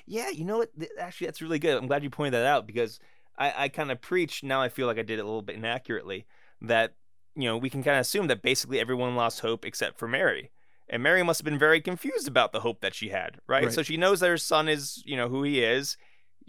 Yeah, 0.06 0.30
you 0.30 0.46
know 0.46 0.58
what? 0.58 0.70
Actually, 1.00 1.28
that's 1.28 1.42
really 1.42 1.60
good. 1.60 1.78
I'm 1.78 1.88
glad 1.88 2.04
you 2.04 2.10
pointed 2.10 2.34
that 2.34 2.46
out 2.46 2.68
because 2.68 3.00
I, 3.38 3.54
I 3.58 3.70
kind 3.70 3.92
of 3.92 4.02
preached. 4.02 4.44
Now 4.44 4.62
I 4.62 4.70
feel 4.70 4.88
like 4.88 5.00
I 5.00 5.04
did 5.04 5.20
it 5.20 5.24
a 5.24 5.26
little 5.26 5.42
bit 5.42 5.56
inaccurately. 5.56 6.26
That 6.62 6.94
you 7.36 7.46
know 7.46 7.58
we 7.58 7.70
can 7.70 7.84
kind 7.84 7.98
of 7.98 8.02
assume 8.02 8.28
that 8.28 8.42
basically 8.42 8.80
everyone 8.80 9.16
lost 9.16 9.40
hope 9.40 9.66
except 9.66 9.98
for 9.98 10.08
Mary, 10.08 10.52
and 10.90 11.02
Mary 11.02 11.24
must 11.24 11.40
have 11.40 11.46
been 11.46 11.60
very 11.60 11.82
confused 11.82 12.28
about 12.28 12.52
the 12.52 12.62
hope 12.62 12.82
that 12.82 12.94
she 12.94 13.10
had. 13.10 13.40
Right. 13.48 13.66
Right. 13.66 13.74
So 13.74 13.84
she 13.84 13.98
knows 13.98 14.20
that 14.20 14.30
her 14.30 14.38
son 14.38 14.70
is 14.70 15.02
you 15.06 15.18
know 15.18 15.30
who 15.30 15.44
he 15.44 15.64
is. 15.64 15.98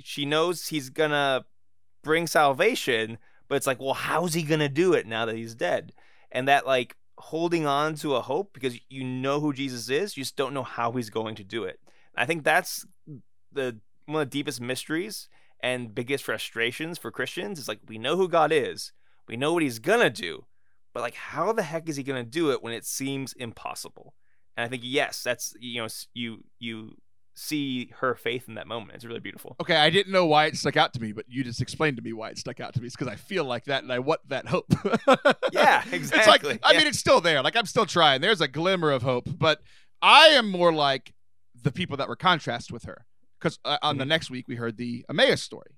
She 0.03 0.27
knows 0.27 0.69
he's 0.69 0.91
gonna 0.91 1.47
bring 2.03 2.27
salvation, 2.27 3.19
but 3.49 3.57
it's 3.57 3.67
like, 3.67 3.81
well, 3.81 3.95
how's 3.95 4.35
he 4.35 4.43
gonna 4.43 4.69
do 4.69 4.93
it 4.93 5.07
now 5.07 5.25
that 5.27 5.37
he's 5.37 5.55
dead? 5.55 5.93
And 6.33 6.49
that 6.49 6.67
like 6.67 6.97
holding 7.19 7.67
on 7.67 7.95
to 7.97 8.15
a 8.15 8.21
hope 8.21 8.53
because 8.53 8.79
you 8.89 9.05
know 9.05 9.41
who 9.41 9.53
Jesus 9.53 9.89
is, 9.89 10.17
you 10.17 10.23
just 10.23 10.37
don't 10.37 10.55
know 10.55 10.63
how 10.63 10.93
he's 10.93 11.11
going 11.11 11.35
to 11.37 11.45
do 11.45 11.65
it. 11.65 11.81
I 12.17 12.27
think 12.27 12.45
that's 12.45 12.87
the 13.53 13.79
one 14.07 14.23
of 14.23 14.31
the 14.31 14.39
deepest 14.39 14.61
mysteries 14.61 15.29
and 15.61 15.95
biggest 15.95 16.25
frustrations 16.25 16.99
for 16.99 17.11
Christians 17.11 17.59
is 17.59 17.69
like 17.69 17.81
we 17.89 17.99
know 17.99 18.17
who 18.17 18.29
God 18.29 18.53
is, 18.53 18.93
we 19.29 19.37
know 19.37 19.53
what 19.53 19.63
He's 19.63 19.79
gonna 19.79 20.11
do, 20.11 20.47
but 20.93 21.03
like 21.03 21.15
how 21.15 21.53
the 21.53 21.63
heck 21.63 21.89
is 21.89 21.97
He 21.97 22.03
gonna 22.03 22.25
do 22.25 22.51
it 22.51 22.63
when 22.63 22.73
it 22.73 22.85
seems 22.85 23.33
impossible? 23.35 24.15
And 24.57 24.65
I 24.65 24.69
think 24.69 24.83
yes, 24.85 25.23
that's 25.23 25.55
you 25.61 25.83
know 25.83 25.89
you 26.15 26.45
you 26.59 26.97
see 27.39 27.91
her 27.99 28.15
faith 28.15 28.49
in 28.49 28.55
that 28.55 28.67
moment. 28.67 28.93
It's 28.97 29.05
really 29.05 29.21
beautiful. 29.21 29.57
Okay, 29.61 29.77
I 29.77 29.91
didn't 29.91 30.11
know 30.13 30.25
why 30.25 30.47
it 30.47 30.57
stuck 30.57 30.77
out 30.77 30.95
to 30.95 31.01
me, 31.03 31.13
but 31.13 31.27
you 31.29 31.45
just 31.45 31.61
explained 31.61 31.99
to 31.99 32.03
me 32.03 32.13
why 32.15 32.31
it 32.31 32.39
stuck 32.39 32.61
out 32.61 32.73
to 32.75 32.81
me. 32.81 32.87
It's 32.87 32.97
because 32.97 33.13
I 33.13 33.17
feel 33.17 33.45
like 33.45 33.67
that 33.67 33.83
and 33.83 33.93
I 33.93 33.99
want 33.99 34.21
that 34.29 34.47
hope. 34.49 34.67
Yeah, 35.53 35.83
exactly. 35.93 36.19
It's 36.19 36.27
like 36.27 36.61
I 36.65 36.73
Yeah. 36.73 36.79
mean, 36.79 36.87
it's 36.89 36.99
still 36.99 37.21
there. 37.21 37.43
Like 37.43 37.55
I'm 37.57 37.67
still 37.67 37.87
trying. 37.87 38.21
There's 38.23 38.41
a 38.41 38.49
glimmer 38.49 38.91
of 38.91 39.03
hope, 39.03 39.29
but 39.39 39.61
I 40.03 40.29
am 40.29 40.51
more 40.51 40.73
like 40.73 41.13
the 41.63 41.71
people 41.73 41.97
that 41.99 42.09
were 42.09 42.17
contrast 42.17 42.73
with 42.73 42.85
her. 42.85 43.05
Because 43.39 43.59
uh, 43.67 43.77
on 43.83 43.99
the 43.99 44.05
Mm-hmm. 44.05 44.09
next 44.09 44.31
week 44.31 44.49
we 44.49 44.57
heard 44.57 44.79
the 44.79 45.05
Emmaus 45.11 45.43
story, 45.43 45.73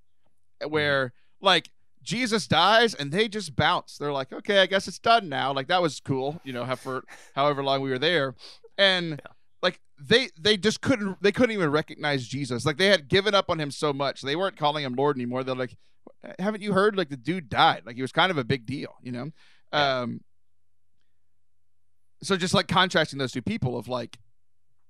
where 0.67 1.13
like 1.41 1.71
Jesus 2.03 2.47
dies 2.47 2.95
and 2.95 3.11
they 3.13 3.29
just 3.29 3.57
bounce. 3.57 3.99
They're 3.99 4.13
like, 4.13 4.33
okay, 4.33 4.61
I 4.61 4.67
guess 4.67 4.87
it's 4.89 4.99
done 5.01 5.29
now. 5.29 5.53
Like 5.53 5.67
that 5.69 5.83
was 5.83 5.99
cool, 6.01 6.41
you 6.45 6.53
know, 6.53 6.65
how 6.65 6.77
for 6.77 7.03
however 7.35 7.63
long 7.65 7.83
we 7.83 7.91
were 7.91 7.99
there, 7.99 8.35
and 8.79 9.11
like 9.11 9.21
they 10.01 10.29
they 10.41 10.57
just 10.57 10.81
couldn't 10.81 11.23
they 11.23 11.33
couldn't 11.33 11.53
even 11.53 11.71
recognize 11.71 12.27
Jesus. 12.27 12.65
Like 12.65 12.77
they 12.77 12.87
had 12.87 13.09
given 13.09 13.35
up 13.35 13.51
on 13.51 13.61
him 13.61 13.71
so 13.71 13.93
much. 13.93 14.23
They 14.23 14.37
weren't 14.37 14.57
calling 14.57 14.85
him 14.85 14.95
Lord 14.95 15.17
anymore. 15.17 15.45
They're 15.45 15.55
like, 15.55 15.77
haven't 16.39 16.63
you 16.63 16.73
heard? 16.73 16.97
Like 16.97 17.09
the 17.09 17.17
dude 17.17 17.49
died. 17.49 17.83
Like 17.85 17.97
he 17.97 18.03
was 18.03 18.13
kind 18.13 18.31
of 18.31 18.39
a 18.39 18.45
big 18.45 18.67
deal, 18.67 18.95
you 19.03 19.13
know. 19.13 19.31
Um. 19.73 20.21
So 22.23 22.37
just 22.37 22.55
like 22.55 22.67
contrasting 22.67 23.19
those 23.19 23.33
two 23.33 23.43
people 23.43 23.79
of 23.79 23.87
like, 23.87 24.19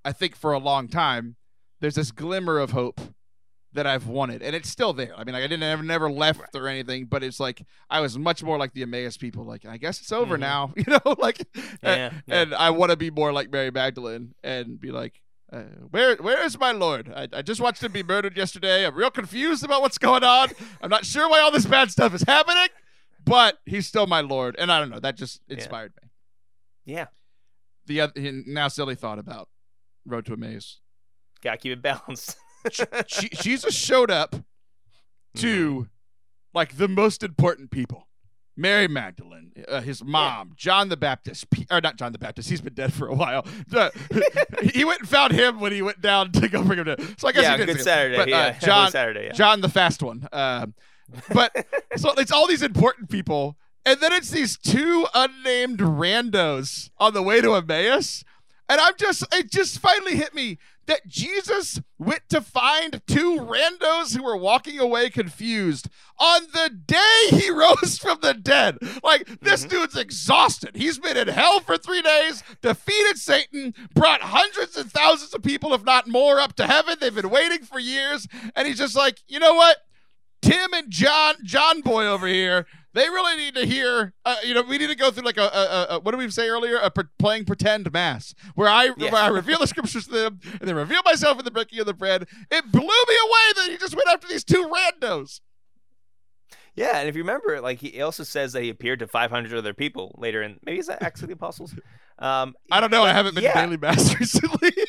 I 0.05 0.13
think 0.13 0.35
for 0.35 0.53
a 0.53 0.59
long 0.59 0.89
time, 0.89 1.37
there's 1.81 1.95
this 1.95 2.11
glimmer 2.11 2.59
of 2.59 2.71
hope 2.71 3.01
that 3.75 3.87
I've 3.87 4.07
wanted, 4.07 4.43
and 4.43 4.57
it's 4.57 4.69
still 4.69 4.93
there. 4.93 5.13
I 5.17 5.25
mean, 5.25 5.35
like, 5.35 5.45
I 5.45 5.47
didn't 5.47 5.63
ever 5.63 5.83
never 5.83 6.11
left 6.11 6.55
or 6.55 6.69
anything, 6.69 7.05
but 7.07 7.23
it's 7.23 7.39
like 7.39 7.65
I 7.91 8.01
was 8.01 8.19
much 8.19 8.43
more 8.43 8.57
like 8.59 8.73
the 8.73 8.83
Emmaus 8.83 9.17
people. 9.17 9.45
Like, 9.45 9.67
I 9.67 9.77
guess 9.77 10.01
it's 10.01 10.11
over 10.13 10.37
Mhm. 10.37 10.41
now, 10.41 10.73
you 10.77 10.85
know. 10.87 11.15
Like, 11.19 11.47
Yeah, 11.83 12.11
yeah. 12.27 12.43
and 12.43 12.55
I 12.55 12.71
want 12.71 12.91
to 12.91 12.97
be 12.97 13.11
more 13.11 13.33
like 13.33 13.51
Mary 13.53 13.71
Magdalene 13.71 14.35
and 14.43 14.81
be 14.81 14.91
like, 14.91 15.21
uh, 15.53 15.63
where 15.91 16.17
where 16.17 16.43
is 16.45 16.59
my 16.59 16.73
Lord? 16.73 17.13
I, 17.15 17.29
I 17.33 17.43
just 17.43 17.61
watched 17.61 17.83
him 17.83 17.93
be 17.93 18.03
murdered 18.03 18.37
yesterday. 18.37 18.87
I'm 18.87 18.95
real 18.95 19.11
confused 19.11 19.65
about 19.65 19.81
what's 19.83 19.99
going 19.99 20.25
on. 20.25 20.49
I'm 20.83 20.91
not 20.91 21.05
sure 21.05 21.29
why 21.29 21.41
all 21.41 21.51
this 21.51 21.67
bad 21.67 21.91
stuff 21.91 22.15
is 22.15 22.23
happening, 22.23 22.69
but 23.25 23.59
he's 23.67 23.87
still 23.87 24.07
my 24.07 24.21
Lord. 24.23 24.57
And 24.59 24.71
I 24.73 24.79
don't 24.81 24.91
know. 24.91 25.01
That 25.01 25.17
just 25.17 25.41
Yeah. 25.49 25.57
inspired 25.57 25.93
me. 26.03 26.09
yeah. 26.95 27.07
the 27.87 28.01
other 28.03 28.13
now 28.47 28.69
silly 28.69 28.95
thought 28.95 29.19
about 29.19 29.49
Road 30.07 30.27
to 30.27 30.35
Emmaus. 30.35 30.81
Gotta 31.43 31.57
keep 31.59 31.73
it 31.73 31.81
balanced. 31.83 32.37
she, 33.07 33.29
Jesus 33.33 33.75
showed 33.75 34.11
up 34.11 34.37
to 35.37 35.89
like 36.55 36.77
the 36.77 36.89
most 36.89 37.23
important 37.23 37.71
people. 37.71 38.09
Mary 38.57 38.89
Magdalene, 38.89 39.53
uh, 39.69 39.81
his 39.81 40.03
mom, 40.03 40.53
John 40.57 40.89
the 40.89 40.97
Baptist, 40.97 41.49
P- 41.49 41.67
or 41.71 41.81
not 41.81 41.97
John 41.97 42.11
the 42.11 42.19
Baptist. 42.19 42.51
He's 42.51 42.61
been 42.61 42.75
dead 42.75 42.93
for 42.93 43.07
a 43.07 43.15
while. 43.15 43.47
Uh, 43.73 43.91
he 44.73 44.85
went 44.85 44.99
and 44.99 45.09
found 45.09 45.33
him 45.33 45.61
when 45.61 45.71
he 45.71 45.81
went 45.81 46.01
down 46.01 46.33
to 46.33 46.49
go 46.49 46.65
bring 46.65 46.81
him 46.81 46.87
to. 46.87 46.97
So 47.19 47.29
I 47.29 47.33
guess 47.33 47.45
yeah, 47.45 47.53
he 47.53 47.59
did 47.59 47.67
good 47.69 47.77
him. 47.77 47.83
Saturday. 47.83 48.17
But, 48.17 48.29
uh, 48.29 48.31
yeah, 48.31 48.59
John, 48.59 48.91
Saturday. 48.91 49.27
Yeah. 49.27 49.33
John 49.33 49.61
the 49.61 49.69
fast 49.69 50.03
one. 50.03 50.27
Um, 50.33 50.75
but 51.33 51.55
so 51.97 52.13
it's 52.15 52.33
all 52.33 52.49
these 52.49 52.63
important 52.63 53.11
people, 53.11 53.57
and 53.87 54.01
then 54.01 54.13
it's 54.13 54.31
these 54.31 54.59
two 54.59 55.07
unnamed 55.15 55.79
randos 55.79 56.91
on 56.99 57.15
the 57.15 57.23
way 57.23 57.41
to 57.41 57.55
Emmaus, 57.55 58.25
and 58.69 58.81
I'm 58.81 58.95
just 58.99 59.25
it 59.33 59.53
just 59.53 59.79
finally 59.79 60.17
hit 60.17 60.35
me 60.35 60.59
that 60.89 61.07
Jesus 61.07 61.81
went 61.99 62.29
to 62.31 62.41
find 62.41 63.01
two 63.07 63.37
randos 63.37 64.17
who 64.17 64.23
were 64.25 64.37
walking 64.37 64.79
away 64.81 65.09
confused 65.11 65.89
on 66.19 66.43
the 66.53 66.69
day 66.69 67.39
he 67.39 67.49
rose 67.53 67.99
from 67.99 68.19
the 68.21 68.35
dead. 68.35 68.79
Like, 69.05 69.41
this 69.41 69.65
Mhm. 69.65 69.69
dude's 69.71 69.97
exhausted. 69.97 70.75
He's 70.75 70.99
been 70.99 71.17
in 71.17 71.29
hell 71.29 71.61
for 71.61 71.79
three 71.79 72.03
days, 72.03 72.43
defeated 72.61 73.19
Satan, 73.19 73.75
brought 73.95 74.21
hundreds 74.23 74.77
and 74.77 74.91
thousands 74.91 75.33
of 75.35 75.43
people, 75.43 75.73
if 75.73 75.85
not 75.85 76.09
more, 76.09 76.41
up 76.41 76.57
to 76.57 76.67
heaven. 76.67 76.97
They've 77.01 77.15
been 77.15 77.31
waiting 77.31 77.65
for 77.65 77.79
years. 77.79 78.27
And 78.57 78.67
he's 78.67 78.79
just 78.79 78.97
like, 78.97 79.21
you 79.29 79.39
know 79.39 79.55
what? 79.55 79.77
Tim 80.43 80.73
and 80.73 80.91
John, 80.91 81.35
John 81.45 81.81
Boy 81.81 82.07
over 82.07 82.27
here, 82.27 82.67
they 82.95 83.09
really 83.09 83.37
need 83.37 83.55
to 83.55 83.67
hear. 83.67 84.15
Uh, 84.25 84.37
you 84.45 84.55
know, 84.55 84.63
we 84.63 84.79
need 84.79 84.89
to 84.89 84.95
go 84.95 85.11
through 85.11 85.25
like 85.25 85.37
a, 85.37 85.43
a, 85.43 85.87
a 85.97 86.01
what 86.01 86.13
did 86.13 86.19
we 86.19 86.31
say 86.31 86.49
earlier? 86.49 86.77
A 86.79 86.91
pre- 86.91 87.05
playing 87.19 87.45
pretend 87.45 87.93
mass, 87.93 88.35
where 88.55 88.69
I 88.69 88.91
Yeah. 88.97 89.13
where 89.13 89.23
I 89.23 89.29
reveal 89.29 89.59
the 89.59 89.67
scriptures 89.69 90.07
to 90.07 90.13
them 90.13 90.41
and 90.61 90.69
then 90.69 90.75
reveal 90.75 91.03
myself 91.05 91.39
in 91.39 91.45
the 91.45 91.51
breaking 91.51 91.79
of 91.81 91.87
the 91.87 91.95
bread. 91.95 92.27
It 92.51 92.73
blew 92.73 92.81
me 92.83 92.87
away 92.89 93.53
that 93.57 93.69
he 93.71 93.77
just 93.77 93.95
went 93.95 94.09
after 94.09 94.27
these 94.29 94.45
two 94.45 94.69
randos. 94.69 95.41
Yeah, 96.75 96.99
and 96.99 97.09
if 97.09 97.17
you 97.17 97.23
remember, 97.23 97.61
like 97.61 97.81
he 97.81 98.01
also 98.01 98.23
says 98.23 98.53
that 98.53 98.63
he 98.63 98.71
appeared 98.71 99.01
to 99.01 99.09
500 99.09 99.53
other 99.59 99.75
people 99.75 100.15
later 100.17 100.43
in 100.43 100.61
maybe 100.65 100.79
is 100.79 100.87
that 100.87 101.03
Acts 101.03 101.23
of 101.23 101.29
the 101.29 101.35
Apostles? 101.35 101.75
Um, 102.21 102.55
I 102.71 102.81
don't 102.81 102.93
know. 102.93 103.03
I 103.03 103.13
haven't 103.13 103.35
been 103.35 103.43
yeah. 103.45 103.55
to 103.55 103.61
daily 103.63 103.77
mass 103.77 104.15
recently. 104.21 104.71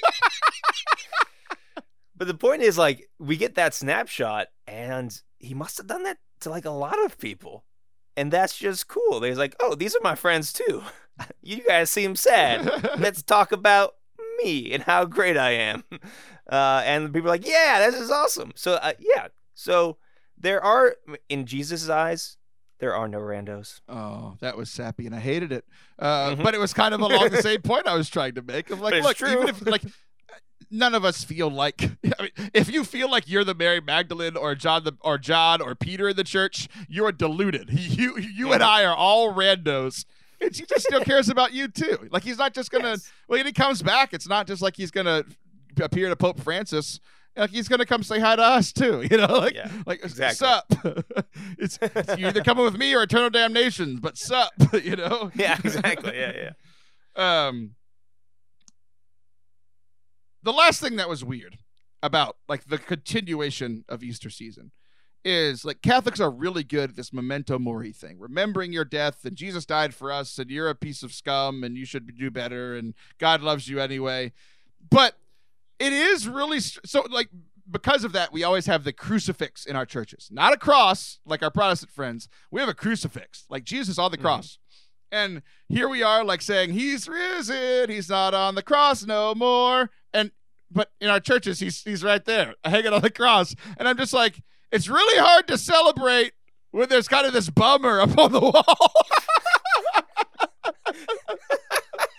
But 2.16 2.28
the 2.28 2.34
point 2.34 2.62
is, 2.62 2.78
like, 2.78 3.10
we 3.18 3.38
get 3.38 3.56
that 3.56 3.74
snapshot, 3.74 4.48
and 4.68 5.18
he 5.38 5.54
must 5.54 5.78
have 5.78 5.88
done 5.88 6.04
that 6.04 6.18
to 6.42 6.50
like 6.50 6.66
a 6.66 6.70
lot 6.70 7.02
of 7.06 7.18
people, 7.18 7.64
and 8.18 8.32
that's 8.32 8.58
just 8.58 8.88
cool. 8.88 9.22
He's 9.24 9.38
like, 9.38 9.56
"Oh, 9.60 9.76
these 9.76 9.96
are 9.96 10.02
my 10.02 10.16
friends 10.16 10.52
too. 10.54 10.84
you 11.42 11.62
guys 11.68 11.90
seem 11.90 12.16
sad. 12.16 12.66
Let's 13.00 13.22
talk 13.24 13.52
about 13.52 13.96
me 14.44 14.72
and 14.72 14.84
how 14.84 15.06
great 15.06 15.38
I 15.38 15.52
am." 15.52 15.84
Uh, 16.52 16.82
and 16.84 17.14
people 17.14 17.28
are 17.30 17.34
like, 17.34 17.46
"Yeah, 17.46 17.78
this 17.92 18.02
is 18.02 18.10
awesome." 18.10 18.52
So, 18.56 18.74
uh, 18.82 18.94
yeah, 18.98 19.28
so 19.54 19.98
there 20.36 20.60
are 20.64 20.96
in 21.30 21.46
Jesus' 21.46 21.88
eyes, 21.90 22.38
there 22.80 22.96
are 22.96 23.08
no 23.08 23.20
randos. 23.20 23.82
Oh, 23.88 24.36
that 24.42 24.58
was 24.58 24.72
sappy, 24.72 25.06
and 25.06 25.14
I 25.14 25.20
hated 25.20 25.52
it. 25.52 25.64
Uh, 26.00 26.32
Mhm. 26.32 26.42
But 26.42 26.56
it 26.56 26.58
was 26.60 26.74
kind 26.74 26.96
of 26.96 27.02
along 27.02 27.30
the 27.30 27.44
same 27.44 27.62
point 27.62 27.86
I 27.86 27.94
was 27.94 28.10
trying 28.10 28.34
to 28.34 28.42
make. 28.42 28.72
Of 28.72 28.80
like, 28.82 29.04
look, 29.04 29.18
true. 29.18 29.32
even 29.32 29.50
if 29.50 29.64
like 29.64 29.84
none 30.72 30.94
of 30.96 31.04
us 31.06 31.24
feel 31.24 31.50
like, 31.50 31.82
I 32.20 32.22
mean, 32.24 32.50
if 32.54 32.72
you 32.72 32.84
feel 32.84 33.10
like 33.10 33.28
you're 33.30 33.44
the 33.44 33.56
Mary 33.56 33.82
Magdalene 33.82 34.36
or 34.38 34.56
John 34.56 34.84
the 34.84 34.94
or 35.02 35.18
John 35.18 35.62
or 35.62 35.76
Peter 35.76 36.10
in 36.10 36.16
the 36.16 36.24
church, 36.24 36.68
you're 36.88 37.12
deluded. 37.12 37.70
You 37.80 38.18
you 38.18 38.54
and 38.54 38.64
I 38.64 38.84
are 38.86 38.96
all 38.96 39.34
randos. 39.34 40.06
And 40.42 40.54
Jesus 40.54 40.84
still 40.84 41.02
cares 41.04 41.28
about 41.30 41.54
you 41.54 41.68
too. 41.68 42.08
Like 42.12 42.24
he's 42.24 42.38
not 42.38 42.54
just 42.54 42.72
gonna 42.72 42.90
Yes. 42.92 43.12
when 43.28 43.46
he 43.46 43.52
comes 43.52 43.82
back. 43.82 44.14
It's 44.14 44.28
not 44.28 44.48
just 44.48 44.62
like 44.62 44.76
he's 44.78 44.92
gonna 44.92 45.24
appear 45.82 46.08
to 46.10 46.16
Pope 46.16 46.40
Francis. 46.40 47.00
Like 47.36 47.52
he's 47.52 47.68
gonna 47.68 47.86
come 47.86 48.04
say 48.04 48.20
hi 48.20 48.36
to 48.36 48.42
us 48.42 48.72
too. 48.74 49.06
You 49.10 49.18
know, 49.18 49.28
like 49.40 49.54
Yeah, 49.56 49.70
like 49.86 50.04
exactly. 50.04 50.36
sup. 50.48 50.66
it's, 51.58 51.78
it's 51.82 52.18
you 52.18 52.28
either 52.28 52.44
coming 52.44 52.64
with 52.66 52.78
me 52.78 52.94
or 52.96 53.04
eternal 53.04 53.30
damnation. 53.30 53.98
But 53.98 54.18
sup, 54.18 54.52
you 54.82 54.96
know. 54.96 55.32
Yeah, 55.36 55.58
exactly. 55.64 56.18
Yeah, 56.18 56.52
yeah. 57.18 57.48
Um, 57.48 57.72
the 60.44 60.54
last 60.54 60.80
thing 60.82 60.96
that 60.98 61.10
was 61.10 61.24
weird 61.24 61.58
about 62.02 62.38
like 62.48 62.66
the 62.66 62.78
continuation 62.78 63.84
of 63.90 64.04
Easter 64.04 64.30
season 64.30 64.72
is 65.26 65.66
like 65.66 65.82
Catholics 65.82 66.22
are 66.22 66.32
really 66.32 66.64
good 66.64 66.92
at 66.92 66.96
this 66.96 67.12
memento 67.12 67.60
mori 67.60 67.92
thing, 67.92 68.18
remembering 68.20 68.72
your 68.72 68.86
death 68.86 69.26
and 69.26 69.36
Jesus 69.36 69.66
died 69.66 69.94
for 69.94 70.12
us 70.12 70.38
and 70.40 70.50
you're 70.50 70.70
a 70.70 70.76
piece 70.76 71.04
of 71.04 71.12
scum 71.14 71.64
and 71.64 71.76
you 71.76 71.86
should 71.86 72.18
do 72.18 72.32
better 72.32 72.76
and 72.76 72.94
God 73.18 73.42
loves 73.42 73.68
you 73.68 73.80
anyway. 73.82 74.32
But 74.90 75.16
it 75.78 75.92
is 75.92 76.28
really 76.28 76.62
so 76.62 77.06
like 77.10 77.30
because 77.70 78.04
of 78.06 78.14
that 78.14 78.32
we 78.32 78.44
always 78.44 78.66
have 78.66 78.84
the 78.86 78.94
crucifix 78.94 79.66
in 79.66 79.76
our 79.76 79.86
churches. 79.86 80.30
Not 80.32 80.54
a 80.54 80.58
cross 80.58 81.20
like 81.26 81.44
our 81.44 81.52
Protestant 81.52 81.92
friends. 81.92 82.30
We 82.50 82.62
have 82.62 82.70
a 82.70 82.74
crucifix. 82.74 83.46
Like 83.50 83.66
Jesus 83.66 84.00
on 84.00 84.12
the 84.12 84.18
Mhm. 84.18 84.22
cross. 84.22 84.58
And 85.12 85.42
here 85.68 85.90
we 85.90 86.02
are 86.02 86.24
like 86.24 86.42
saying 86.42 86.72
he's 86.72 87.08
risen, 87.10 87.90
he's 87.90 88.10
not 88.10 88.34
on 88.34 88.56
the 88.56 88.64
cross 88.64 89.04
no 89.06 89.36
more. 89.36 89.90
But 90.72 90.92
in 91.02 91.10
our 91.10 91.20
churches 91.20 91.60
he's 91.60 91.82
he's 91.84 92.04
right 92.04 92.24
there 92.24 92.56
hanging 92.64 92.94
on 92.94 93.02
the 93.02 93.10
cross. 93.10 93.56
And 93.78 93.88
I'm 93.88 93.98
just 93.98 94.14
like 94.14 94.42
it's 94.72 94.88
really 94.88 95.20
hard 95.20 95.48
to 95.48 95.58
celebrate 95.58 96.34
when 96.72 96.90
there's 96.90 97.08
kind 97.08 97.26
of 97.26 97.34
this 97.34 97.50
bummer 97.50 98.00
up 98.00 98.18
on 98.18 98.32
the 98.32 98.40
wall. 98.40 98.94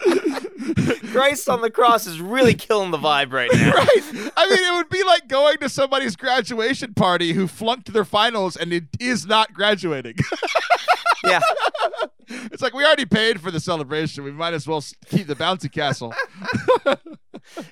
Christ 1.13 1.49
on 1.49 1.61
the 1.61 1.71
cross 1.71 2.07
is 2.07 2.21
really 2.21 2.55
killing 2.55 2.91
the 2.91 2.99
vibe 2.99 3.33
right 3.33 3.51
now. 3.53 3.73
right. 3.73 4.33
I 4.37 4.49
mean, 4.49 4.59
it 4.59 4.77
would 4.77 4.89
be 4.89 5.03
like 5.05 5.29
going 5.29 5.59
to 5.59 5.69
somebody's 5.69 6.17
graduation 6.17 6.95
party 6.95 7.33
who 7.33 7.47
flunked 7.47 7.93
their 7.93 8.05
finals 8.05 8.57
and 8.57 8.73
it 8.73 8.85
is 8.99 9.27
not 9.27 9.53
graduating. 9.53 10.17
Yeah. 11.25 11.41
It's 12.53 12.63
like 12.63 12.75
we 12.75 12.85
already 12.85 13.07
paid 13.07 13.41
for 13.41 13.51
the 13.51 13.59
celebration. 13.59 14.23
We 14.23 14.31
might 14.31 14.55
as 14.55 14.65
well 14.65 14.85
keep 15.07 15.27
the 15.27 15.35
bouncy 15.35 15.71
castle. 15.71 16.15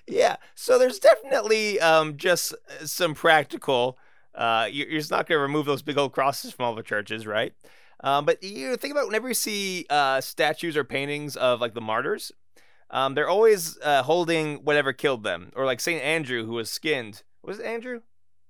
Yeah. 0.09 0.37
So 0.55 0.79
there's 0.79 0.99
definitely 0.99 1.79
um, 1.81 2.17
just 2.17 2.53
uh, 2.55 2.85
some 2.87 3.15
practical. 3.15 3.99
Uh, 4.35 4.67
you- 4.71 4.87
you're 4.89 4.99
just 5.01 5.11
not 5.11 5.29
going 5.29 5.37
to 5.39 5.43
remove 5.43 5.67
those 5.67 5.83
big 5.83 5.97
old 5.99 6.13
crosses 6.13 6.53
from 6.53 6.65
all 6.65 6.75
the 6.75 6.83
churches, 6.83 7.27
right? 7.27 7.53
Um, 8.03 8.25
but 8.25 8.43
you 8.43 8.77
think 8.77 8.93
about 8.93 9.07
whenever 9.07 9.29
you 9.29 9.35
see 9.35 9.87
uh, 9.91 10.21
statues 10.21 10.77
or 10.77 10.85
paintings 10.85 11.37
of 11.37 11.61
like 11.61 11.75
the 11.75 11.81
martyrs, 11.81 12.33
um, 12.91 13.15
they're 13.15 13.29
always 13.29 13.79
uh, 13.83 14.03
holding 14.03 14.57
whatever 14.65 14.93
killed 14.93 15.23
them, 15.23 15.51
or 15.55 15.67
like 15.67 15.81
Saint 15.81 16.03
Andrew 16.03 16.47
who 16.47 16.53
was 16.55 16.71
skinned. 16.71 17.23
Was 17.45 17.59
it 17.61 17.67
Andrew? 17.67 18.01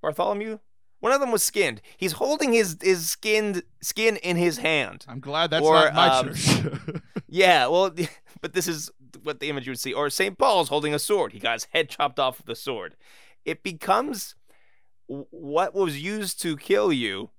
Bartholomew? 0.01 0.59
One 1.01 1.13
of 1.13 1.21
them 1.21 1.31
was 1.31 1.43
skinned. 1.43 1.81
He's 1.97 2.13
holding 2.13 2.53
his 2.53 2.77
his 2.83 3.09
skinned 3.11 3.63
skin 3.81 4.17
in 4.17 4.37
his 4.37 4.59
hand. 4.59 5.05
I'm 5.09 5.21
glad 5.21 5.51
that's 5.51 5.65
Or, 5.65 5.75
not 5.75 5.95
my 5.95 6.09
um, 6.09 6.35
church. 6.35 7.03
Yeah, 7.29 7.67
well, 7.67 7.95
but 8.41 8.55
this 8.55 8.67
is 8.67 8.91
what 9.23 9.41
the 9.41 9.49
image 9.49 9.67
you 9.67 9.73
would 9.73 9.79
see. 9.79 9.93
Or 9.93 10.09
St. 10.11 10.39
Paul's 10.39 10.71
holding 10.71 10.95
a 10.95 10.99
sword. 10.99 11.33
He 11.33 11.39
got 11.39 11.55
his 11.55 11.69
head 11.73 11.89
chopped 11.91 12.19
off 12.19 12.39
with 12.39 12.49
a 12.49 12.55
sword. 12.55 12.97
It 13.45 13.63
becomes 13.63 14.35
what 15.07 15.75
was 15.75 16.03
used 16.03 16.41
to 16.43 16.57
kill 16.57 16.93
you 16.93 17.31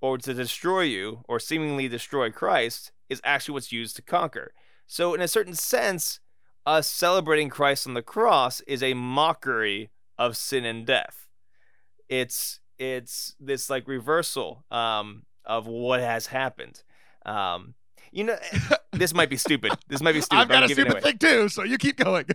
or 0.00 0.18
to 0.18 0.34
destroy 0.34 0.82
you 0.82 1.24
or 1.28 1.40
seemingly 1.40 1.88
destroy 1.88 2.30
Christ 2.30 2.92
is 3.08 3.20
actually 3.24 3.54
what's 3.54 3.72
used 3.72 3.96
to 3.96 4.02
conquer. 4.02 4.52
So, 4.86 5.14
in 5.14 5.20
a 5.20 5.28
certain 5.28 5.54
sense, 5.54 6.20
us 6.64 6.86
celebrating 6.86 7.48
Christ 7.48 7.86
on 7.86 7.94
the 7.94 8.02
cross 8.02 8.60
is 8.62 8.82
a 8.82 8.94
mockery 8.94 9.90
of 10.18 10.36
sin 10.36 10.64
and 10.64 10.86
death. 10.86 11.28
It's 12.08 12.60
it's 12.78 13.34
this 13.40 13.68
like 13.68 13.88
reversal 13.88 14.64
um, 14.70 15.22
of 15.44 15.66
what 15.66 16.00
has 16.00 16.26
happened. 16.26 16.82
Um, 17.24 17.74
you 18.12 18.24
know, 18.24 18.36
this 18.92 19.12
might 19.14 19.30
be 19.30 19.36
stupid. 19.36 19.72
This 19.88 20.00
might 20.00 20.12
be 20.12 20.20
stupid. 20.20 20.42
I've 20.42 20.48
got 20.48 20.64
a 20.64 20.68
stupid 20.68 21.02
thing 21.02 21.18
too, 21.18 21.48
so 21.48 21.62
you 21.62 21.78
keep 21.78 21.96
going. 21.96 22.26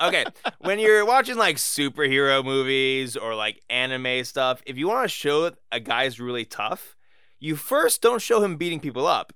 Okay, 0.00 0.24
when 0.58 0.80
you're 0.80 1.06
watching 1.06 1.36
like 1.36 1.56
superhero 1.56 2.44
movies 2.44 3.16
or 3.16 3.36
like 3.36 3.62
anime 3.70 4.24
stuff, 4.24 4.60
if 4.66 4.76
you 4.76 4.88
want 4.88 5.04
to 5.04 5.08
show 5.08 5.52
a 5.70 5.78
guy's 5.78 6.18
really 6.18 6.44
tough, 6.44 6.96
you 7.38 7.54
first 7.54 8.02
don't 8.02 8.20
show 8.20 8.42
him 8.42 8.56
beating 8.56 8.80
people 8.80 9.06
up. 9.06 9.32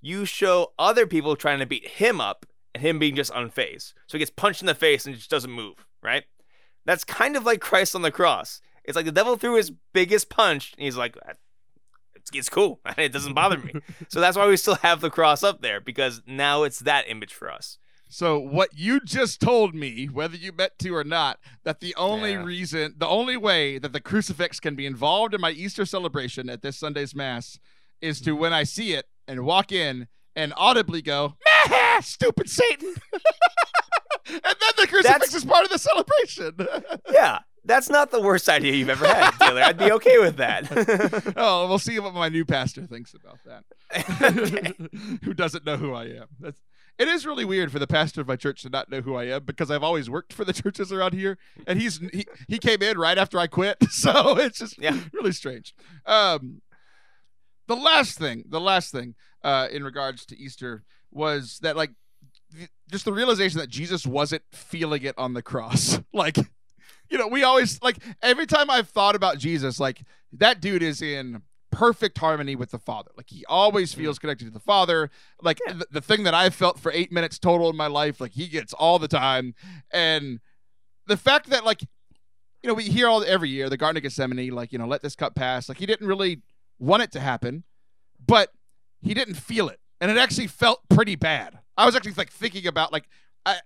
You 0.00 0.24
show 0.24 0.72
other 0.78 1.06
people 1.06 1.36
trying 1.36 1.58
to 1.58 1.66
beat 1.66 1.86
him 1.86 2.22
up 2.22 2.46
and 2.74 2.82
him 2.82 2.98
being 2.98 3.14
just 3.14 3.32
unfazed. 3.32 3.92
So 4.06 4.16
he 4.16 4.18
gets 4.18 4.30
punched 4.30 4.62
in 4.62 4.66
the 4.66 4.74
face 4.74 5.04
and 5.04 5.14
just 5.14 5.30
doesn't 5.30 5.50
move, 5.50 5.86
right? 6.02 6.24
That's 6.86 7.04
kind 7.04 7.36
of 7.36 7.44
like 7.44 7.60
Christ 7.60 7.94
on 7.94 8.02
the 8.02 8.10
cross. 8.10 8.60
It's 8.84 8.96
like 8.96 9.06
the 9.06 9.12
devil 9.12 9.36
threw 9.36 9.56
his 9.56 9.72
biggest 9.92 10.28
punch 10.28 10.72
and 10.76 10.84
he's 10.84 10.96
like, 10.96 11.16
it's, 12.14 12.30
it's 12.32 12.48
cool. 12.48 12.80
It 12.98 13.12
doesn't 13.12 13.34
bother 13.34 13.58
me. 13.58 13.72
so 14.08 14.20
that's 14.20 14.36
why 14.36 14.46
we 14.46 14.56
still 14.56 14.76
have 14.76 15.00
the 15.00 15.10
cross 15.10 15.42
up 15.42 15.62
there 15.62 15.80
because 15.80 16.22
now 16.26 16.62
it's 16.62 16.80
that 16.80 17.04
image 17.08 17.32
for 17.34 17.50
us. 17.50 17.78
So 18.08 18.38
what 18.38 18.70
you 18.74 19.00
just 19.00 19.40
told 19.40 19.74
me, 19.74 20.04
whether 20.06 20.36
you 20.36 20.52
meant 20.52 20.72
to 20.80 20.94
or 20.94 21.02
not, 21.04 21.38
that 21.64 21.80
the 21.80 21.94
only 21.96 22.32
Yeah. 22.32 22.44
reason, 22.44 22.94
the 22.98 23.08
only 23.08 23.38
way 23.38 23.78
that 23.78 23.94
the 23.94 24.00
crucifix 24.02 24.60
can 24.60 24.74
be 24.74 24.84
involved 24.84 25.32
in 25.32 25.40
my 25.40 25.50
Easter 25.50 25.86
celebration 25.86 26.50
at 26.50 26.60
this 26.60 26.76
Sunday's 26.78 27.14
mass 27.14 27.58
is 28.02 28.20
to 28.20 28.32
mm-hmm. 28.32 28.40
when 28.40 28.52
I 28.52 28.64
see 28.64 28.92
it 28.92 29.06
and 29.26 29.46
walk 29.46 29.72
in 29.72 30.08
and 30.36 30.52
audibly 30.58 31.00
go 31.00 31.36
stupid 32.02 32.50
Satan. 32.50 32.94
and 34.26 34.42
then 34.42 34.72
the 34.76 34.86
crucifix 34.86 35.04
That's- 35.04 35.34
is 35.34 35.44
part 35.46 35.64
of 35.64 35.70
the 35.70 35.78
celebration. 35.78 36.56
Yeah, 37.10 37.38
that's 37.64 37.88
not 37.88 38.10
the 38.10 38.20
worst 38.20 38.48
idea 38.48 38.72
you've 38.72 38.88
ever 38.90 39.06
had, 39.06 39.30
Taylor. 39.38 39.62
I'd 39.62 39.78
be 39.78 39.92
okay 39.92 40.18
with 40.18 40.36
that. 40.36 41.34
oh, 41.36 41.68
we'll 41.68 41.78
see 41.78 41.98
what 42.00 42.14
my 42.14 42.28
new 42.28 42.44
pastor 42.44 42.84
thinks 42.86 43.14
about 43.14 43.38
that. 43.44 43.64
Who 45.24 45.34
doesn't 45.34 45.64
know 45.64 45.76
who 45.76 45.92
I 45.94 46.04
am? 46.04 46.26
That's 46.40 46.60
it 46.98 47.08
is 47.08 47.24
really 47.24 47.44
weird 47.46 47.72
for 47.72 47.78
the 47.78 47.86
pastor 47.86 48.20
of 48.20 48.28
my 48.28 48.36
church 48.36 48.62
to 48.62 48.68
not 48.68 48.90
know 48.90 49.00
who 49.00 49.14
I 49.14 49.24
am 49.24 49.44
because 49.44 49.70
I've 49.70 49.82
always 49.82 50.10
worked 50.10 50.32
for 50.32 50.44
the 50.44 50.52
churches 50.62 50.92
around 50.92 51.14
here, 51.14 51.38
and 51.66 51.80
he's 51.80 51.98
he, 52.12 52.26
he 52.48 52.58
came 52.58 52.82
in 52.82 52.98
right 52.98 53.16
after 53.16 53.38
I 53.38 53.46
quit, 53.46 53.78
so 53.90 54.36
it's 54.38 54.58
just 54.58 54.78
Yeah. 54.78 54.98
really 55.12 55.32
strange. 55.32 55.74
Um, 56.04 56.60
the 57.66 57.76
last 57.76 58.18
thing, 58.18 58.44
the 58.48 58.60
last 58.60 58.92
thing, 58.92 59.14
uh, 59.42 59.68
in 59.72 59.84
regards 59.84 60.26
to 60.26 60.38
Easter 60.38 60.84
was 61.10 61.58
that 61.62 61.76
like 61.76 61.92
just 62.90 63.04
the 63.06 63.12
realization 63.12 63.58
that 63.58 63.70
Jesus 63.70 64.06
wasn't 64.06 64.42
feeling 64.52 65.02
it 65.02 65.14
on 65.16 65.32
the 65.34 65.42
cross, 65.42 66.00
like. 66.12 66.36
You 67.12 67.18
know, 67.18 67.28
we 67.28 67.42
always 67.44 67.80
like 67.82 67.98
every 68.22 68.46
time 68.46 68.70
I've 68.70 68.88
thought 68.88 69.14
about 69.14 69.36
Jesus, 69.36 69.78
like 69.78 70.02
that 70.32 70.62
dude 70.62 70.82
is 70.82 71.02
in 71.02 71.42
perfect 71.70 72.16
harmony 72.16 72.56
with 72.56 72.70
the 72.70 72.78
Father. 72.78 73.10
Like 73.18 73.28
he 73.28 73.44
always 73.46 73.92
feels 73.92 74.18
connected 74.18 74.46
to 74.46 74.50
the 74.50 74.58
Father. 74.58 75.10
Like 75.42 75.58
the, 75.66 75.86
the 75.90 76.00
thing 76.00 76.22
that 76.22 76.32
I've 76.32 76.54
felt 76.54 76.80
for 76.80 76.90
eight 76.90 77.12
minutes 77.12 77.38
total 77.38 77.68
in 77.68 77.76
my 77.76 77.86
life, 77.86 78.18
like 78.18 78.32
he 78.32 78.48
gets 78.48 78.72
all 78.72 78.98
the 78.98 79.08
time. 79.08 79.54
And 79.90 80.40
the 81.06 81.18
fact 81.18 81.50
that 81.50 81.66
like, 81.66 81.82
you 82.62 82.68
know, 82.68 82.72
we 82.72 82.84
hear 82.84 83.08
all 83.08 83.22
every 83.24 83.50
year 83.50 83.68
the 83.68 83.76
Garden 83.76 83.98
of 83.98 84.04
Gethsemane, 84.04 84.50
like 84.50 84.72
you 84.72 84.78
know, 84.78 84.86
let 84.86 85.02
this 85.02 85.14
cup 85.14 85.34
pass. 85.34 85.68
Like 85.68 85.76
he 85.76 85.84
didn't 85.84 86.06
really 86.06 86.40
want 86.78 87.02
it 87.02 87.12
to 87.12 87.20
happen, 87.20 87.64
but 88.26 88.54
he 89.02 89.12
didn't 89.12 89.34
feel 89.34 89.68
it, 89.68 89.80
and 90.00 90.10
it 90.10 90.16
actually 90.16 90.46
felt 90.46 90.80
pretty 90.88 91.16
bad. 91.16 91.58
I 91.76 91.84
was 91.84 91.94
actually 91.94 92.14
like 92.14 92.30
thinking 92.30 92.66
about 92.66 92.90
like 92.90 93.04
I 93.44 93.58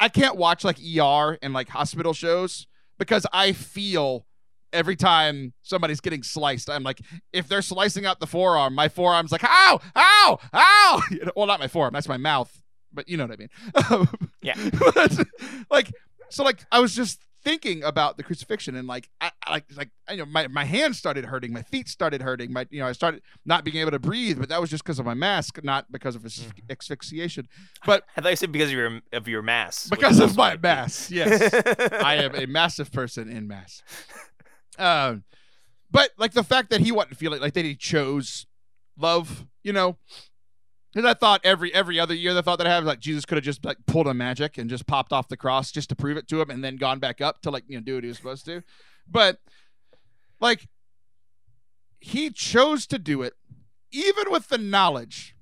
I 0.00 0.08
can't 0.08 0.34
watch 0.34 0.64
like 0.64 0.78
ER 0.78 1.38
and 1.40 1.52
like 1.52 1.68
hospital 1.68 2.14
shows 2.14 2.66
because 3.00 3.26
I 3.32 3.52
feel 3.52 4.26
every 4.72 4.94
time 4.94 5.52
somebody's 5.62 6.00
getting 6.00 6.22
sliced. 6.22 6.70
I'm 6.70 6.84
like, 6.84 7.00
if 7.32 7.48
they're 7.48 7.62
slicing 7.62 8.06
out 8.06 8.20
the 8.20 8.26
forearm, 8.26 8.74
my 8.74 8.88
forearm's 8.88 9.32
like, 9.32 9.42
ow, 9.42 9.80
ow, 9.96 10.38
ow. 10.54 11.02
Well, 11.34 11.46
not 11.46 11.58
my 11.58 11.66
forearm, 11.66 11.92
that's 11.92 12.06
my 12.08 12.18
mouth, 12.18 12.62
but 12.92 13.08
you 13.08 13.16
know 13.16 13.26
what 13.26 13.32
I 13.32 13.36
mean. 13.36 14.06
Yeah. 14.42 14.54
But, 14.78 15.18
like, 15.70 15.92
so 16.28 16.44
like 16.44 16.64
I 16.70 16.78
was 16.78 16.94
just 16.94 17.20
thinking 17.42 17.82
about 17.82 18.16
the 18.16 18.22
crucifixion 18.22 18.76
and 18.76 18.86
like 18.86 19.08
I, 19.20 19.30
I 19.46 19.50
like 19.52 19.64
like 19.76 19.90
you 20.10 20.18
know 20.18 20.26
my, 20.26 20.46
my 20.48 20.64
hands 20.64 20.98
started 20.98 21.24
hurting 21.24 21.52
my 21.52 21.62
feet 21.62 21.88
started 21.88 22.22
hurting 22.22 22.52
my 22.52 22.66
you 22.70 22.80
know 22.80 22.86
I 22.86 22.92
started 22.92 23.22
not 23.44 23.64
being 23.64 23.76
able 23.76 23.92
to 23.92 23.98
breathe 23.98 24.38
but 24.38 24.48
that 24.50 24.60
was 24.60 24.70
just 24.70 24.84
because 24.84 24.98
of 24.98 25.06
my 25.06 25.14
mask 25.14 25.62
not 25.62 25.90
because 25.90 26.16
of 26.16 26.26
asphyxiation 26.68 27.48
but 27.86 28.04
I 28.16 28.20
thought 28.20 28.30
you 28.30 28.36
said 28.36 28.52
because 28.52 28.68
of 28.68 28.74
your 28.74 29.00
of 29.12 29.28
your 29.28 29.42
mass. 29.42 29.88
because 29.88 30.20
of 30.20 30.36
my 30.36 30.56
mass 30.56 31.10
yes 31.10 31.52
I 32.02 32.16
am 32.16 32.34
a 32.34 32.46
massive 32.46 32.92
person 32.92 33.28
in 33.30 33.48
mass. 33.48 33.82
Um, 34.78 35.24
but 35.90 36.10
like 36.16 36.32
the 36.32 36.44
fact 36.44 36.70
that 36.70 36.80
he 36.80 36.92
wasn't 36.92 37.16
feeling 37.16 37.40
like 37.40 37.54
that 37.54 37.64
he 37.64 37.74
chose 37.74 38.46
love, 38.96 39.46
you 39.62 39.72
know. 39.72 39.96
Because 40.92 41.08
I 41.08 41.14
thought 41.14 41.40
every 41.44 41.72
every 41.72 42.00
other 42.00 42.14
year 42.14 42.34
the 42.34 42.42
thought 42.42 42.58
that 42.58 42.66
I 42.66 42.70
have 42.70 42.84
like 42.84 43.00
Jesus 43.00 43.24
could 43.24 43.36
have 43.36 43.44
just 43.44 43.64
like 43.64 43.78
pulled 43.86 44.08
a 44.08 44.14
magic 44.14 44.58
and 44.58 44.68
just 44.68 44.86
popped 44.86 45.12
off 45.12 45.28
the 45.28 45.36
cross 45.36 45.70
just 45.70 45.88
to 45.90 45.96
prove 45.96 46.16
it 46.16 46.26
to 46.28 46.40
him 46.40 46.50
and 46.50 46.64
then 46.64 46.76
gone 46.76 46.98
back 46.98 47.20
up 47.20 47.42
to 47.42 47.50
like 47.50 47.64
you 47.68 47.76
know 47.76 47.82
do 47.82 47.94
what 47.94 48.04
he 48.04 48.08
was 48.08 48.16
supposed 48.16 48.44
to. 48.46 48.62
But 49.08 49.38
like 50.40 50.68
he 52.00 52.30
chose 52.30 52.86
to 52.88 52.98
do 52.98 53.22
it 53.22 53.34
even 53.92 54.30
with 54.30 54.48
the 54.48 54.58
knowledge. 54.58 55.36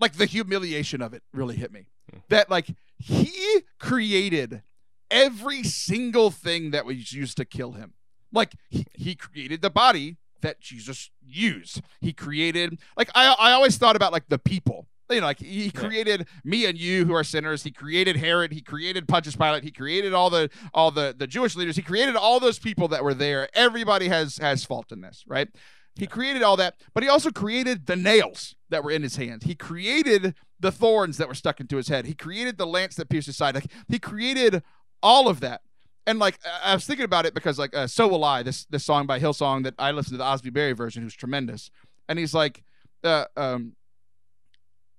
Like 0.00 0.14
the 0.14 0.26
humiliation 0.26 1.00
of 1.00 1.14
it 1.14 1.22
really 1.32 1.56
hit 1.56 1.72
me. 1.72 1.86
Hmm. 2.10 2.18
That 2.28 2.50
like 2.50 2.74
he 2.98 3.60
created 3.78 4.62
every 5.10 5.62
single 5.62 6.30
thing 6.30 6.72
that 6.72 6.84
was 6.84 7.12
used 7.12 7.36
to 7.38 7.44
kill 7.44 7.72
him. 7.72 7.94
Like 8.32 8.54
he, 8.68 8.86
he 8.92 9.14
created 9.14 9.62
the 9.62 9.70
body 9.70 10.16
that 10.44 10.60
jesus 10.60 11.10
used. 11.26 11.82
He 12.00 12.12
created 12.12 12.78
like 12.96 13.10
i 13.14 13.34
i 13.38 13.52
always 13.52 13.76
thought 13.76 13.96
about 13.96 14.12
like 14.12 14.28
the 14.28 14.38
people. 14.38 14.86
You 15.10 15.20
know 15.20 15.26
like 15.26 15.40
he 15.40 15.70
created 15.70 16.26
me 16.44 16.64
and 16.66 16.78
you 16.78 17.04
who 17.04 17.14
are 17.14 17.24
sinners. 17.24 17.62
He 17.62 17.70
created 17.70 18.16
herod. 18.16 18.52
He 18.52 18.62
created 18.62 19.06
pontius 19.06 19.36
pilate. 19.36 19.64
He 19.64 19.70
created 19.70 20.14
all 20.14 20.30
the 20.30 20.48
all 20.72 20.90
the 20.90 21.14
the 21.16 21.26
jewish 21.26 21.56
leaders. 21.56 21.76
He 21.76 21.82
created 21.82 22.16
all 22.16 22.40
those 22.40 22.58
people 22.58 22.88
that 22.88 23.04
were 23.04 23.14
there. 23.14 23.48
Everybody 23.54 24.08
has 24.08 24.38
has 24.38 24.64
fault 24.64 24.92
in 24.92 25.00
this 25.00 25.24
right? 25.26 25.48
He 25.96 26.06
created 26.06 26.42
all 26.42 26.56
that, 26.56 26.74
but 26.92 27.04
he 27.04 27.08
also 27.08 27.30
created 27.30 27.86
the 27.86 27.94
nails 27.94 28.56
that 28.70 28.82
were 28.82 28.90
in 28.90 29.02
his 29.02 29.16
hand. 29.16 29.44
He 29.44 29.54
created 29.54 30.34
the 30.58 30.72
thorns 30.72 31.18
that 31.18 31.28
were 31.28 31.34
stuck 31.34 31.60
into 31.60 31.76
his 31.76 31.88
head. 31.88 32.06
He 32.06 32.14
created 32.14 32.58
the 32.58 32.66
lance 32.66 32.96
that 32.96 33.08
pierced 33.08 33.26
his 33.26 33.36
side. 33.36 33.54
Like 33.54 33.70
he 33.88 33.98
created 33.98 34.62
all 35.02 35.28
of 35.28 35.40
that. 35.40 35.60
And 36.06 36.18
like 36.18 36.38
I 36.62 36.74
was 36.74 36.84
thinking 36.84 37.04
about 37.04 37.26
it 37.26 37.34
because 37.34 37.58
like 37.58 37.74
uh, 37.74 37.86
"So 37.86 38.06
Will 38.08 38.24
I," 38.24 38.42
this 38.42 38.66
this 38.66 38.84
song 38.84 39.06
by 39.06 39.18
Hillsong 39.18 39.64
that 39.64 39.74
I 39.78 39.90
listened 39.90 40.14
to 40.14 40.18
the 40.18 40.24
Osby 40.24 40.50
Berry 40.50 40.72
version, 40.72 41.02
who's 41.02 41.14
tremendous. 41.14 41.70
And 42.08 42.18
he's 42.18 42.34
like, 42.34 42.62
uh, 43.02 43.24
um, 43.36 43.74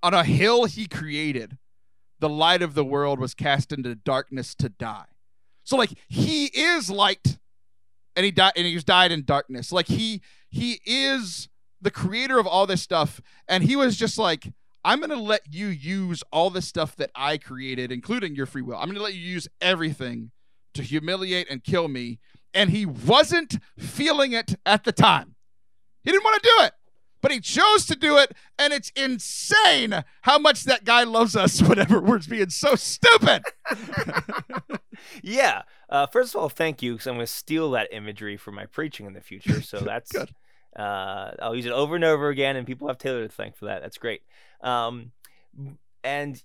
on 0.02 0.14
a 0.14 0.24
hill 0.24 0.66
he 0.66 0.88
created, 0.88 1.58
the 2.20 2.30
light 2.30 2.62
of 2.62 2.74
the 2.74 2.86
world 2.86 3.20
was 3.20 3.34
cast 3.34 3.72
into 3.72 3.94
darkness 3.94 4.56
to 4.56 4.70
die. 4.70 5.06
So 5.64 5.78
like 5.78 5.92
he 6.08 6.46
is 6.46 6.90
light, 6.90 7.38
and 8.16 8.26
he 8.26 8.32
died, 8.32 8.54
and 8.56 8.66
he's 8.66 8.84
died 8.84 9.12
in 9.12 9.26
darkness. 9.26 9.72
Like 9.72 9.88
he 9.88 10.22
he 10.50 10.80
is 10.86 11.50
the 11.82 11.92
creator 11.92 12.40
of 12.40 12.48
all 12.48 12.66
this 12.66 12.82
stuff, 12.82 13.22
and 13.48 13.64
he 13.64 13.76
was 13.76 13.96
just 13.96 14.18
like, 14.18 14.54
I'm 14.84 15.02
gonna 15.02 15.16
let 15.16 15.42
you 15.52 15.68
use 15.68 16.24
all 16.32 16.50
the 16.50 16.62
stuff 16.62 16.96
that 16.96 17.12
I 17.16 17.38
created, 17.38 17.92
including 17.92 18.36
your 18.36 18.46
free 18.46 18.62
will. 18.64 18.78
I'm 18.78 18.88
gonna 18.88 19.02
let 19.02 19.14
you 19.14 19.22
use 19.22 19.48
everything 19.62 20.32
to 20.76 20.84
humiliate 20.84 21.50
and 21.50 21.64
kill 21.64 21.88
me. 21.88 22.20
And 22.54 22.70
he 22.70 22.86
wasn't 22.86 23.58
feeling 23.78 24.32
it 24.32 24.56
at 24.66 24.84
the 24.86 24.92
time. 24.92 25.36
He 26.04 26.12
didn't 26.12 26.24
want 26.24 26.42
to 26.42 26.50
do 26.58 26.66
it, 26.66 26.74
but 27.22 27.32
he 27.32 27.40
chose 27.40 27.86
to 27.88 27.96
do 27.96 28.18
it, 28.18 28.34
and 28.60 28.72
it's 28.72 28.92
insane 28.96 30.04
how 30.22 30.38
much 30.38 30.64
that 30.66 30.86
guy 30.86 31.04
loves 31.04 31.36
us 31.36 31.62
whenever 31.68 32.00
we're 32.00 32.20
being 32.20 32.50
so 32.52 32.76
stupid. 32.76 33.44
Yeah. 35.22 35.64
Uh, 35.90 36.08
first 36.08 36.34
of 36.36 36.42
all, 36.42 36.50
thank 36.50 36.82
you, 36.82 36.94
because 36.94 37.08
I'm 37.08 37.16
going 37.16 37.26
to 37.26 37.32
steal 37.32 37.72
that 37.72 37.90
imagery 37.92 38.38
for 38.38 38.52
my 38.52 38.66
preaching 38.66 39.06
in 39.06 39.14
the 39.14 39.22
future. 39.22 39.62
So 39.62 39.80
that's 39.82 40.12
Good. 40.12 40.32
uh, 40.76 41.32
I'll 41.42 41.56
use 41.56 41.66
it 41.66 41.72
over 41.72 41.96
and 41.96 42.04
over 42.04 42.30
again, 42.30 42.56
and 42.56 42.66
people 42.66 42.88
have 42.88 42.98
Taylor 42.98 43.24
to 43.28 43.30
thank 43.34 43.56
for 43.56 43.66
that. 43.66 43.82
That's 43.82 43.98
great. 43.98 44.22
Um, 44.62 45.12
and 46.04 46.42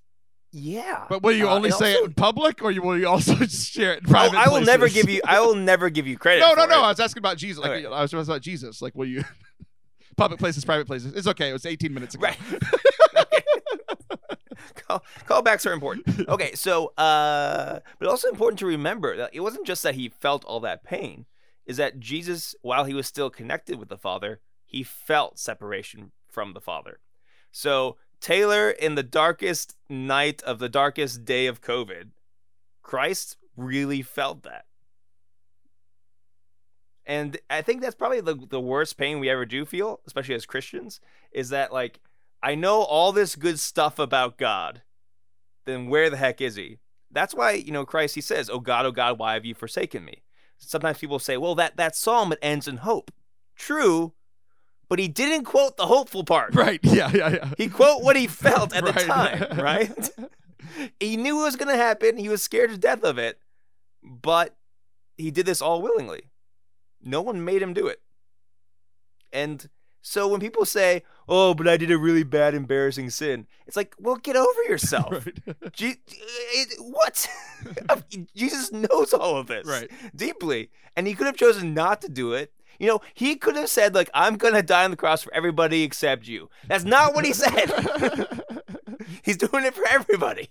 yeah, 0.52 1.04
But 1.08 1.22
will 1.22 1.32
you 1.32 1.48
uh, 1.48 1.54
only 1.54 1.70
say 1.70 1.94
it 1.94 2.04
in 2.04 2.12
public, 2.14 2.62
or 2.62 2.70
you 2.72 2.82
will 2.82 2.98
you 2.98 3.06
also 3.08 3.34
share 3.46 3.94
it 3.94 4.00
in 4.00 4.04
private? 4.10 4.36
I 4.36 4.48
will 4.48 4.62
never 4.62 4.88
give 4.88 5.08
you. 5.08 5.20
I 5.24 5.40
will 5.40 5.54
never 5.54 5.90
give 5.90 6.06
you 6.06 6.18
credit. 6.18 6.40
No, 6.40 6.54
no, 6.54 6.66
no. 6.66 6.80
it. 6.80 6.84
I 6.84 6.88
was 6.88 7.00
asking 7.00 7.20
about 7.20 7.36
Jesus. 7.36 7.58
Like 7.62 7.70
Okay. 7.70 7.86
I 7.86 8.02
was 8.02 8.10
talking 8.10 8.24
about 8.26 8.42
Jesus. 8.42 8.82
Like, 8.82 8.94
will 8.96 9.06
you 9.06 9.24
public 10.16 10.40
places, 10.40 10.64
private 10.64 10.86
places? 10.86 11.14
It's 11.14 11.28
okay. 11.28 11.50
It 11.50 11.52
was 11.52 11.66
18 11.66 11.94
minutes 11.94 12.14
ago. 12.16 12.24
Right. 12.26 12.38
Call, 14.86 15.04
callbacks 15.26 15.66
are 15.66 15.72
important. 15.72 16.28
Okay, 16.28 16.54
so 16.54 16.88
uh, 16.98 17.80
but 17.98 18.08
also 18.08 18.28
important 18.28 18.58
to 18.58 18.66
remember 18.66 19.16
that 19.16 19.30
it 19.32 19.40
wasn't 19.40 19.66
just 19.66 19.82
that 19.84 19.94
he 19.94 20.08
felt 20.08 20.44
all 20.44 20.60
that 20.60 20.84
pain, 20.84 21.26
is 21.64 21.76
that 21.78 21.98
Jesus, 22.00 22.54
while 22.62 22.84
he 22.84 22.94
was 22.94 23.06
still 23.06 23.30
connected 23.30 23.78
with 23.78 23.88
the 23.88 23.96
Father, 23.96 24.40
he 24.66 24.82
felt 24.82 25.38
separation 25.38 26.12
from 26.28 26.52
the 26.52 26.60
Father. 26.60 26.98
So 27.50 27.96
Taylor, 28.20 28.70
in 28.70 28.94
the 28.94 29.02
darkest 29.02 29.76
night 29.88 30.42
of 30.42 30.58
the 30.58 30.68
darkest 30.68 31.24
day 31.24 31.46
of 31.46 31.62
COVID, 31.62 32.10
Christ 32.82 33.36
really 33.56 34.02
felt 34.02 34.42
that. 34.42 34.66
And 37.06 37.38
I 37.48 37.62
think 37.62 37.80
that's 37.80 37.94
probably 37.94 38.20
the, 38.20 38.36
the 38.36 38.60
worst 38.60 38.96
pain 38.96 39.18
we 39.18 39.30
ever 39.30 39.44
do 39.44 39.64
feel, 39.64 40.00
especially 40.06 40.34
as 40.34 40.46
Christians, 40.46 41.00
is 41.32 41.48
that 41.48 41.72
like 41.72 41.98
I 42.42 42.54
know 42.54 42.82
all 42.82 43.12
this 43.12 43.36
good 43.36 43.58
stuff 43.58 43.98
about 43.98 44.38
God, 44.38 44.82
then 45.64 45.88
where 45.88 46.08
the 46.08 46.16
heck 46.16 46.40
is 46.40 46.56
he? 46.56 46.78
That's 47.10 47.34
why, 47.34 47.52
you 47.52 47.72
know, 47.72 47.84
Christ 47.84 48.14
he 48.14 48.20
says, 48.20 48.48
"Oh 48.48 48.60
God, 48.60 48.86
oh 48.86 48.92
God, 48.92 49.18
why 49.18 49.34
have 49.34 49.44
you 49.44 49.54
forsaken 49.54 50.04
me?" 50.04 50.22
Sometimes 50.58 50.98
people 50.98 51.18
say, 51.18 51.36
"Well, 51.36 51.54
that 51.56 51.76
that 51.76 51.96
psalm 51.96 52.32
it 52.32 52.38
ends 52.40 52.68
in 52.68 52.78
hope." 52.78 53.10
True, 53.56 54.12
but 54.90 54.98
he 54.98 55.08
didn't 55.08 55.44
quote 55.44 55.78
the 55.78 55.86
hopeful 55.86 56.24
part. 56.24 56.54
Right. 56.54 56.80
Yeah. 56.84 57.10
Yeah. 57.14 57.28
Yeah. 57.30 57.48
He 57.56 57.68
quote 57.68 58.02
what 58.02 58.16
he 58.16 58.26
felt 58.26 58.74
at 58.74 58.84
the 58.84 58.92
time, 59.14 59.58
right? 59.58 60.10
he 61.00 61.16
knew 61.16 61.40
it 61.40 61.44
was 61.44 61.56
going 61.56 61.68
to 61.74 61.76
happen. 61.82 62.18
He 62.18 62.28
was 62.28 62.42
scared 62.42 62.70
to 62.70 62.76
death 62.78 63.02
of 63.04 63.16
it, 63.16 63.38
but 64.02 64.54
he 65.16 65.30
did 65.30 65.46
this 65.46 65.62
all 65.62 65.80
willingly. 65.80 66.24
No 67.02 67.22
one 67.22 67.44
made 67.44 67.62
him 67.62 67.72
do 67.72 67.86
it. 67.86 68.00
And 69.32 69.68
so 70.02 70.26
when 70.28 70.40
people 70.40 70.64
say, 70.64 71.02
"Oh, 71.28 71.54
but 71.54 71.68
I 71.68 71.76
did 71.76 71.90
a 71.90 71.98
really 71.98 72.24
bad, 72.24 72.54
embarrassing 72.54 73.10
sin," 73.10 73.46
it's 73.66 73.76
like, 73.76 73.94
well, 73.98 74.16
get 74.16 74.34
over 74.36 74.62
yourself. 74.68 75.12
right. 75.12 75.72
Je- 75.72 75.96
it, 76.08 76.74
what? 76.80 77.28
Jesus 78.34 78.72
knows 78.72 79.12
all 79.14 79.36
of 79.36 79.46
this 79.46 79.66
Right. 79.66 79.90
deeply, 80.16 80.70
and 80.96 81.06
he 81.06 81.14
could 81.14 81.26
have 81.26 81.36
chosen 81.36 81.74
not 81.74 82.00
to 82.02 82.08
do 82.08 82.32
it. 82.32 82.52
You 82.80 82.86
know, 82.86 83.00
he 83.14 83.36
could 83.36 83.56
have 83.56 83.68
said, 83.68 83.94
"Like, 83.94 84.10
I'm 84.14 84.36
gonna 84.36 84.62
die 84.62 84.84
on 84.84 84.90
the 84.90 84.96
cross 84.96 85.22
for 85.22 85.32
everybody 85.34 85.82
except 85.82 86.26
you." 86.26 86.48
That's 86.66 86.82
not 86.84 87.14
what 87.14 87.26
he 87.26 87.32
said. 87.34 87.70
He's 89.22 89.36
doing 89.36 89.64
it 89.64 89.74
for 89.74 89.86
everybody. 89.88 90.48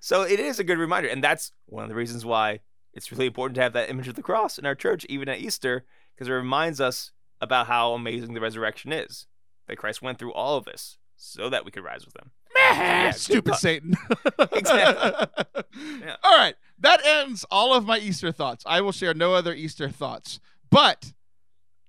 So 0.00 0.22
it 0.22 0.40
is 0.40 0.58
a 0.58 0.64
good 0.64 0.78
reminder. 0.78 1.08
And 1.08 1.22
that's 1.22 1.52
one 1.66 1.84
of 1.84 1.88
the 1.88 1.94
reasons 1.94 2.26
why 2.26 2.60
it's 2.92 3.12
really 3.12 3.26
important 3.26 3.54
to 3.54 3.62
have 3.62 3.72
that 3.74 3.88
image 3.88 4.08
of 4.08 4.16
the 4.16 4.22
cross 4.22 4.58
in 4.58 4.66
our 4.66 4.74
church, 4.74 5.06
even 5.08 5.28
at 5.28 5.38
Easter, 5.38 5.84
because 6.14 6.28
it 6.28 6.32
reminds 6.32 6.80
us 6.80 7.12
about 7.40 7.68
how 7.68 7.92
amazing 7.92 8.34
the 8.34 8.40
resurrection 8.40 8.92
is. 8.92 9.26
That 9.68 9.76
Christ 9.76 10.02
went 10.02 10.18
through 10.18 10.32
all 10.32 10.56
of 10.56 10.64
this 10.64 10.98
so 11.16 11.48
that 11.48 11.64
we 11.64 11.70
could 11.70 11.84
rise 11.84 12.04
with 12.04 12.16
him. 12.16 12.32
Yeah, 12.56 13.12
Stupid 13.12 13.54
Satan. 13.54 13.94
Exactly. 14.52 15.44
Yeah. 16.00 16.16
All 16.24 16.36
right. 16.36 16.56
That 16.80 17.04
ends 17.06 17.44
all 17.50 17.72
of 17.74 17.86
my 17.86 17.98
Easter 17.98 18.32
thoughts. 18.32 18.64
I 18.66 18.80
will 18.80 18.90
share 18.92 19.14
no 19.14 19.34
other 19.34 19.54
Easter 19.54 19.88
thoughts. 19.88 20.40
But 20.68 21.12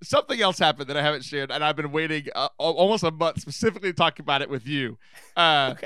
something 0.03 0.41
else 0.41 0.59
happened 0.59 0.89
that 0.89 0.97
I 0.97 1.01
haven't 1.01 1.23
shared, 1.23 1.51
and 1.51 1.63
I've 1.63 1.75
been 1.75 1.91
waiting 1.91 2.27
uh, 2.35 2.49
almost 2.57 3.03
a 3.03 3.11
month 3.11 3.41
specifically 3.41 3.89
to 3.91 3.95
talk 3.95 4.19
about 4.19 4.41
it 4.41 4.49
with 4.49 4.67
you. 4.67 4.97
Uh, 5.35 5.73
Okay. 5.77 5.85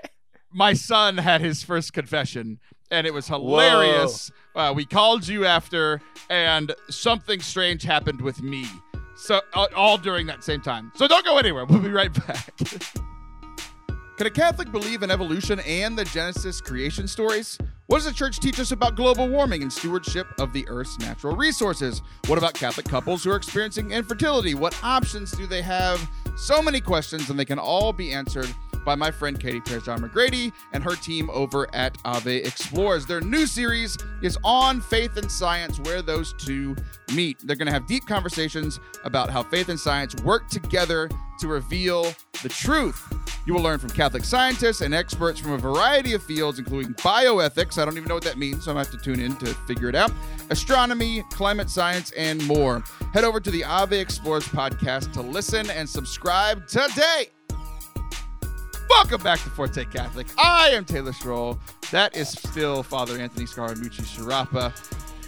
My 0.52 0.72
son 0.74 1.18
had 1.18 1.42
his 1.42 1.64
first 1.64 1.92
confession, 1.92 2.60
and 2.90 3.06
it 3.06 3.14
was 3.14 3.28
hilarious. 3.28 4.32
Uh, 4.56 4.72
we 4.74 4.86
called 4.86 5.28
you 5.28 5.44
after, 5.46 6.00
and 6.30 6.74
something 6.90 7.42
strange 7.42 7.84
happened 7.84 8.22
with 8.22 8.42
me. 8.42 8.66
So 9.18 9.42
uh, 9.54 9.68
all 9.76 9.98
during 9.98 10.28
that 10.28 10.46
same 10.46 10.62
time. 10.62 10.94
So 10.96 11.08
don't 11.10 11.26
go 11.26 11.38
anywhere. 11.38 11.66
We'll 11.66 11.80
be 11.82 11.90
right 11.90 12.14
back. 12.28 12.54
Can 14.18 14.28
a 14.28 14.30
Catholic 14.30 14.72
believe 14.72 15.04
in 15.04 15.12
evolution 15.12 15.60
and 15.62 15.98
the 15.98 16.06
Genesis 16.06 16.62
creation 16.62 17.06
stories? 17.08 17.58
What 17.88 17.98
does 17.98 18.06
the 18.06 18.14
church 18.14 18.40
teach 18.40 18.60
us 18.60 18.72
about 18.72 18.96
global 18.96 19.28
warming 19.28 19.62
and 19.62 19.72
stewardship 19.72 20.26
of 20.40 20.52
the 20.54 20.68
Earth's 20.68 20.98
natural 20.98 21.36
resources? 21.36 22.02
What 22.26 22.40
about 22.40 22.56
Catholic 22.56 22.88
couples 22.88 23.24
who 23.24 23.30
are 23.30 23.36
experiencing 23.36 23.92
infertility? 23.92 24.56
What 24.56 24.76
options 24.84 25.30
do 25.32 25.46
they 25.46 25.62
have? 25.62 26.10
So 26.36 26.64
many 26.64 26.82
questions, 26.82 27.30
and 27.30 27.38
they 27.38 27.46
can 27.46 27.60
all 27.60 27.94
be 27.94 28.12
answered 28.12 28.52
by 28.86 28.96
my 28.96 29.12
friend 29.12 29.40
Katie 29.40 29.60
Prejean 29.60 30.00
McGrady 30.00 30.54
and 30.72 30.84
her 30.84 30.96
team 30.96 31.30
over 31.32 31.68
at 31.74 31.98
Ave 32.06 32.38
Explores. 32.38 33.06
Their 33.06 33.22
new 33.22 33.48
series 33.48 33.98
is 34.22 34.38
on 34.44 34.80
faith 34.80 35.18
and 35.18 35.30
science, 35.30 35.80
where 35.80 36.02
those 36.02 36.34
two 36.34 36.76
meet. 37.14 37.40
They're 37.44 37.56
going 37.56 37.68
to 37.68 37.74
have 37.74 37.88
deep 37.88 38.06
conversations 38.06 38.80
about 39.04 39.30
how 39.30 39.44
faith 39.44 39.70
and 39.70 39.80
science 39.80 40.16
work 40.24 40.48
together 40.50 41.10
to 41.40 41.48
reveal 41.48 42.14
the 42.44 42.50
truth. 42.50 43.12
You 43.46 43.54
will 43.54 43.62
learn 43.62 43.78
from 43.78 43.92
Catholic 43.92 44.24
scientists 44.24 44.82
and 44.82 44.94
experts 44.94 45.40
from 45.40 45.52
a 45.52 45.58
variety 45.58 46.14
of 46.14 46.24
fields, 46.24 46.58
including 46.58 46.94
bioethics. 46.96 47.78
I 47.78 47.86
don't 47.86 47.96
even 47.98 48.08
know 48.08 48.16
what 48.16 48.24
that 48.24 48.38
means, 48.38 48.66
so 48.66 48.72
I'm 48.72 48.76
going 48.76 48.86
to 48.86 48.92
have 48.92 49.02
to 49.02 49.06
tune 49.06 49.20
in 49.20 49.36
to 49.38 49.54
figure 49.68 49.90
it 49.90 49.96
out. 49.96 50.12
Astronomy, 50.50 51.24
climate 51.32 51.70
science, 51.70 52.12
and 52.18 52.46
more. 52.48 52.84
Head 53.14 53.24
over 53.24 53.40
to 53.40 53.52
the 53.52 53.64
Ave 53.64 54.00
Explores 54.00 54.48
podcast 54.48 55.14
to 55.14 55.22
listen 55.22 55.70
and 55.70 55.88
subscribe 55.88 56.68
today. 56.68 57.30
Welcome 58.96 59.22
back 59.22 59.40
to 59.44 59.50
Forte 59.50 59.84
Catholic. 59.86 60.26
I 60.38 60.70
am 60.70 60.86
Taylor 60.86 61.12
Schroll. 61.12 61.60
That 61.92 62.16
is 62.16 62.30
still 62.30 62.82
Father 62.82 63.20
Anthony 63.20 63.46
Scaramucci 63.46 64.02
Sciarappa. 64.02 64.74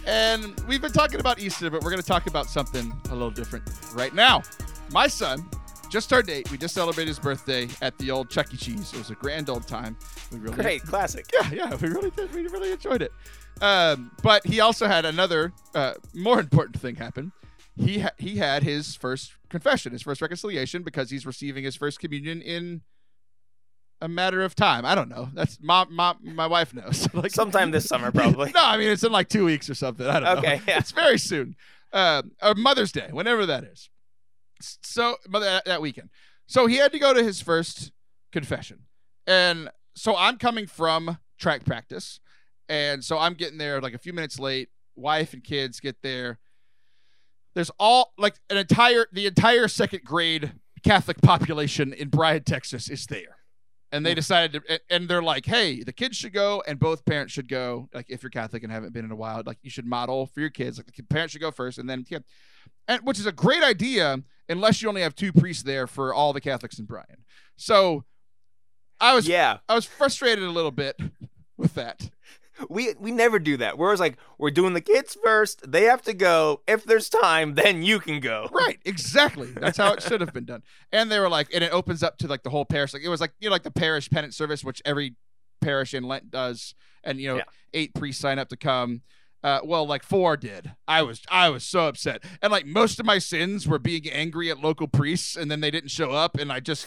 And 0.06 0.58
we've 0.66 0.80
been 0.80 0.90
talking 0.90 1.20
about 1.20 1.38
Easter, 1.38 1.68
but 1.70 1.82
we're 1.82 1.90
going 1.90 2.00
to 2.02 2.06
talk 2.08 2.26
about 2.26 2.46
something 2.46 2.92
a 3.10 3.12
little 3.12 3.30
different 3.30 3.68
right 3.94 4.14
now. 4.14 4.42
My 4.90 5.06
son 5.06 5.46
just 5.90 6.08
turned 6.08 6.30
eight. 6.30 6.50
We 6.50 6.56
just 6.56 6.74
celebrated 6.74 7.08
his 7.08 7.18
birthday 7.18 7.68
at 7.82 7.96
the 7.98 8.10
old 8.10 8.30
Chuck 8.30 8.52
E. 8.54 8.56
Cheese. 8.56 8.90
It 8.94 8.98
was 8.98 9.10
a 9.10 9.14
grand 9.14 9.50
old 9.50 9.68
time. 9.68 9.96
We 10.32 10.38
really 10.38 10.56
Great, 10.56 10.82
classic. 10.82 11.26
yeah, 11.32 11.50
yeah, 11.52 11.74
we 11.76 11.88
really 11.88 12.10
did. 12.10 12.34
We 12.34 12.48
really 12.48 12.72
enjoyed 12.72 13.02
it. 13.02 13.12
Um, 13.60 14.10
but 14.22 14.44
he 14.46 14.60
also 14.60 14.86
had 14.86 15.04
another 15.04 15.52
uh, 15.74 15.92
more 16.14 16.40
important 16.40 16.80
thing 16.80 16.96
happen. 16.96 17.32
He 17.76 18.00
ha- 18.00 18.12
he 18.16 18.38
had 18.38 18.62
his 18.62 18.96
first 18.96 19.32
confession, 19.50 19.92
his 19.92 20.02
first 20.02 20.22
reconciliation, 20.22 20.82
because 20.82 21.10
he's 21.10 21.26
receiving 21.26 21.64
his 21.64 21.76
first 21.76 22.00
communion 22.00 22.40
in 22.40 22.80
a 24.00 24.08
matter 24.08 24.42
of 24.42 24.54
time. 24.54 24.84
I 24.84 24.94
don't 24.94 25.08
know. 25.08 25.28
That's 25.34 25.58
my 25.60 25.84
my 25.90 26.14
my 26.22 26.46
wife 26.46 26.74
knows. 26.74 27.08
like 27.14 27.32
Sometime 27.32 27.70
this 27.70 27.86
summer, 27.86 28.12
probably. 28.12 28.52
no, 28.54 28.64
I 28.64 28.76
mean 28.76 28.88
it's 28.88 29.04
in 29.04 29.12
like 29.12 29.28
two 29.28 29.44
weeks 29.44 29.68
or 29.68 29.74
something. 29.74 30.06
I 30.06 30.20
don't 30.20 30.24
know. 30.24 30.38
Okay, 30.38 30.60
yeah. 30.68 30.78
It's 30.78 30.92
very 30.92 31.18
soon. 31.18 31.56
Um, 31.92 32.32
or 32.42 32.54
Mother's 32.54 32.92
Day, 32.92 33.08
whenever 33.10 33.46
that 33.46 33.64
is. 33.64 33.88
So 34.60 35.16
mother 35.28 35.46
that, 35.46 35.64
that 35.64 35.80
weekend. 35.80 36.10
So 36.46 36.66
he 36.66 36.76
had 36.76 36.92
to 36.92 36.98
go 36.98 37.14
to 37.14 37.22
his 37.22 37.40
first 37.40 37.92
confession, 38.32 38.80
and 39.26 39.70
so 39.94 40.16
I'm 40.16 40.38
coming 40.38 40.66
from 40.66 41.18
track 41.38 41.64
practice, 41.64 42.20
and 42.68 43.04
so 43.04 43.18
I'm 43.18 43.34
getting 43.34 43.58
there 43.58 43.80
like 43.80 43.94
a 43.94 43.98
few 43.98 44.12
minutes 44.12 44.38
late. 44.38 44.68
Wife 44.96 45.32
and 45.32 45.44
kids 45.44 45.80
get 45.80 46.02
there. 46.02 46.38
There's 47.54 47.70
all 47.78 48.12
like 48.18 48.34
an 48.50 48.56
entire 48.56 49.06
the 49.12 49.26
entire 49.26 49.68
second 49.68 50.04
grade 50.04 50.52
Catholic 50.82 51.20
population 51.20 51.92
in 51.92 52.08
Bryan, 52.08 52.44
Texas 52.44 52.88
is 52.88 53.06
there. 53.06 53.37
And 53.90 54.04
they 54.04 54.14
decided 54.14 54.62
to, 54.66 54.80
and- 54.90 55.08
they're 55.08 55.22
like, 55.22 55.46
hey, 55.46 55.82
the 55.82 55.92
kids 55.92 56.16
should 56.16 56.32
go 56.32 56.62
and 56.66 56.78
both 56.78 57.04
parents 57.04 57.32
should 57.32 57.48
go. 57.48 57.88
Like, 57.94 58.06
if 58.10 58.22
you're 58.22 58.30
Catholic 58.30 58.62
and 58.62 58.70
haven't 58.70 58.92
been 58.92 59.04
in 59.04 59.10
a 59.10 59.16
while, 59.16 59.42
like, 59.46 59.58
you 59.62 59.70
should 59.70 59.86
model 59.86 60.26
for 60.26 60.40
your 60.40 60.50
kids. 60.50 60.76
Like, 60.78 60.94
the 60.94 61.02
parents 61.04 61.32
should 61.32 61.40
go 61.40 61.50
first 61.50 61.78
and 61.78 61.88
then, 61.88 62.04
yeah. 62.08 62.18
and 62.86 63.00
which 63.02 63.18
is 63.18 63.26
a 63.26 63.32
great 63.32 63.62
idea 63.62 64.22
unless 64.48 64.82
you 64.82 64.88
only 64.88 65.02
have 65.02 65.14
two 65.14 65.32
priests 65.32 65.62
there 65.62 65.86
for 65.86 66.12
all 66.12 66.32
the 66.32 66.40
Catholics 66.40 66.78
in 66.78 66.84
Bryan. 66.84 67.24
So 67.56 68.04
I 69.00 69.14
was, 69.14 69.26
Yeah, 69.26 69.58
I 69.68 69.74
was 69.74 69.84
frustrated 69.86 70.44
a 70.44 70.50
little 70.50 70.70
bit 70.70 70.98
with 71.56 71.74
that. 71.74 72.10
We 72.68 72.94
we 72.98 73.10
never 73.10 73.38
do 73.38 73.56
that. 73.58 73.78
We're 73.78 73.86
always 73.86 74.00
like, 74.00 74.16
we're 74.38 74.50
doing 74.50 74.74
the 74.74 74.80
kids 74.80 75.16
first. 75.22 75.70
They 75.70 75.84
have 75.84 76.02
to 76.02 76.12
go. 76.14 76.62
If 76.66 76.84
there's 76.84 77.08
time, 77.08 77.54
then 77.54 77.82
you 77.82 78.00
can 78.00 78.20
go. 78.20 78.48
Right, 78.52 78.78
exactly. 78.84 79.48
That's 79.52 79.78
how 79.78 79.92
it 79.92 80.02
should 80.02 80.20
have 80.20 80.32
been 80.32 80.44
done. 80.44 80.62
And 80.92 81.10
they 81.10 81.18
were 81.18 81.28
like, 81.28 81.48
and 81.54 81.62
it 81.62 81.72
opens 81.72 82.02
up 82.02 82.18
to 82.18 82.26
like 82.26 82.42
the 82.42 82.50
whole 82.50 82.64
parish. 82.64 82.92
Like 82.94 83.02
it 83.02 83.08
was 83.08 83.20
like 83.20 83.32
you 83.40 83.48
know, 83.48 83.52
like 83.52 83.62
the 83.62 83.70
parish 83.70 84.08
penance 84.10 84.36
service, 84.36 84.64
which 84.64 84.80
every 84.84 85.14
parish 85.60 85.92
in 85.94 86.04
Lent 86.04 86.30
does, 86.30 86.74
and 87.04 87.20
you 87.20 87.28
know, 87.28 87.36
Yeah. 87.36 87.44
eight 87.74 87.94
priests 87.94 88.20
sign 88.22 88.38
up 88.38 88.48
to 88.48 88.56
come. 88.56 89.02
Uh, 89.44 89.60
well, 89.62 89.86
like 89.86 90.02
four 90.02 90.36
did. 90.36 90.72
I 90.88 91.02
was 91.02 91.22
I 91.30 91.48
was 91.50 91.62
so 91.64 91.86
upset, 91.86 92.24
and 92.42 92.50
like 92.50 92.66
most 92.66 92.98
of 92.98 93.06
my 93.06 93.18
sins 93.18 93.68
were 93.68 93.78
being 93.78 94.08
angry 94.08 94.50
at 94.50 94.60
local 94.60 94.88
priests, 94.88 95.36
and 95.36 95.48
then 95.50 95.60
they 95.60 95.70
didn't 95.70 95.90
show 95.90 96.10
up, 96.10 96.36
and 96.36 96.50
I 96.50 96.58
just 96.60 96.86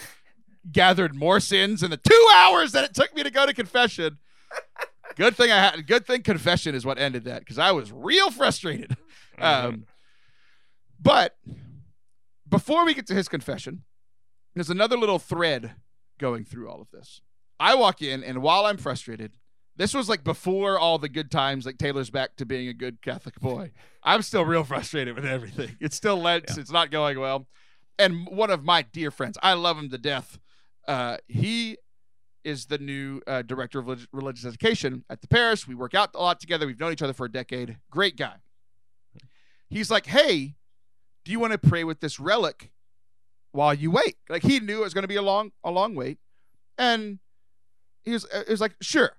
gathered 0.71 1.15
more 1.15 1.39
sins 1.39 1.81
in 1.81 1.89
the 1.91 1.97
two 1.97 2.27
hours 2.35 2.71
that 2.73 2.83
it 2.83 2.93
took 2.93 3.15
me 3.15 3.23
to 3.23 3.31
go 3.31 3.45
to 3.45 3.53
confession. 3.53 4.17
Good 5.15 5.35
thing 5.35 5.51
I 5.51 5.57
had. 5.57 5.87
Good 5.87 6.05
thing 6.05 6.23
confession 6.23 6.75
is 6.75 6.85
what 6.85 6.97
ended 6.99 7.25
that 7.25 7.39
because 7.39 7.57
I 7.59 7.71
was 7.71 7.91
real 7.91 8.31
frustrated. 8.31 8.95
Um, 9.39 9.85
but 11.01 11.35
before 12.47 12.85
we 12.85 12.93
get 12.93 13.07
to 13.07 13.13
his 13.15 13.27
confession, 13.27 13.83
there's 14.53 14.69
another 14.69 14.97
little 14.97 15.19
thread 15.19 15.71
going 16.19 16.43
through 16.45 16.69
all 16.69 16.81
of 16.81 16.91
this. 16.91 17.21
I 17.59 17.75
walk 17.75 18.01
in, 18.01 18.23
and 18.23 18.41
while 18.41 18.65
I'm 18.65 18.77
frustrated, 18.77 19.33
this 19.75 19.93
was 19.93 20.09
like 20.09 20.23
before 20.23 20.77
all 20.77 20.97
the 20.99 21.09
good 21.09 21.31
times, 21.31 21.65
like 21.65 21.77
Taylor's 21.77 22.09
back 22.09 22.35
to 22.37 22.45
being 22.45 22.67
a 22.67 22.73
good 22.73 23.01
Catholic 23.01 23.39
boy. 23.39 23.71
I'm 24.03 24.21
still 24.21 24.45
real 24.45 24.63
frustrated 24.63 25.15
with 25.15 25.25
everything. 25.25 25.77
It's 25.79 25.95
still 25.95 26.17
Lent, 26.17 26.45
Yeah. 26.49 26.55
it's 26.59 26.71
not 26.71 26.91
going 26.91 27.19
well. 27.19 27.47
And 27.97 28.27
one 28.27 28.49
of 28.51 28.63
my 28.63 28.81
dear 28.81 29.11
friends, 29.11 29.37
I 29.41 29.53
love 29.53 29.77
him 29.77 29.89
to 29.89 29.97
death. 29.97 30.39
Uh, 30.87 31.17
he 31.27 31.77
is 32.43 32.65
the 32.65 32.77
new 32.77 33.21
uh, 33.27 33.41
director 33.41 33.79
of 33.79 33.87
relig- 33.87 34.07
religious 34.11 34.45
education 34.45 35.03
at 35.09 35.21
the 35.21 35.27
parish. 35.27 35.67
We 35.67 35.75
work 35.75 35.93
out 35.93 36.11
a 36.15 36.19
lot 36.19 36.39
together. 36.39 36.65
We've 36.65 36.79
known 36.79 36.91
each 36.91 37.01
other 37.01 37.13
for 37.13 37.25
a 37.25 37.31
decade. 37.31 37.77
Great 37.89 38.17
guy. 38.17 38.35
He's 39.69 39.89
like, 39.89 40.05
hey, 40.05 40.55
do 41.23 41.31
you 41.31 41.39
want 41.39 41.53
to 41.53 41.57
pray 41.57 41.83
with 41.83 41.99
this 41.99 42.19
relic 42.19 42.71
while 43.51 43.73
you 43.73 43.91
wait? 43.91 44.17
Like 44.29 44.43
he 44.43 44.59
knew 44.59 44.79
it 44.79 44.83
was 44.83 44.93
going 44.93 45.03
to 45.03 45.07
be 45.07 45.15
a 45.15 45.21
long, 45.21 45.51
a 45.63 45.71
long 45.71 45.95
wait, 45.95 46.17
and 46.77 47.19
he 48.03 48.11
was, 48.11 48.25
it 48.33 48.49
was 48.49 48.61
like, 48.61 48.75
sure. 48.81 49.17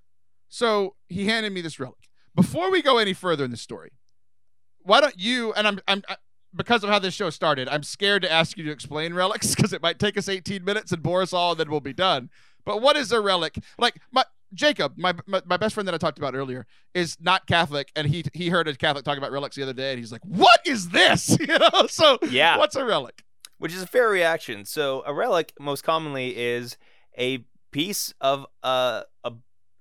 So 0.49 0.97
he 1.09 1.27
handed 1.27 1.53
me 1.53 1.63
this 1.63 1.81
relic. 1.81 2.09
Before 2.35 2.71
we 2.71 2.83
go 2.83 2.99
any 2.99 3.13
further 3.13 3.45
in 3.45 3.51
the 3.51 3.57
story, 3.57 3.93
why 4.83 5.01
don't 5.01 5.19
you? 5.19 5.53
And 5.55 5.67
I'm, 5.67 5.81
I'm, 5.87 6.03
I, 6.09 6.17
because 6.55 6.85
of 6.85 6.91
how 6.91 6.99
this 6.99 7.15
show 7.15 7.31
started, 7.31 7.69
I'm 7.69 7.83
scared 7.83 8.23
to 8.23 8.31
ask 8.31 8.57
you 8.59 8.65
to 8.65 8.71
explain 8.71 9.15
relics 9.15 9.55
because 9.55 9.73
it 9.73 9.83
might 9.83 9.99
take 9.99 10.19
us 10.19 10.29
18 10.29 10.65
minutes 10.65 10.93
and 10.93 11.03
bore 11.03 11.23
us 11.23 11.33
all, 11.33 11.53
and 11.53 11.61
then 11.61 11.71
we'll 11.71 11.81
be 11.81 11.93
done. 11.93 12.31
But 12.65 12.81
what 12.83 12.97
is 12.97 13.13
a 13.13 13.21
relic? 13.21 13.59
Like 13.79 14.01
my 14.11 14.25
Jacob, 14.55 14.95
my, 14.97 15.15
my 15.27 15.41
my 15.47 15.57
best 15.57 15.75
friend 15.75 15.89
that 15.89 15.95
I 15.95 15.99
talked 15.99 16.19
about 16.19 16.35
earlier, 16.35 16.67
is 16.95 17.17
not 17.21 17.47
Catholic, 17.47 17.91
and 17.97 18.07
he 18.07 18.25
he 18.35 18.49
heard 18.51 18.69
a 18.69 18.75
Catholic 18.77 19.05
talk 19.05 19.17
about 19.19 19.33
relics 19.33 19.57
the 19.57 19.63
other 19.63 19.73
day, 19.73 19.91
and 19.91 19.99
he's 19.99 20.13
like, 20.13 20.25
"What 20.25 20.61
is 20.67 20.91
this?" 20.91 21.37
You 21.41 21.59
know. 21.59 21.87
So 21.89 22.19
Yeah. 22.29 22.59
what's 22.59 22.77
a 22.77 22.85
relic? 22.85 23.23
which 23.59 23.73
is 23.73 23.81
a 23.83 23.87
fair 23.87 24.09
reaction. 24.09 24.65
So 24.65 25.05
a 25.07 25.15
relic 25.15 25.53
most 25.61 25.85
commonly 25.85 26.37
is 26.37 26.77
a 27.17 27.45
piece 27.71 28.13
of 28.21 28.45
uh, 28.65 29.03
a 29.23 29.33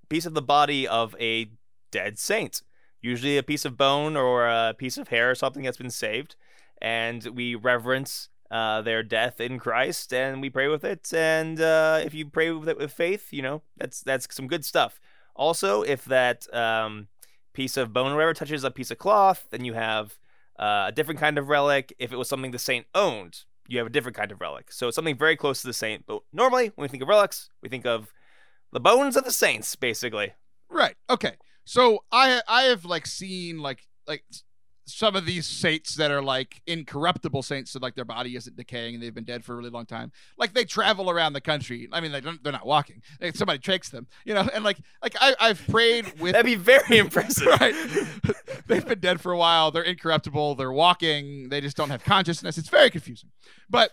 piece 0.07 0.27
of 0.27 0.36
the 0.36 0.41
body 0.41 0.88
of 0.88 1.15
a 1.19 1.49
dead 1.91 2.19
saint, 2.19 2.61
usually 3.01 3.38
a 3.38 3.43
piece 3.43 3.65
of 3.65 3.77
bone 3.77 4.15
or 4.15 4.47
a 4.47 4.75
piece 4.77 4.97
of 4.99 5.07
hair 5.07 5.32
or 5.32 5.36
something 5.36 5.63
that's 5.63 5.77
been 5.77 5.89
saved, 5.89 6.36
and 6.79 7.25
we 7.36 7.55
reverence 7.55 8.29
uh, 8.52 8.82
their 8.82 9.02
death 9.02 9.39
in 9.39 9.58
Christ 9.58 10.14
and 10.14 10.41
we 10.41 10.49
pray 10.49 10.68
with 10.68 10.84
it. 10.84 11.12
And 11.14 11.60
uh, 11.62 12.02
if 12.04 12.14
you 12.14 12.26
pray 12.26 12.52
with 12.52 12.70
it 12.70 12.78
with 12.78 12.91
faith, 12.91 13.32
you 13.32 13.41
know 13.41 13.62
that's 13.78 14.02
that's 14.02 14.28
some 14.36 14.47
good 14.47 14.66
stuff. 14.66 14.99
Also, 15.36 15.82
if 15.82 16.04
that 16.06 16.54
um, 16.54 17.08
piece 17.54 17.78
of 17.78 17.93
bone 17.93 18.12
or 18.12 18.16
whatever 18.16 18.34
touches 18.34 18.64
a 18.64 18.72
piece 18.72 18.91
of 18.91 18.97
cloth, 18.97 19.47
then 19.52 19.64
you 19.66 19.74
have 19.74 20.20
uh, 20.60 20.86
a 20.89 20.91
different 20.91 21.20
kind 21.20 21.38
of 21.38 21.47
relic. 21.47 21.95
If 21.97 22.12
it 22.12 22.18
was 22.18 22.28
something 22.28 22.52
the 22.52 22.60
saint 22.60 22.86
owned, 22.93 23.45
you 23.68 23.78
have 23.78 23.88
a 23.88 23.91
different 23.91 24.18
kind 24.18 24.32
of 24.32 24.41
relic. 24.41 24.72
So 24.72 24.88
it's 24.88 24.95
something 24.95 25.18
very 25.18 25.38
close 25.38 25.62
to 25.62 25.68
the 25.68 25.74
saint. 25.74 26.06
But 26.06 26.22
normally, 26.34 26.72
when 26.76 26.84
we 26.84 26.89
think 26.89 27.04
of 27.04 27.10
relics, 27.10 27.49
we 27.64 27.70
think 27.70 27.86
of 27.86 28.12
The 28.74 28.80
bones 28.80 29.16
of 29.18 29.24
the 29.24 29.32
saints, 29.32 29.76
basically. 29.76 30.34
Right. 30.70 30.95
Okay. 31.10 31.36
So 31.66 32.04
I 32.12 32.41
I 32.47 32.64
have 32.64 32.86
like 32.86 33.06
seen 33.06 33.60
like 33.60 33.88
like 34.08 34.24
some 34.86 35.15
of 35.15 35.25
these 35.25 35.45
saints 35.45 35.95
that 35.95 36.11
are 36.11 36.21
like 36.21 36.61
incorruptible 36.67 37.43
saints, 37.43 37.71
so 37.71 37.79
like 37.82 37.95
their 37.95 38.05
body 38.05 38.36
isn't 38.36 38.55
decaying 38.55 38.95
and 38.95 39.03
they've 39.03 39.13
been 39.13 39.23
dead 39.23 39.43
for 39.43 39.53
a 39.53 39.55
really 39.55 39.69
long 39.69 39.86
time. 39.86 40.11
Like 40.38 40.53
they 40.53 40.65
travel 40.65 41.09
around 41.09 41.34
the 41.34 41.41
country. 41.41 41.88
I 41.91 42.01
mean, 42.01 42.11
they 42.11 42.21
don't, 42.21 42.43
they're 42.43 42.51
not 42.51 42.65
walking. 42.65 43.01
Like, 43.19 43.36
somebody 43.36 43.59
takes 43.59 43.89
them, 43.89 44.07
you 44.25 44.34
know. 44.34 44.47
And 44.53 44.63
like 44.63 44.77
like 45.01 45.15
I 45.19 45.36
I've 45.39 45.65
prayed 45.67 46.05
with 46.19 46.34
That'd 46.34 46.45
be 46.45 46.55
very 46.55 46.97
impressive. 46.97 47.47
right. 47.59 47.75
They've 48.67 48.86
been 48.86 48.99
dead 48.99 49.21
for 49.21 49.32
a 49.32 49.38
while. 49.38 49.71
They're 49.71 49.84
incorruptible. 49.84 50.55
They're 50.55 50.71
walking. 50.71 51.49
They 51.49 51.61
just 51.61 51.77
don't 51.77 51.89
have 51.89 52.03
consciousness. 52.03 52.57
It's 52.57 52.69
very 52.69 52.89
confusing. 52.89 53.29
But 53.69 53.91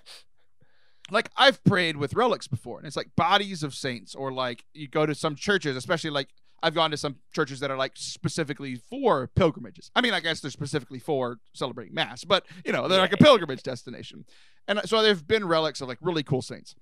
like 1.11 1.31
I've 1.37 1.63
prayed 1.65 1.97
with 1.97 2.15
relics 2.15 2.47
before, 2.47 2.79
and 2.79 2.87
it's 2.87 2.97
like 2.97 3.15
bodies 3.17 3.63
of 3.63 3.75
saints, 3.75 4.15
or 4.15 4.33
like 4.33 4.65
you 4.75 4.89
go 4.89 5.07
to 5.07 5.15
some 5.15 5.37
churches, 5.37 5.77
especially 5.77 6.11
like 6.11 6.29
I've 6.63 6.75
gone 6.75 6.91
to 6.91 6.97
some 6.97 7.17
churches 7.33 7.61
that 7.61 7.71
are 7.71 7.77
like 7.77 7.93
specifically 7.95 8.75
for 8.77 9.29
pilgrimages. 9.29 9.91
I 9.95 10.01
mean, 10.01 10.13
I 10.13 10.21
guess 10.21 10.41
they're 10.41 10.51
specifically 10.51 10.99
for 10.99 11.39
celebrating 11.53 11.95
mass, 11.95 12.25
but 12.25 12.47
you 12.65 12.73
know, 12.73 12.89
they're 12.89 13.01
like 13.01 13.13
a 13.13 13.17
pilgrimage 13.19 13.63
destination. 13.63 14.25
And 14.67 14.81
uh, 14.81 14.83
so 14.83 15.03
there've 15.03 15.27
been 15.27 15.47
relics 15.47 15.81
of 15.81 15.89
like 15.89 15.99
really 16.01 16.23
cool 16.23 16.43
saints. 16.43 16.75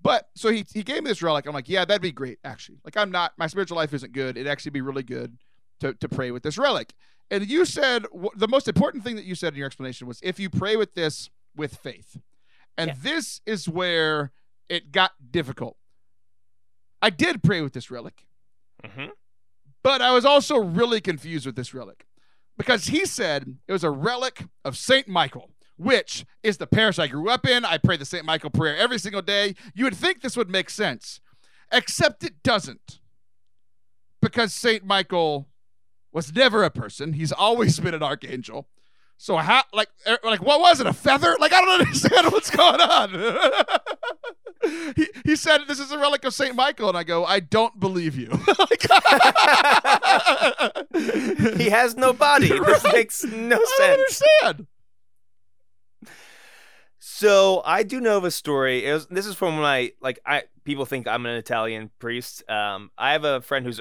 But 0.00 0.28
so 0.34 0.50
he 0.50 0.64
he 0.72 0.82
gave 0.82 1.02
me 1.02 1.08
this 1.10 1.22
relic. 1.22 1.46
I'm 1.46 1.54
like, 1.54 1.68
yeah, 1.68 1.84
that'd 1.84 2.02
be 2.02 2.12
great, 2.12 2.38
actually. 2.44 2.78
Like 2.84 2.96
I'm 2.96 3.10
not 3.10 3.32
my 3.36 3.46
spiritual 3.46 3.76
life 3.76 3.92
isn't 3.94 4.12
good. 4.12 4.36
It'd 4.36 4.46
actually 4.50 4.70
be 4.72 4.80
really 4.82 5.02
good 5.02 5.38
to 5.80 5.94
to 5.94 6.08
pray 6.08 6.30
with 6.30 6.42
this 6.42 6.58
relic. 6.58 6.92
And 7.30 7.48
you 7.48 7.64
said 7.64 8.06
the 8.36 8.46
most 8.46 8.68
important 8.68 9.02
thing 9.02 9.16
that 9.16 9.24
you 9.24 9.34
said 9.34 9.54
in 9.54 9.58
your 9.58 9.66
explanation 9.66 10.06
was 10.06 10.20
if 10.22 10.38
you 10.38 10.48
pray 10.50 10.76
with 10.76 10.94
this 10.94 11.30
with 11.56 11.76
faith. 11.76 12.18
And 12.78 12.88
Yeah. 12.88 12.94
this 13.02 13.40
is 13.46 13.68
where 13.68 14.32
it 14.68 14.92
got 14.92 15.12
difficult. 15.32 15.76
I 17.02 17.10
did 17.10 17.42
pray 17.42 17.60
with 17.62 17.72
this 17.72 17.90
relic, 17.90 18.25
hmm 18.84 19.06
but 19.86 20.02
I 20.02 20.10
was 20.10 20.24
also 20.24 20.58
really 20.58 21.00
confused 21.00 21.46
with 21.46 21.54
this 21.54 21.72
relic 21.72 22.06
because 22.58 22.86
he 22.86 23.06
said 23.06 23.56
it 23.68 23.72
was 23.72 23.84
a 23.84 23.90
relic 23.90 24.42
of 24.64 24.76
Saint 24.76 25.06
Michael, 25.06 25.52
which 25.76 26.24
is 26.42 26.56
the 26.56 26.66
parish 26.66 26.98
I 26.98 27.06
grew 27.06 27.28
up 27.28 27.46
in. 27.46 27.64
I 27.64 27.78
pray 27.78 27.96
the 27.96 28.04
Saint 28.04 28.24
Michael 28.24 28.50
prayer 28.50 28.76
every 28.76 28.98
single 28.98 29.22
day. 29.22 29.54
You 29.76 29.84
would 29.84 29.94
think 29.94 30.22
this 30.22 30.36
would 30.36 30.50
make 30.50 30.70
sense, 30.70 31.20
except 31.70 32.24
it 32.24 32.42
doesn't. 32.42 32.98
Because 34.20 34.52
Saint 34.52 34.84
Michael 34.84 35.46
was 36.10 36.34
never 36.34 36.64
a 36.64 36.70
person. 36.70 37.12
He's 37.12 37.30
always 37.30 37.78
been 37.86 37.94
an 37.94 38.02
archangel. 38.02 38.66
So 39.18 39.36
how 39.36 39.62
like 39.72 39.88
er, 40.06 40.18
like 40.24 40.42
what 40.42 40.60
was 40.60 40.80
it? 40.80 40.86
A 40.86 40.92
feather? 40.92 41.36
Like 41.40 41.52
I 41.52 41.60
don't 41.60 41.80
understand 41.80 42.32
what's 42.32 42.50
going 42.50 42.80
on. 42.80 43.10
he 44.96 45.06
he 45.24 45.36
said 45.36 45.62
this 45.68 45.80
is 45.80 45.90
a 45.90 45.98
relic 45.98 46.24
of 46.24 46.34
Saint 46.34 46.54
Michael, 46.54 46.88
and 46.88 46.98
I 46.98 47.04
go, 47.04 47.24
I 47.24 47.40
don't 47.40 47.78
believe 47.80 48.16
you. 48.16 48.28
He 51.56 51.70
has 51.70 51.96
no 51.96 52.12
body. 52.12 52.48
This 52.48 52.84
makes 52.84 53.24
no 53.24 53.56
I 53.56 53.58
don't 53.58 53.68
sense. 53.68 54.22
understand. 54.42 54.66
So 56.98 57.62
I 57.64 57.82
do 57.82 58.00
know 58.00 58.16
of 58.16 58.24
a 58.24 58.30
story. 58.30 58.84
It 58.84 58.92
was, 58.92 59.06
this 59.06 59.26
is 59.26 59.34
from 59.34 59.56
when 59.56 59.64
I 59.64 59.92
like 60.00 60.20
I 60.26 60.44
people 60.64 60.84
think 60.84 61.06
I'm 61.06 61.24
an 61.26 61.36
Italian 61.36 61.90
priest. 61.98 62.48
Um, 62.48 62.90
I 62.98 63.12
have 63.12 63.24
a 63.24 63.40
friend 63.40 63.64
who's 63.64 63.80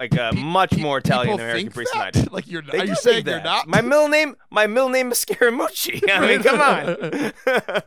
like 0.00 0.14
a 0.14 0.30
Pe- 0.32 0.40
much 0.42 0.70
pe- 0.70 0.80
more 0.80 0.98
Italian 0.98 1.34
American 1.34 1.70
priest 1.72 1.92
than 1.92 2.02
I 2.02 2.10
that? 2.10 2.24
do. 2.24 2.30
Like 2.30 2.46
you're 2.50 2.62
They 2.62 2.78
are 2.78 2.84
you 2.84 2.94
saying 2.94 3.26
you're 3.26 3.34
that. 3.36 3.44
not? 3.44 3.66
My 3.68 3.80
middle 3.80 4.08
name, 4.08 4.36
my 4.50 4.66
middle 4.66 4.88
name 4.88 5.10
is 5.12 5.24
Scaramucci. 5.24 6.02
I 6.10 6.26
mean, 6.26 6.42
come 6.42 6.60
on. 6.60 7.82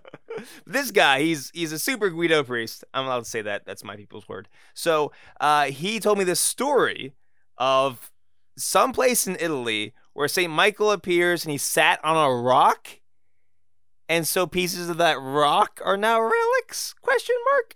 this 0.66 0.92
guy, 0.92 1.22
he's 1.22 1.52
he's 1.54 1.72
a 1.72 1.80
super 1.80 2.10
Guido 2.10 2.44
priest. 2.44 2.84
I'm 2.94 3.06
allowed 3.06 3.24
to 3.24 3.30
say 3.30 3.42
that. 3.44 3.66
That's 3.66 3.84
my 3.84 3.96
people's 3.96 4.28
word. 4.28 4.48
So 4.74 5.12
uh, 5.40 5.66
he 5.66 6.00
told 6.00 6.18
me 6.18 6.24
this 6.24 6.40
story 6.40 7.14
of 7.58 8.12
some 8.58 8.92
place 8.94 9.28
in 9.28 9.38
Italy 9.40 9.94
where 10.14 10.28
Saint 10.28 10.52
Michael 10.52 10.92
appears 10.92 11.46
and 11.46 11.52
he 11.52 11.58
sat 11.58 12.04
on 12.04 12.18
a 12.18 12.34
rock, 12.34 12.88
and 14.10 14.28
so 14.28 14.46
pieces 14.46 14.90
of 14.90 14.98
that 14.98 15.18
rock 15.20 15.80
are 15.86 15.98
now 15.98 16.20
relics? 16.22 16.94
Question 17.02 17.36
mark. 17.54 17.76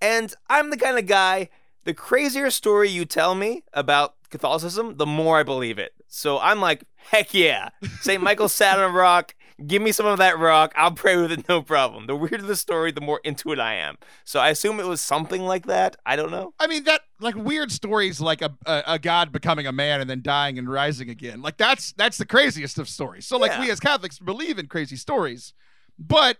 And 0.00 0.34
I'm 0.50 0.70
the 0.70 0.76
kind 0.76 0.98
of 0.98 1.06
guy. 1.06 1.48
The 1.84 1.94
crazier 1.94 2.50
story 2.50 2.88
you 2.88 3.04
tell 3.04 3.34
me 3.34 3.64
about 3.72 4.14
Catholicism, 4.30 4.96
the 4.96 5.06
more 5.06 5.38
I 5.38 5.42
believe 5.42 5.78
it. 5.78 5.92
So 6.08 6.38
I'm 6.38 6.60
like, 6.60 6.84
heck 6.96 7.34
yeah. 7.34 7.70
St. 8.00 8.22
Michael 8.22 8.48
sat 8.48 8.78
on 8.78 8.90
a 8.90 8.92
rock. 8.92 9.34
Give 9.66 9.82
me 9.82 9.92
some 9.92 10.06
of 10.06 10.18
that 10.18 10.38
rock. 10.38 10.72
I'll 10.76 10.92
pray 10.92 11.16
with 11.16 11.30
it, 11.30 11.48
no 11.48 11.60
problem. 11.62 12.06
The 12.06 12.16
weirder 12.16 12.42
the 12.42 12.56
story, 12.56 12.90
the 12.90 13.00
more 13.00 13.20
into 13.22 13.52
it 13.52 13.58
I 13.60 13.74
am. 13.74 13.96
So 14.24 14.40
I 14.40 14.48
assume 14.48 14.80
it 14.80 14.86
was 14.86 15.00
something 15.00 15.42
like 15.42 15.66
that. 15.66 15.96
I 16.06 16.16
don't 16.16 16.30
know. 16.30 16.54
I 16.58 16.66
mean 16.66 16.84
that 16.84 17.02
like 17.20 17.34
weird 17.36 17.70
stories 17.70 18.20
like 18.20 18.42
a, 18.42 18.56
a 18.66 18.82
a 18.86 18.98
god 18.98 19.30
becoming 19.30 19.66
a 19.66 19.72
man 19.72 20.00
and 20.00 20.08
then 20.10 20.22
dying 20.22 20.58
and 20.58 20.68
rising 20.68 21.10
again. 21.10 21.42
Like 21.42 21.58
that's 21.58 21.92
that's 21.92 22.16
the 22.18 22.26
craziest 22.26 22.78
of 22.78 22.88
stories. 22.88 23.26
So 23.26 23.36
like 23.38 23.52
Yeah. 23.52 23.60
we 23.60 23.70
as 23.70 23.78
Catholics 23.80 24.18
believe 24.18 24.58
in 24.58 24.66
crazy 24.66 24.96
stories, 24.96 25.52
but 25.98 26.38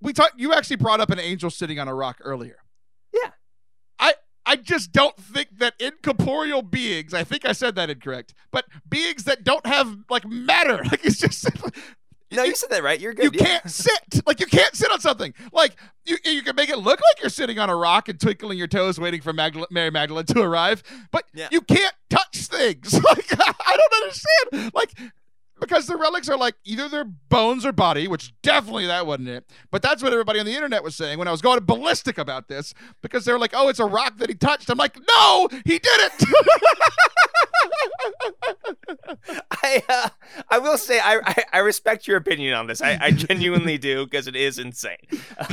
we 0.00 0.12
talked. 0.12 0.38
You 0.38 0.52
actually 0.52 0.76
brought 0.76 1.00
up 1.00 1.10
an 1.10 1.18
angel 1.18 1.50
sitting 1.50 1.78
on 1.80 1.88
a 1.88 1.94
rock 1.94 2.18
earlier. 2.20 2.58
Yeah. 4.68 4.74
I 4.74 4.76
I 4.76 4.78
just 4.78 4.92
don't 4.92 5.16
think 5.16 5.58
that 5.58 5.74
incorporeal 5.78 6.62
beings. 6.62 7.14
I 7.14 7.24
think 7.24 7.44
I 7.44 7.52
said 7.52 7.74
that 7.76 7.90
incorrect, 7.90 8.34
but 8.50 8.64
beings 8.88 9.24
that 9.24 9.44
don't 9.44 9.66
have 9.66 9.96
like 10.10 10.26
matter. 10.26 10.82
Like 10.90 11.04
it's 11.04 11.18
just. 11.18 11.40
Simply 11.40 11.70
No, 12.32 12.42
you 12.42 12.54
said 12.56 12.70
that 12.70 12.82
right. 12.82 12.98
You're 13.00 13.14
good. 13.14 13.34
You 13.34 13.40
yeah. 13.40 13.44
can't 13.60 13.70
sit. 13.70 14.22
Like 14.26 14.40
you 14.40 14.46
can't 14.46 14.74
sit 14.74 14.90
on 14.90 15.00
something. 15.00 15.32
Like 15.52 15.76
you, 16.04 16.16
you 16.24 16.42
can 16.42 16.56
make 16.56 16.68
it 16.70 16.78
look 16.78 17.00
like 17.00 17.20
you're 17.20 17.30
sitting 17.30 17.58
on 17.58 17.70
a 17.70 17.76
rock 17.76 18.08
and 18.08 18.20
twinkling 18.20 18.58
your 18.58 18.66
toes, 18.66 18.98
waiting 18.98 19.20
for 19.20 19.32
Magdal- 19.32 19.70
Mary 19.70 19.90
Magdalene 19.90 20.26
to 20.26 20.40
arrive. 20.42 20.82
But 21.12 21.24
Yeah. 21.34 21.48
you 21.52 21.60
can't 21.60 21.94
touch 22.10 22.36
things. 22.46 22.94
Like 23.04 23.26
I 23.40 23.76
don't 23.76 24.02
understand. 24.02 24.74
Like 24.74 24.92
because 25.60 25.86
the 25.86 25.96
relics 25.96 26.28
are 26.28 26.36
like 26.36 26.54
either 26.64 26.88
their 26.88 27.04
bones 27.04 27.64
or 27.64 27.72
body, 27.72 28.08
which 28.08 28.34
definitely 28.42 28.86
that 28.86 29.06
wasn't 29.06 29.28
it. 29.28 29.50
But 29.70 29.82
that's 29.82 30.02
what 30.02 30.12
everybody 30.12 30.38
on 30.40 30.46
the 30.46 30.54
internet 30.54 30.82
was 30.82 30.94
saying 30.96 31.18
when 31.18 31.28
I 31.28 31.30
was 31.30 31.40
going 31.42 31.64
ballistic 31.64 32.18
about 32.18 32.48
this 32.48 32.74
because 33.02 33.24
they 33.24 33.32
were 33.32 33.38
like, 33.38 33.52
"Oh, 33.54 33.68
it's 33.68 33.78
a 33.78 33.86
rock 33.86 34.18
that 34.18 34.28
he 34.28 34.34
touched." 34.34 34.68
I'm 34.70 34.78
like, 34.78 34.98
"No, 35.08 35.48
he 35.64 35.78
didn't." 35.78 36.24
I 39.50 39.82
uh, 39.88 40.08
I 40.50 40.58
will 40.58 40.78
say 40.78 41.00
I, 41.00 41.20
I 41.24 41.44
I 41.54 41.58
respect 41.58 42.06
your 42.06 42.16
opinion 42.16 42.54
on 42.54 42.66
this. 42.66 42.82
I, 42.82 42.98
I 43.00 43.10
genuinely 43.10 43.78
do 43.78 44.04
because 44.04 44.26
it 44.26 44.36
is 44.36 44.58
insane. 44.58 44.96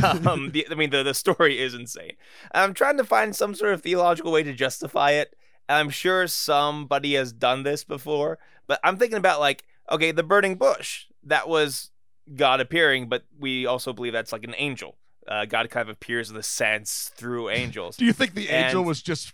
Um, 0.03 0.51
the, 0.51 0.67
I 0.69 0.75
mean 0.75 0.89
the 0.89 1.03
the 1.03 1.13
story 1.13 1.59
is 1.59 1.73
insane. 1.73 2.13
I'm 2.53 2.73
trying 2.73 2.97
to 2.97 3.03
find 3.03 3.35
some 3.35 3.55
sort 3.55 3.73
of 3.73 3.81
theological 3.81 4.31
way 4.31 4.43
to 4.43 4.53
justify 4.53 5.11
it. 5.11 5.35
I'm 5.69 5.89
sure 5.89 6.27
somebody 6.27 7.13
has 7.13 7.31
done 7.31 7.63
this 7.63 7.83
before, 7.83 8.37
but 8.67 8.79
I'm 8.83 8.97
thinking 8.97 9.17
about 9.17 9.39
like 9.39 9.63
okay, 9.91 10.11
the 10.11 10.23
burning 10.23 10.55
bush 10.55 11.05
that 11.23 11.47
was 11.47 11.91
God 12.35 12.59
appearing, 12.61 13.09
but 13.09 13.23
we 13.39 13.65
also 13.65 13.93
believe 13.93 14.13
that's 14.13 14.31
like 14.31 14.43
an 14.43 14.55
angel. 14.57 14.97
Uh, 15.27 15.45
God 15.45 15.69
kind 15.69 15.87
of 15.87 15.93
appears 15.95 16.29
in 16.29 16.35
the 16.35 16.43
sense 16.43 17.11
through 17.15 17.49
angels. 17.49 17.97
Do 17.97 18.05
you 18.05 18.13
think 18.13 18.33
the 18.33 18.49
angel 18.49 18.81
And- 18.81 18.87
was 18.87 19.01
just? 19.01 19.33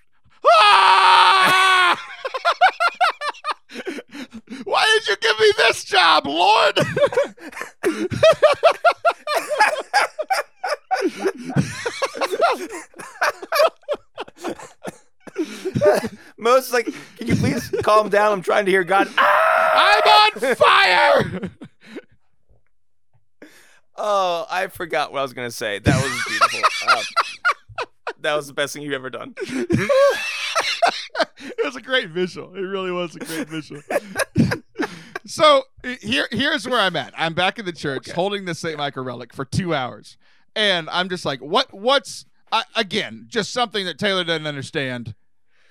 Ah! 0.62 2.00
Why 4.64 5.00
did 5.00 5.08
you 5.08 5.16
give 5.18 5.40
me 5.40 5.52
this 5.58 5.84
job, 5.84 6.26
Lord? 6.26 6.80
Most 16.38 16.72
like, 16.74 16.86
can 17.18 17.28
you 17.28 17.36
please 17.36 17.70
calm 17.84 18.10
down? 18.10 18.32
I'm 18.32 18.42
trying 18.42 18.66
to 18.66 18.72
hear 18.72 18.84
God. 18.84 19.08
I'm 19.18 20.02
on 20.04 20.56
fire. 20.56 21.50
Oh, 23.96 24.46
I 24.50 24.68
forgot 24.68 25.12
what 25.12 25.20
I 25.20 25.22
was 25.24 25.34
gonna 25.34 25.52
say. 25.52 25.80
That 25.80 26.02
was 26.02 26.24
beautiful. 26.28 26.60
Um, 26.90 27.04
that 28.22 28.34
was 28.36 28.48
the 28.48 28.54
best 28.54 28.74
thing 28.74 28.84
you've 28.84 28.94
ever 28.94 29.10
done. 29.10 29.34
it 29.42 29.90
was 31.66 31.76
a 31.76 31.82
great 31.82 32.10
visual. 32.10 32.56
It 32.56 32.62
really 32.62 32.92
was 32.92 33.16
a 33.16 33.20
great 33.20 33.48
visual. 33.50 33.82
so 35.26 35.64
here, 36.02 36.28
here's 36.32 36.68
where 36.68 36.80
I'm 36.80 36.96
at. 36.96 37.14
I'm 37.18 37.34
back 37.34 37.60
in 37.60 37.66
the 37.66 37.74
church 37.74 38.08
Okay. 38.08 38.16
holding 38.16 38.46
the 38.46 38.56
Saint 38.56 38.78
Michael 38.78 39.04
relic 39.04 39.34
for 39.34 39.44
two 39.46 39.74
hours, 39.74 40.18
and 40.56 40.90
I'm 40.90 41.10
just 41.10 41.26
like, 41.26 41.42
what? 41.42 41.74
What's 41.74 42.26
I, 42.52 42.64
again? 42.76 43.26
Just 43.28 43.52
something 43.52 43.86
that 43.86 43.98
Taylor 43.98 44.24
doesn't 44.24 44.48
understand. 44.48 45.16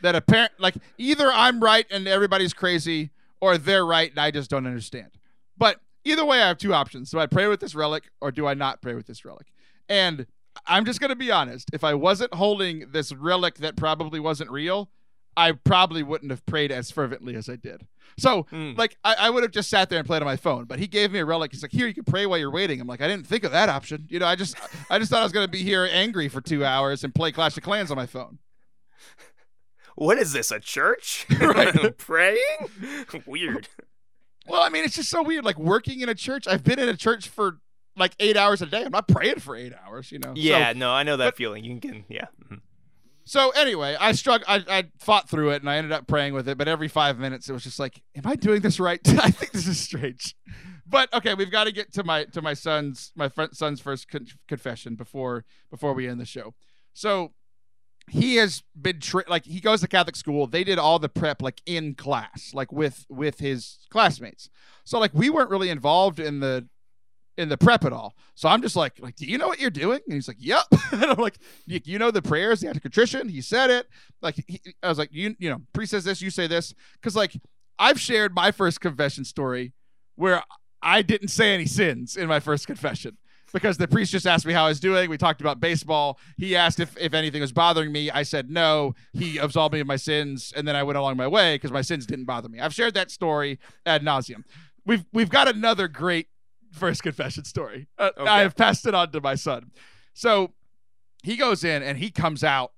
That 0.00 0.14
apparent, 0.14 0.52
like 0.58 0.76
either 0.96 1.28
I'm 1.32 1.60
right 1.60 1.84
and 1.90 2.06
everybody's 2.06 2.54
crazy, 2.54 3.10
or 3.40 3.58
they're 3.58 3.84
right 3.84 4.10
and 4.10 4.20
I 4.20 4.30
just 4.30 4.48
don't 4.48 4.66
understand. 4.66 5.10
But 5.56 5.80
either 6.04 6.24
way, 6.24 6.40
I 6.40 6.48
have 6.48 6.58
two 6.58 6.72
options. 6.72 7.10
Do 7.10 7.18
I 7.18 7.26
pray 7.26 7.48
with 7.48 7.58
this 7.60 7.74
relic, 7.74 8.10
or 8.20 8.30
do 8.30 8.46
I 8.46 8.54
not 8.54 8.80
pray 8.80 8.94
with 8.94 9.06
this 9.06 9.24
relic? 9.24 9.48
And 9.88 10.26
I'm 10.66 10.84
just 10.84 11.00
gonna 11.00 11.16
be 11.16 11.32
honest. 11.32 11.70
If 11.72 11.82
I 11.82 11.94
wasn't 11.94 12.34
holding 12.34 12.90
this 12.92 13.12
relic 13.12 13.56
that 13.56 13.76
probably 13.76 14.20
wasn't 14.20 14.50
real, 14.50 14.88
I 15.38 15.52
probably 15.52 16.02
wouldn't 16.02 16.30
have 16.30 16.44
prayed 16.46 16.72
as 16.72 16.90
fervently 16.90 17.34
as 17.36 17.48
I 17.48 17.56
did. 17.56 17.86
So, 18.18 18.46
Mm. 18.52 18.76
like, 18.76 18.96
I, 19.04 19.14
I 19.14 19.30
would 19.30 19.44
have 19.44 19.52
just 19.52 19.70
sat 19.70 19.88
there 19.88 19.98
and 19.98 20.06
played 20.06 20.20
on 20.22 20.26
my 20.26 20.36
phone. 20.36 20.64
But 20.64 20.80
he 20.80 20.86
gave 20.88 21.12
me 21.12 21.20
a 21.20 21.24
relic. 21.24 21.52
He's 21.52 21.62
like, 21.62 21.70
"Here, 21.70 21.86
you 21.86 21.94
can 21.94 22.04
pray 22.04 22.26
while 22.26 22.38
you're 22.38 22.50
waiting." 22.50 22.80
I'm 22.80 22.88
like, 22.88 23.00
I 23.00 23.06
didn't 23.06 23.26
think 23.28 23.44
of 23.44 23.52
that 23.52 23.68
option. 23.68 24.06
You 24.10 24.18
know, 24.18 24.26
I 24.26 24.34
just, 24.34 24.56
I 24.90 24.98
just 24.98 25.10
thought 25.10 25.20
I 25.20 25.22
was 25.22 25.32
gonna 25.32 25.46
be 25.46 25.62
here 25.62 25.88
angry 25.90 26.28
for 26.28 26.40
two 26.40 26.64
hours 26.64 27.04
and 27.04 27.14
play 27.14 27.30
Clash 27.32 27.56
of 27.56 27.62
Clans 27.62 27.90
on 27.92 27.96
my 27.96 28.06
phone. 28.06 28.38
What 29.94 30.18
is 30.18 30.32
this? 30.32 30.50
A 30.50 30.60
church? 30.60 31.26
Right. 31.40 31.96
Praying? 31.98 32.38
Weird. 33.26 33.68
Well, 34.46 34.62
I 34.62 34.68
mean, 34.68 34.84
it's 34.84 34.96
just 34.96 35.10
so 35.10 35.22
weird. 35.22 35.44
Like 35.44 35.58
working 35.58 36.00
in 36.00 36.08
a 36.08 36.14
church. 36.14 36.46
I've 36.48 36.64
been 36.64 36.78
in 36.78 36.88
a 36.88 36.96
church 36.96 37.28
for 37.28 37.58
like 37.96 38.14
eight 38.20 38.36
hours 38.36 38.62
a 38.62 38.66
day. 38.66 38.84
I'm 38.84 38.92
not 38.92 39.08
praying 39.08 39.40
for 39.40 39.54
eight 39.56 39.72
hours. 39.86 40.10
You 40.10 40.18
know. 40.20 40.34
So- 40.34 40.40
Yeah, 40.40 40.72
no, 40.74 40.90
I 40.90 41.02
know 41.02 41.16
that 41.16 41.26
but- 41.26 41.36
feeling. 41.36 41.64
You 41.64 41.78
can, 41.80 42.04
yeah. 42.08 42.26
Mhm. 42.50 42.60
So 43.28 43.50
anyway, 43.50 43.94
I 44.00 44.12
struck. 44.12 44.42
I, 44.48 44.64
I 44.68 44.84
fought 44.98 45.28
through 45.28 45.50
it, 45.50 45.60
and 45.60 45.68
I 45.68 45.76
ended 45.76 45.92
up 45.92 46.06
praying 46.06 46.32
with 46.32 46.48
it. 46.48 46.56
But 46.56 46.66
every 46.66 46.88
five 46.88 47.18
minutes, 47.18 47.46
it 47.50 47.52
was 47.52 47.62
just 47.62 47.78
like, 47.78 48.00
"Am 48.16 48.26
I 48.26 48.36
doing 48.36 48.62
this 48.62 48.80
right? 48.80 49.00
I 49.06 49.30
think 49.30 49.52
this 49.52 49.66
is 49.66 49.78
strange." 49.78 50.34
But 50.86 51.12
okay, 51.12 51.34
we've 51.34 51.50
got 51.50 51.64
to 51.64 51.72
get 51.72 51.92
to 51.92 52.04
my 52.04 52.24
to 52.24 52.40
my 52.40 52.54
son's 52.54 53.12
my 53.14 53.30
son's 53.52 53.80
first 53.80 54.08
con- 54.08 54.26
confession 54.48 54.94
before 54.94 55.44
before 55.70 55.92
we 55.92 56.08
end 56.08 56.18
the 56.18 56.24
show. 56.24 56.54
So 56.94 57.34
he 58.08 58.36
has 58.36 58.62
been 58.80 58.98
like 59.28 59.44
he 59.44 59.60
goes 59.60 59.82
to 59.82 59.88
Catholic 59.88 60.16
school. 60.16 60.46
They 60.46 60.64
did 60.64 60.78
all 60.78 60.98
the 60.98 61.10
prep 61.10 61.42
like 61.42 61.60
in 61.66 61.96
class, 61.96 62.52
like 62.54 62.72
with 62.72 63.04
with 63.10 63.40
his 63.40 63.86
classmates. 63.90 64.48
So 64.84 64.98
like 64.98 65.12
we 65.12 65.28
weren't 65.28 65.50
really 65.50 65.68
involved 65.68 66.18
in 66.18 66.40
the 66.40 66.66
in 67.38 67.48
the 67.48 67.56
prep 67.56 67.84
at 67.84 67.92
all. 67.92 68.16
So 68.34 68.48
I'm 68.48 68.60
just 68.60 68.74
like, 68.74 68.98
like, 69.00 69.14
do 69.14 69.24
you 69.24 69.38
know 69.38 69.46
what 69.46 69.60
you're 69.60 69.70
doing? 69.70 70.00
And 70.04 70.12
he's 70.12 70.26
like, 70.26 70.36
yep. 70.40 70.64
and 70.92 71.04
I'm 71.04 71.18
like, 71.18 71.38
you, 71.66 71.98
know 71.98 72.10
the 72.10 72.20
prayers, 72.20 72.60
the 72.60 72.66
act 72.66 72.76
of 72.76 72.82
contrition. 72.82 73.28
He 73.28 73.40
said 73.40 73.70
it. 73.70 73.86
Like, 74.20 74.44
he, 74.46 74.60
I 74.82 74.88
was 74.88 74.98
like, 74.98 75.10
you, 75.12 75.36
you 75.38 75.48
know, 75.48 75.62
priest 75.72 75.92
says 75.92 76.04
this, 76.04 76.20
you 76.20 76.30
say 76.30 76.48
this, 76.48 76.74
because 76.94 77.14
like 77.14 77.40
I've 77.78 78.00
shared 78.00 78.34
my 78.34 78.50
first 78.50 78.80
confession 78.80 79.24
story 79.24 79.72
where 80.16 80.42
I 80.82 81.00
didn't 81.02 81.28
say 81.28 81.54
any 81.54 81.66
sins 81.66 82.16
in 82.16 82.26
my 82.26 82.40
first 82.40 82.66
confession. 82.66 83.16
Because 83.50 83.78
the 83.78 83.88
priest 83.88 84.12
just 84.12 84.26
asked 84.26 84.44
me 84.44 84.52
how 84.52 84.66
I 84.66 84.68
was 84.68 84.78
doing. 84.78 85.08
We 85.08 85.16
talked 85.16 85.40
about 85.40 85.58
baseball. 85.58 86.18
He 86.36 86.54
asked 86.54 86.80
if, 86.80 86.94
if 86.98 87.14
anything 87.14 87.40
was 87.40 87.50
bothering 87.50 87.90
me. 87.90 88.10
I 88.10 88.22
said 88.22 88.50
no. 88.50 88.94
He 89.14 89.38
absolved 89.38 89.72
me 89.72 89.80
of 89.80 89.86
my 89.86 89.96
sins, 89.96 90.52
and 90.54 90.68
then 90.68 90.76
I 90.76 90.82
went 90.82 90.98
along 90.98 91.16
my 91.16 91.26
way 91.26 91.54
because 91.54 91.72
my 91.72 91.80
sins 91.80 92.04
didn't 92.04 92.26
bother 92.26 92.50
me. 92.50 92.60
I've 92.60 92.74
shared 92.74 92.92
that 92.92 93.10
story 93.10 93.58
ad 93.86 94.02
nauseum. 94.02 94.44
We've 94.84 95.06
we've 95.14 95.30
got 95.30 95.48
another 95.48 95.88
great 95.88 96.28
first 96.72 97.02
confession 97.02 97.44
story. 97.44 97.88
Uh, 97.98 98.10
Okay. 98.18 98.28
I 98.30 98.40
have 98.40 98.56
passed 98.56 98.86
it 98.86 98.94
on 98.94 99.10
to 99.12 99.20
my 99.20 99.34
son. 99.34 99.70
So 100.14 100.52
he 101.22 101.36
goes 101.36 101.64
in 101.64 101.82
and 101.82 101.98
he 101.98 102.10
comes 102.10 102.42
out 102.44 102.72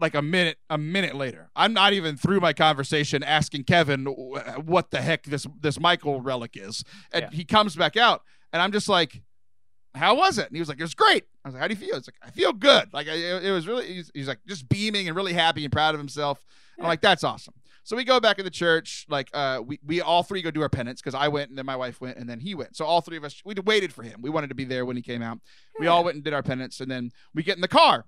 like 0.00 0.14
a 0.14 0.22
minute 0.22 0.58
a 0.70 0.78
minute 0.78 1.14
later. 1.16 1.50
I'm 1.56 1.72
not 1.72 1.92
even 1.92 2.16
through 2.16 2.40
my 2.40 2.52
conversation 2.52 3.22
asking 3.24 3.64
Kevin 3.64 4.04
what 4.06 4.90
the 4.90 5.00
heck 5.00 5.24
this 5.24 5.46
this 5.60 5.80
Michael 5.80 6.20
relic 6.20 6.52
is. 6.56 6.84
And 7.12 7.22
Yeah. 7.24 7.30
he 7.32 7.44
comes 7.44 7.74
back 7.76 7.96
out 7.96 8.22
and 8.52 8.62
I'm 8.62 8.72
just 8.72 8.88
like 8.88 9.22
how 9.94 10.14
was 10.16 10.38
it? 10.38 10.46
And 10.46 10.54
he 10.54 10.60
was 10.60 10.68
like, 10.68 10.78
it 10.78 10.84
was 10.84 10.94
great. 10.94 11.24
I 11.44 11.48
was 11.48 11.54
like, 11.54 11.62
how 11.62 11.66
do 11.66 11.74
you 11.74 11.80
feel? 11.80 11.96
It's 11.96 12.06
like, 12.06 12.14
I 12.22 12.30
feel 12.30 12.52
good. 12.52 12.92
Like, 12.92 13.08
it 13.08 13.42
it 13.44 13.50
was 13.50 13.66
really, 13.66 13.86
he's, 13.86 14.10
he's 14.14 14.28
like 14.28 14.38
just 14.46 14.68
beaming 14.68 15.08
and 15.08 15.16
really 15.16 15.32
happy 15.32 15.64
and 15.64 15.72
proud 15.72 15.94
of 15.94 15.98
himself. 15.98 16.44
I'm 16.78 16.84
like, 16.86 17.00
that's 17.00 17.24
awesome. 17.24 17.54
So 17.88 17.96
we 17.96 18.04
go 18.04 18.20
back 18.20 18.38
in 18.38 18.44
the 18.44 18.50
church. 18.50 19.06
Like, 19.08 19.30
uh, 19.32 19.62
we, 19.64 19.78
we 19.82 20.02
all 20.02 20.22
three 20.22 20.42
go 20.42 20.50
do 20.50 20.60
our 20.60 20.68
penance 20.68 21.00
because 21.00 21.14
I 21.14 21.28
went 21.28 21.48
and 21.48 21.56
then 21.56 21.64
my 21.64 21.74
wife 21.74 22.02
went 22.02 22.18
and 22.18 22.28
then 22.28 22.38
he 22.38 22.54
went. 22.54 22.76
So 22.76 22.84
all 22.84 23.00
three 23.00 23.16
of 23.16 23.24
us, 23.24 23.40
we 23.46 23.54
waited 23.64 23.94
for 23.94 24.02
him. 24.02 24.20
We 24.20 24.28
wanted 24.28 24.48
to 24.48 24.54
be 24.54 24.66
there 24.66 24.84
when 24.84 24.94
he 24.94 25.00
came 25.00 25.22
out. 25.22 25.38
We 25.80 25.86
all 25.86 26.04
went 26.04 26.16
and 26.16 26.22
did 26.22 26.34
our 26.34 26.42
penance 26.42 26.80
and 26.80 26.90
then 26.90 27.12
we 27.34 27.42
get 27.42 27.56
in 27.56 27.62
the 27.62 27.66
car 27.68 28.04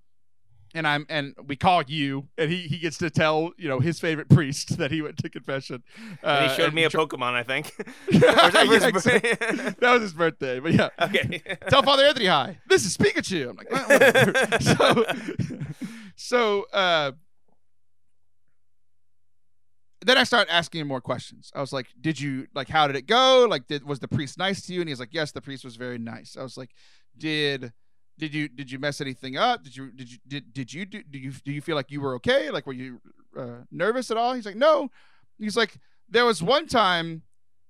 and 0.74 0.86
I'm 0.86 1.06
and 1.08 1.34
we 1.46 1.56
call 1.56 1.82
you 1.86 2.28
and 2.36 2.50
he 2.50 2.58
he 2.68 2.76
gets 2.76 2.98
to 2.98 3.08
tell 3.08 3.52
you 3.56 3.68
know 3.70 3.80
his 3.80 3.98
favorite 3.98 4.28
priest 4.28 4.76
that 4.82 4.90
he 4.90 5.00
went 5.00 5.16
to 5.22 5.30
confession. 5.30 5.82
And 6.22 6.44
he 6.44 6.50
Uh, 6.52 6.56
showed 6.56 6.74
me 6.74 6.84
a 6.84 6.90
tr- 6.90 6.98
Pokemon, 6.98 7.32
I 7.32 7.42
think. 7.42 7.72
Yeah, 8.10 8.20
Or 8.44 8.48
is 8.48 8.52
that 8.52 8.66
for 8.66 8.74
his 8.74 8.84
exactly. 8.84 9.30
that 9.80 9.92
was 9.94 10.02
his 10.02 10.12
birthday, 10.12 10.60
but 10.60 10.72
yeah. 10.74 10.90
okay. 11.00 11.42
Tell 11.70 11.82
Father 11.82 12.04
Anthony 12.04 12.26
hi. 12.26 12.58
This 12.68 12.84
is 12.84 12.98
Pikachu. 12.98 13.48
I'm 13.48 13.56
like, 13.56 14.62
so, 14.62 15.04
so 16.16 16.66
uh, 16.72 17.12
then 20.02 20.16
I 20.16 20.24
started 20.24 20.52
asking 20.52 20.80
him 20.80 20.88
more 20.88 21.00
questions. 21.00 21.50
I 21.54 21.60
was 21.60 21.72
like, 21.72 21.88
"Did 22.00 22.20
you 22.20 22.46
like? 22.54 22.68
How 22.68 22.86
did 22.86 22.96
it 22.96 23.06
go? 23.06 23.46
Like, 23.48 23.66
did 23.66 23.84
was 23.84 24.00
the 24.00 24.08
priest 24.08 24.38
nice 24.38 24.62
to 24.62 24.72
you?" 24.72 24.80
And 24.80 24.88
he's 24.88 25.00
like, 25.00 25.12
"Yes, 25.12 25.32
the 25.32 25.42
priest 25.42 25.64
was 25.64 25.76
very 25.76 25.98
nice." 25.98 26.36
I 26.38 26.42
was 26.42 26.56
like, 26.56 26.70
"Did 27.16 27.72
did 28.18 28.34
you 28.34 28.48
did 28.48 28.70
you 28.70 28.78
mess 28.78 29.00
anything 29.00 29.36
up? 29.36 29.62
Did 29.62 29.76
you 29.76 29.90
did 29.90 30.10
you 30.10 30.18
did 30.26 30.52
did 30.52 30.72
you 30.72 30.86
do 30.86 31.02
do 31.02 31.18
you 31.18 31.32
do 31.32 31.52
you 31.52 31.60
feel 31.60 31.76
like 31.76 31.90
you 31.90 32.00
were 32.00 32.14
okay? 32.16 32.50
Like, 32.50 32.66
were 32.66 32.72
you 32.72 33.00
uh, 33.36 33.64
nervous 33.70 34.10
at 34.10 34.16
all?" 34.16 34.34
He's 34.34 34.46
like, 34.46 34.56
"No." 34.56 34.90
He's 35.38 35.56
like, 35.56 35.78
"There 36.08 36.24
was 36.24 36.42
one 36.42 36.66
time." 36.66 37.22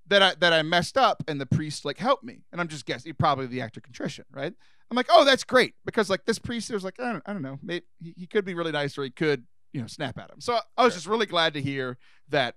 That 0.07 0.23
I 0.23 0.35
that 0.41 0.53
I 0.53 0.63
messed 0.63 0.99
up 0.99 1.23
and 1.29 1.41
the 1.41 1.47
priest 1.47 1.85
like 1.85 1.97
helped 1.97 2.25
me 2.25 2.43
and 2.51 2.61
I'm 2.61 2.67
just 2.67 2.85
guessing 2.85 3.15
probably 3.15 3.47
the 3.47 3.61
act 3.61 3.77
of 3.77 3.85
contrition 3.85 4.25
right 4.33 4.53
I'm 4.91 4.97
like 4.97 5.07
oh 5.09 5.25
that's 5.25 5.45
great 5.45 5.75
because 5.85 6.11
like 6.11 6.25
this 6.25 6.37
priest 6.37 6.69
was 6.73 6.83
like 6.83 6.99
I 6.99 7.13
don't, 7.13 7.23
I 7.27 7.33
don't 7.33 7.43
know 7.43 7.61
maybe 7.63 7.85
he, 8.03 8.15
he 8.17 8.27
could 8.27 8.45
be 8.45 8.55
really 8.55 8.73
nice 8.73 8.99
or 8.99 9.05
he 9.05 9.11
could 9.11 9.45
you 9.73 9.81
know 9.81 9.87
snap 9.87 10.19
at 10.19 10.31
him 10.31 10.41
so 10.41 10.59
I 10.77 10.85
was 10.85 10.95
just 10.95 11.07
really 11.07 11.27
glad 11.27 11.55
to 11.55 11.63
hear 11.63 11.97
that 12.29 12.55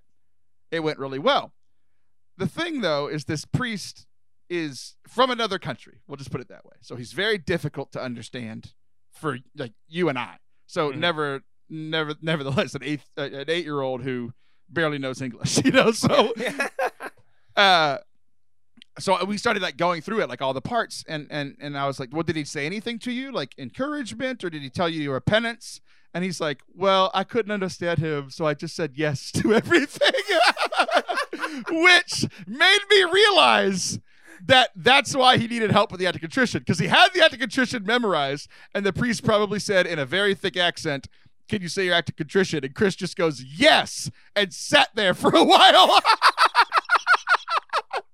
it 0.70 0.80
went 0.80 0.98
really 0.98 1.18
well. 1.18 1.52
The 2.36 2.46
thing 2.48 2.80
though 2.80 3.06
is 3.06 3.24
this 3.26 3.44
priest 3.44 4.06
is 4.50 4.96
from 5.06 5.30
another 5.30 5.58
country 5.58 6.00
we'll 6.06 6.16
just 6.16 6.30
put 6.30 6.40
it 6.40 6.48
that 6.48 6.64
way. 6.64 6.76
So 6.80 6.96
he's 6.96 7.12
very 7.12 7.38
difficult 7.38 7.92
to 7.92 8.02
understand 8.02 8.72
for 9.12 9.38
like 9.56 9.72
you 9.88 10.08
and 10.08 10.18
I. 10.18 10.38
So 10.66 10.90
Mhm. 10.90 10.98
never 10.98 11.42
never 11.68 12.14
nevertheless 12.20 12.74
an 12.74 12.82
eight 12.82 13.00
uh, 13.16 13.22
an 13.22 13.44
eight 13.48 13.64
year 13.64 13.80
old 13.80 14.02
who 14.02 14.32
barely 14.68 14.98
knows 14.98 15.22
English 15.22 15.52
you 15.64 15.70
know 15.70 15.92
so 15.92 16.32
uh 17.56 17.98
so 18.98 19.20
uh, 19.20 19.24
we 19.24 19.36
started 19.36 19.62
like 19.62 19.76
going 19.76 20.00
through 20.00 20.20
it 20.20 20.28
like 20.28 20.40
all 20.40 20.54
the 20.54 20.60
parts 20.60 21.04
and 21.08 21.26
and 21.30 21.56
and 21.60 21.76
i 21.76 21.86
was 21.86 21.98
like 21.98 22.10
well 22.12 22.22
did 22.22 22.36
he 22.36 22.44
say 22.44 22.66
anything 22.66 22.98
to 22.98 23.12
you 23.12 23.32
like 23.32 23.54
encouragement 23.58 24.44
or 24.44 24.50
did 24.50 24.62
he 24.62 24.70
tell 24.70 24.88
you 24.88 25.02
you 25.02 25.10
were 25.10 25.20
penance? 25.20 25.80
And 26.12 26.22
he's 26.22 26.40
like 26.40 26.62
well 26.74 27.10
i 27.12 27.24
couldn't 27.24 27.50
understand 27.50 27.98
him 27.98 28.30
so 28.30 28.46
i 28.46 28.54
just 28.54 28.76
said 28.76 28.92
yes 28.94 29.32
to 29.32 29.54
everything. 29.54 30.10
Which 31.68 32.26
made 32.46 32.78
me 32.90 33.04
realize 33.04 33.98
that 34.46 34.70
that's 34.76 35.14
why 35.14 35.38
he 35.38 35.46
needed 35.46 35.70
help 35.70 35.90
with 35.90 36.00
the 36.00 36.06
act 36.06 36.16
of 36.16 36.20
contrition 36.20 36.60
because 36.60 36.78
he 36.78 36.86
had 36.86 37.08
the 37.14 37.22
act 37.22 37.32
of 37.32 37.40
contrition 37.40 37.84
memorized 37.84 38.48
and 38.74 38.84
the 38.84 38.92
priest 38.92 39.24
probably 39.24 39.58
said 39.58 39.86
in 39.86 39.98
a 39.98 40.06
very 40.06 40.34
thick 40.34 40.56
accent 40.56 41.08
can 41.48 41.62
you 41.62 41.68
say 41.68 41.84
your 41.84 41.94
act 41.94 42.08
of 42.08 42.16
contrition 42.16 42.64
and 42.64 42.74
chris 42.74 42.94
just 42.94 43.16
goes 43.16 43.42
yes 43.42 44.10
and 44.36 44.52
sat 44.52 44.88
there 44.94 45.14
for 45.14 45.34
a 45.34 45.44
while 45.44 45.98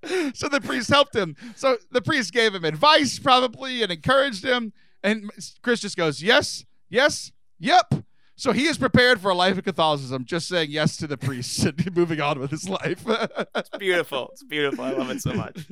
so 0.35 0.49
the 0.49 0.61
priest 0.61 0.91
helped 0.91 1.15
him. 1.15 1.37
So 1.57 1.79
the 1.91 2.03
priest 2.03 2.33
gave 2.33 2.55
him 2.55 2.65
advice, 2.65 3.19
probably, 3.19 3.83
and 3.83 3.93
encouraged 3.93 4.45
him. 4.45 4.73
And 5.03 5.31
Chris 5.63 5.81
just 5.81 5.97
goes, 5.97 6.23
Yes, 6.23 6.65
yes, 6.89 7.33
yep. 7.59 7.93
So 8.37 8.53
he 8.53 8.65
is 8.65 8.79
prepared 8.79 9.21
for 9.21 9.31
a 9.31 9.35
life 9.35 9.59
of 9.59 9.65
Catholicism, 9.65 10.25
just 10.25 10.49
saying 10.49 10.71
yes 10.71 10.97
to 10.97 11.07
the 11.07 11.19
priest 11.19 11.63
and 11.65 11.95
moving 11.95 12.21
on 12.21 12.39
with 12.39 12.51
his 12.51 12.69
life. 12.69 13.05
it's 13.07 13.69
beautiful. 13.79 14.31
It's 14.33 14.45
beautiful. 14.45 14.85
I 14.85 14.93
love 14.93 15.11
it 15.11 15.21
so 15.21 15.35
much. 15.35 15.67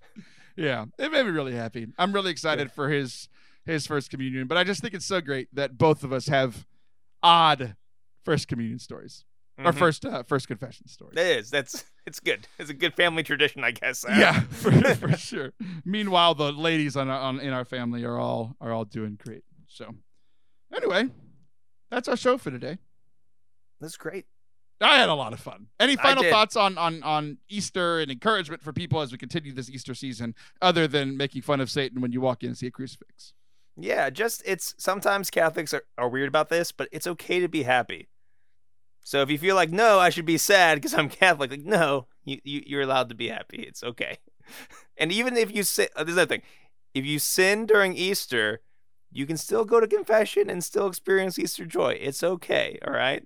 yeah, 0.56 0.86
it 0.98 1.12
made 1.12 1.26
me 1.26 1.30
really 1.30 1.54
happy. 1.54 1.86
I'm 1.98 2.12
really 2.12 2.30
excited 2.30 2.72
for 2.72 2.88
his 2.88 3.28
his 3.66 3.86
first 3.86 4.10
communion, 4.10 4.46
but 4.46 4.56
I 4.56 4.64
just 4.64 4.80
think 4.80 4.94
it's 4.94 5.04
so 5.04 5.20
great 5.20 5.48
that 5.52 5.76
both 5.76 6.04
of 6.04 6.12
us 6.12 6.28
have 6.28 6.64
odd 7.22 7.74
first 8.24 8.46
communion 8.48 8.78
stories 8.78 9.24
or 9.58 9.72
Mhm. 9.72 9.78
first 9.78 10.04
uh, 10.04 10.22
first 10.22 10.48
confession 10.48 10.86
story. 10.88 11.12
It 11.16 11.38
is. 11.38 11.50
That's 11.50 11.84
it's 12.06 12.20
good. 12.20 12.46
It's 12.58 12.70
a 12.70 12.74
good 12.74 12.94
family 12.94 13.22
tradition, 13.22 13.64
I 13.64 13.70
guess. 13.72 14.04
Uh, 14.04 14.14
yeah, 14.18 14.40
for, 14.50 14.70
for 14.94 15.12
sure. 15.16 15.52
Meanwhile, 15.84 16.34
the 16.34 16.52
ladies 16.52 16.96
on, 16.96 17.08
our- 17.08 17.20
on 17.20 17.40
in 17.40 17.52
our 17.52 17.64
family 17.64 18.04
are 18.04 18.18
all 18.18 18.56
are 18.60 18.72
all 18.72 18.84
doing 18.84 19.18
great. 19.22 19.44
So, 19.68 19.94
anyway, 20.74 21.08
that's 21.90 22.08
our 22.08 22.16
show 22.16 22.38
for 22.38 22.50
today. 22.50 22.78
That's 23.80 23.96
great. 23.96 24.26
I 24.80 24.98
had 24.98 25.08
a 25.08 25.14
lot 25.14 25.32
of 25.32 25.40
fun. 25.40 25.68
Any 25.80 25.96
final 25.96 26.22
thoughts 26.24 26.54
on 26.54 26.76
on 26.76 27.02
on 27.02 27.38
Easter 27.48 27.98
and 28.00 28.10
encouragement 28.10 28.62
for 28.62 28.74
people 28.74 29.00
as 29.00 29.10
we 29.10 29.16
continue 29.18 29.52
this 29.52 29.70
Easter 29.70 29.94
season, 29.94 30.34
other 30.60 30.86
than 30.86 31.16
making 31.16 31.42
fun 31.42 31.60
of 31.62 31.70
Satan 31.70 32.02
when 32.02 32.12
you 32.12 32.20
walk 32.20 32.42
in 32.42 32.48
and 32.50 32.58
see 32.58 32.66
a 32.66 32.70
crucifix? 32.70 33.32
Yeah, 33.78 34.10
just 34.10 34.42
it's 34.44 34.74
sometimes 34.78 35.30
Catholics 35.30 35.72
are, 35.72 35.82
are 35.96 36.08
weird 36.10 36.28
about 36.28 36.50
this, 36.50 36.72
but 36.72 36.88
it's 36.92 37.06
okay 37.06 37.40
to 37.40 37.48
be 37.48 37.62
happy. 37.62 38.08
So 39.06 39.22
if 39.22 39.30
you 39.30 39.38
feel 39.38 39.54
like 39.54 39.70
no, 39.70 40.00
I 40.00 40.10
should 40.10 40.24
be 40.24 40.36
sad 40.36 40.74
because 40.74 40.92
I'm 40.92 41.08
Catholic, 41.08 41.52
like 41.52 41.64
no, 41.64 42.08
you, 42.24 42.40
you 42.42 42.62
you're 42.66 42.82
allowed 42.82 43.08
to 43.10 43.14
be 43.14 43.28
happy. 43.28 43.58
It's 43.62 43.84
okay. 43.84 44.18
And 44.98 45.12
even 45.12 45.36
if 45.36 45.54
you 45.54 45.62
sin, 45.62 45.88
uh, 45.94 46.02
there's 46.02 46.16
another 46.16 46.28
thing. 46.28 46.42
If 46.94 47.04
you 47.04 47.18
sin 47.18 47.66
during 47.66 47.94
Easter, 47.94 48.60
you 49.12 49.26
can 49.26 49.36
still 49.36 49.64
go 49.64 49.78
to 49.78 49.86
confession 49.86 50.48
and 50.48 50.64
still 50.64 50.86
experience 50.86 51.38
Easter 51.38 51.66
joy. 51.66 51.98
It's 52.00 52.22
okay. 52.22 52.78
All 52.86 52.94
right. 52.94 53.22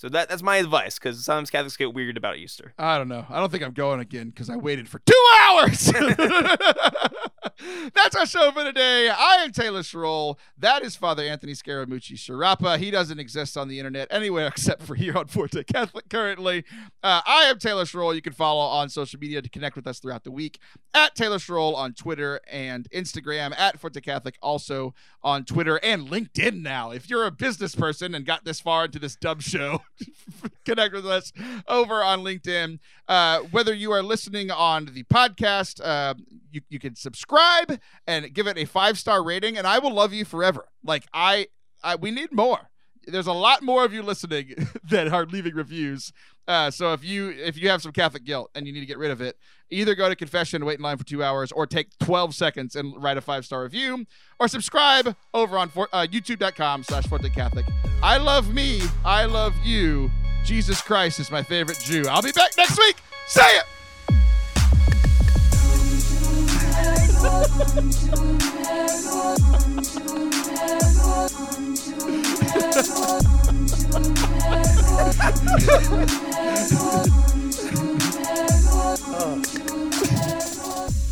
So 0.00 0.08
that 0.08 0.30
that's 0.30 0.42
my 0.42 0.56
advice 0.56 0.98
because 0.98 1.22
sometimes 1.22 1.50
Catholics 1.50 1.76
get 1.76 1.92
weird 1.92 2.16
about 2.16 2.38
Easter. 2.38 2.72
I 2.78 2.96
don't 2.96 3.08
know. 3.08 3.26
I 3.28 3.38
don't 3.38 3.52
think 3.52 3.62
I'm 3.62 3.74
going 3.74 4.00
again 4.00 4.30
because 4.30 4.48
I 4.48 4.56
waited 4.56 4.88
for 4.88 4.98
two 5.00 5.26
hours. 5.42 5.92
That's 7.94 8.16
our 8.16 8.24
show 8.24 8.50
for 8.52 8.64
today. 8.64 9.10
I 9.10 9.42
am 9.42 9.52
Taylor 9.52 9.80
Schroll. 9.80 10.38
That 10.56 10.82
is 10.82 10.96
Father 10.96 11.22
Anthony 11.22 11.52
Scaramucci 11.52 12.12
Sciarappa. 12.12 12.78
He 12.78 12.90
doesn't 12.90 13.18
exist 13.18 13.58
on 13.58 13.68
the 13.68 13.78
internet 13.78 14.08
anywhere 14.10 14.46
except 14.48 14.82
for 14.82 14.94
here 14.94 15.18
on 15.18 15.26
Forte 15.26 15.62
Catholic 15.64 16.08
currently. 16.08 16.64
Uh, 17.02 17.20
I 17.26 17.44
am 17.44 17.58
Taylor 17.58 17.84
Schroll. 17.84 18.14
You 18.14 18.22
can 18.22 18.32
follow 18.32 18.60
on 18.60 18.88
social 18.88 19.20
media 19.20 19.42
to 19.42 19.50
connect 19.50 19.76
with 19.76 19.86
us 19.86 19.98
throughout 19.98 20.24
the 20.24 20.30
week 20.30 20.58
at 20.94 21.14
Taylor 21.14 21.38
Schroll 21.38 21.76
on 21.76 21.92
Twitter 21.92 22.40
and 22.50 22.88
Instagram, 22.90 23.58
at 23.58 23.78
Forte 23.78 24.00
Catholic 24.00 24.38
also 24.40 24.94
on 25.22 25.44
Twitter 25.44 25.78
and 25.82 26.08
LinkedIn 26.08 26.62
now. 26.62 26.90
If 26.90 27.10
you're 27.10 27.26
a 27.26 27.30
business 27.30 27.74
person 27.74 28.14
and 28.14 28.24
got 28.24 28.44
this 28.44 28.60
far 28.60 28.86
into 28.86 28.98
this 28.98 29.16
dumb 29.16 29.40
show, 29.40 29.82
connect 30.64 30.94
with 30.94 31.06
us 31.06 31.32
over 31.68 32.02
on 32.02 32.20
LinkedIn. 32.20 32.78
Uh, 33.08 33.40
whether 33.50 33.74
you 33.74 33.92
are 33.92 34.02
listening 34.02 34.50
on 34.50 34.86
the 34.92 35.02
podcast, 35.04 35.80
uh, 35.84 36.14
you, 36.50 36.60
you 36.68 36.78
can 36.78 36.94
subscribe 36.94 37.80
and 38.06 38.32
give 38.32 38.46
it 38.46 38.58
a 38.58 38.64
five 38.64 38.98
star 38.98 39.22
rating, 39.22 39.56
and 39.56 39.66
I 39.66 39.78
will 39.78 39.92
love 39.94 40.12
you 40.12 40.24
forever. 40.24 40.66
Like 40.84 41.06
I, 41.12 41.48
I 41.82 41.96
we 41.96 42.10
need 42.10 42.32
more. 42.32 42.69
There's 43.06 43.26
a 43.26 43.32
lot 43.32 43.62
more 43.62 43.84
of 43.84 43.92
you 43.92 44.02
listening 44.02 44.54
that 44.90 45.08
are 45.08 45.26
leaving 45.26 45.54
reviews. 45.54 46.12
Uh, 46.46 46.70
so 46.70 46.92
if 46.92 47.04
you 47.04 47.30
if 47.30 47.56
you 47.56 47.68
have 47.68 47.80
some 47.80 47.92
Catholic 47.92 48.24
guilt 48.24 48.50
and 48.54 48.66
you 48.66 48.72
need 48.72 48.80
to 48.80 48.86
get 48.86 48.98
rid 48.98 49.10
of 49.10 49.20
it, 49.20 49.36
either 49.70 49.94
go 49.94 50.08
to 50.08 50.16
confession, 50.16 50.64
wait 50.64 50.78
in 50.78 50.82
line 50.82 50.96
for 50.96 51.04
two 51.04 51.22
hours, 51.22 51.52
or 51.52 51.66
take 51.66 51.96
12 51.98 52.34
seconds 52.34 52.74
and 52.76 52.92
write 53.02 53.16
a 53.16 53.20
five 53.20 53.44
star 53.44 53.62
review, 53.62 54.04
or 54.38 54.48
subscribe 54.48 55.14
over 55.32 55.56
on 55.56 55.70
uh, 55.92 56.06
YouTube.com 56.10 56.82
slash 56.82 57.06
Forte 57.06 57.28
Catholic. 57.30 57.66
I 58.02 58.16
love 58.16 58.52
me. 58.52 58.82
I 59.04 59.26
love 59.26 59.54
you. 59.64 60.10
Jesus 60.44 60.80
Christ 60.80 61.20
is 61.20 61.30
my 61.30 61.42
favorite 61.42 61.78
Jew. 61.78 62.04
I'll 62.08 62.22
be 62.22 62.32
back 62.32 62.56
next 62.56 62.78
week. 62.78 62.96
Say 63.26 63.42
it. 63.42 63.79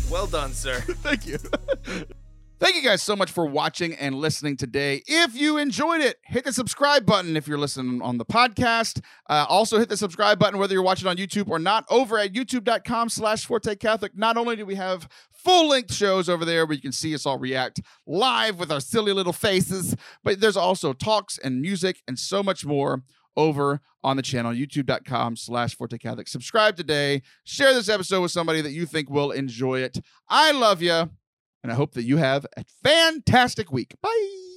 Well 0.09 0.25
done, 0.27 0.53
sir. 0.53 0.81
Thank 1.03 1.27
you. 1.27 1.37
Thank 2.59 2.75
you 2.75 2.81
guys 2.81 3.01
so 3.01 3.15
much 3.15 3.31
for 3.31 3.45
watching 3.45 3.93
and 3.93 4.15
listening 4.15 4.57
today. 4.57 5.01
If 5.07 5.33
you 5.33 5.57
enjoyed 5.57 6.01
it, 6.01 6.17
hit 6.25 6.43
the 6.43 6.51
subscribe 6.51 7.05
button 7.05 7.37
if 7.37 7.47
you're 7.47 7.57
listening 7.57 8.01
on 8.01 8.17
the 8.17 8.25
podcast. 8.25 8.99
Uh, 9.29 9.45
also 9.47 9.79
hit 9.79 9.87
the 9.87 9.95
subscribe 9.95 10.39
button 10.39 10.59
whether 10.59 10.73
you're 10.73 10.83
watching 10.83 11.07
on 11.07 11.15
YouTube 11.15 11.47
or 11.47 11.57
not 11.57 11.85
over 11.89 12.17
at 12.17 12.33
youtube.com 12.33 13.07
slash 13.07 13.45
Forte 13.45 13.75
Catholic. 13.77 14.17
Not 14.17 14.35
only 14.35 14.57
do 14.57 14.65
we 14.65 14.75
have 14.75 15.07
full-length 15.31 15.93
shows 15.93 16.27
over 16.27 16.43
there 16.43 16.65
where 16.65 16.75
you 16.75 16.81
can 16.81 16.91
see 16.91 17.15
us 17.15 17.25
all 17.25 17.39
react 17.39 17.79
live 18.05 18.59
with 18.59 18.73
our 18.73 18.81
silly 18.81 19.13
little 19.13 19.31
faces, 19.31 19.95
but 20.21 20.41
there's 20.41 20.57
also 20.57 20.91
talks 20.91 21.37
and 21.37 21.61
music 21.61 22.01
and 22.09 22.19
so 22.19 22.43
much 22.43 22.65
more 22.65 23.03
over 23.37 23.79
on 24.03 24.17
the 24.17 24.21
channel, 24.21 24.51
youtube.com 24.51 25.37
slash 25.37 25.77
Forte 25.77 25.97
Catholic. 25.97 26.27
Subscribe 26.27 26.75
today. 26.75 27.21
Share 27.45 27.73
this 27.73 27.87
episode 27.87 28.21
with 28.21 28.31
somebody 28.31 28.59
that 28.59 28.71
you 28.71 28.85
think 28.85 29.09
will 29.09 29.31
enjoy 29.31 29.79
it. 29.79 29.99
I 30.27 30.51
love 30.51 30.81
you, 30.81 31.09
and 31.63 31.71
I 31.71 31.75
hope 31.75 31.93
that 31.93 32.03
you 32.03 32.17
have 32.17 32.45
a 32.57 32.63
fantastic 32.83 33.71
week. 33.71 33.95
Bye. 34.01 34.48